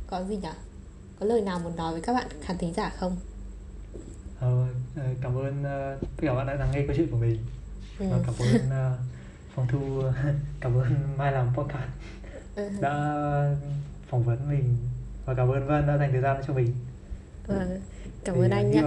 có 0.07 0.25
gì 0.25 0.37
nhỉ? 0.37 0.49
Có 1.21 1.27
lời 1.27 1.41
nào 1.41 1.59
muốn 1.59 1.77
nói 1.77 1.93
với 1.93 2.01
các 2.03 2.13
bạn 2.13 2.27
khán 2.43 2.59
thính 2.59 2.75
giả 2.75 2.93
không? 2.99 3.17
Ờ, 4.41 4.67
ờ, 4.97 5.03
cảm 5.23 5.37
ơn 5.39 5.65
ờ, 5.65 5.99
tất 6.01 6.07
cả 6.23 6.35
bạn 6.35 6.47
đã 6.47 6.55
lắng 6.55 6.71
nghe 6.75 6.85
câu 6.87 6.97
chuyện 6.97 7.09
của 7.11 7.17
mình 7.17 7.39
Ừ. 7.99 8.07
và 8.11 8.19
cảm 8.27 8.35
ơn 8.39 8.71
ờ, 8.71 8.99
phòng 9.55 9.67
thu 9.71 10.03
cảm 10.61 10.75
ơn 10.79 11.17
mai 11.19 11.33
làm 11.33 11.49
podcast 11.57 11.91
Ừ. 12.57 12.69
đã 12.81 12.95
phỏng 14.09 14.23
vấn 14.23 14.49
mình 14.51 14.77
và 15.25 15.35
cảm 15.35 15.49
ơn 15.49 15.67
Vân 15.67 15.87
đã 15.87 15.97
dành 15.99 16.13
thời 16.13 16.21
gian 16.21 16.43
cho 16.47 16.55
mình 16.55 16.73
Vâng, 17.47 17.81
cảm 18.25 18.35
Thì, 18.35 18.41
ơn 18.43 18.51
anh 18.51 18.71
nhé. 18.71 18.83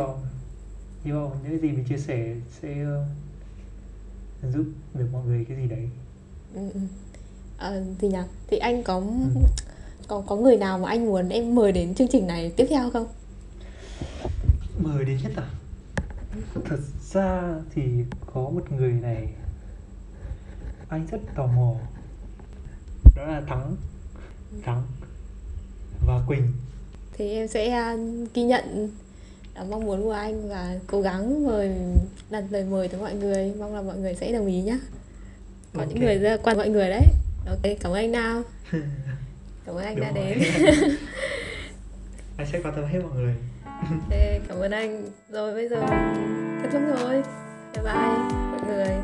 hy 1.04 1.12
vọng 1.12 1.38
những 1.44 1.62
gì 1.62 1.72
mình 1.72 1.86
chia 1.86 1.98
sẻ 1.98 2.36
sẽ 2.62 2.86
giúp 4.54 4.66
được 4.94 5.08
mọi 5.12 5.26
người 5.26 5.46
cái 5.50 5.58
gì 5.58 5.68
đấy 5.68 5.90
Ừ, 6.56 6.62
Ờ, 7.58 7.84
gì 8.02 8.08
nhỉ? 8.08 8.18
Thì 8.48 8.58
anh 8.58 8.84
có 8.84 8.96
Ừ. 8.96 9.42
có 10.08 10.24
có 10.28 10.36
người 10.36 10.58
nào 10.58 10.80
mà 10.80 10.90
anh 10.90 11.06
muốn 11.06 11.30
em 11.30 11.56
mời 11.56 11.72
đến 11.72 11.96
chương 11.96 12.08
trình 12.08 12.28
này 12.28 12.52
tiếp 12.56 12.66
theo 12.70 12.90
không? 12.90 13.08
mời 14.80 15.06
đến 15.06 15.18
nhất 15.24 15.32
à 15.36 15.48
thật 16.66 16.80
ra 17.14 17.56
thì 17.76 17.82
có 18.34 18.42
một 18.42 18.72
người 18.72 18.92
này 18.92 19.28
anh 20.90 21.08
rất 21.12 21.18
tò 21.36 21.48
mò 21.48 21.74
đó 23.16 23.26
là 23.26 23.42
thắng 23.48 23.76
thắng 24.64 24.84
và 26.08 26.22
quỳnh 26.28 26.52
thì 27.14 27.34
em 27.34 27.48
sẽ 27.48 27.94
uh, 27.94 28.00
ghi 28.34 28.44
nhận 28.44 28.90
uh, 29.62 29.70
mong 29.70 29.86
muốn 29.86 30.04
của 30.04 30.12
anh 30.12 30.50
và 30.50 30.80
cố 30.88 31.02
gắng 31.02 31.48
mời 31.48 31.72
đặt 32.30 32.44
lời 32.50 32.64
mời 32.64 32.88
tới 32.88 33.00
mọi 33.02 33.14
người 33.16 33.54
mong 33.60 33.76
là 33.76 33.82
mọi 33.82 33.98
người 33.98 34.16
sẽ 34.16 34.32
đồng 34.32 34.46
ý 34.48 34.62
nhé 34.62 34.80
có 35.74 35.80
Ok. 35.82 35.90
những 35.90 36.00
người 36.00 36.16
là 36.16 36.38
quan 36.44 36.58
mọi 36.58 36.70
người 36.70 36.90
đấy 36.90 37.04
ok 37.48 37.62
cảm 37.80 37.92
ơn 37.92 37.94
anh 37.94 38.12
nào 38.12 38.42
cảm 39.66 39.76
ơn 39.76 39.86
anh 39.86 40.00
đã 40.00 40.12
Đúng 40.16 40.24
rồi. 40.24 40.36
đến. 40.36 40.96
Anh 42.38 42.48
sẽ 42.52 42.60
quan 42.64 42.76
tâm 42.76 42.86
hết 42.86 43.00
mọi 43.04 43.12
người. 43.16 43.34
Ok, 43.66 44.18
cảm 44.48 44.58
ơn 44.60 44.72
anh. 44.72 45.10
Rồi 45.30 45.54
bây 45.54 45.70
giờ 45.70 45.80
kết 46.64 46.70
thúc 46.72 46.82
rồi. 47.00 47.24
Bye 47.76 47.84
bye 47.84 48.18
mọi 48.52 48.60
người 48.68 48.96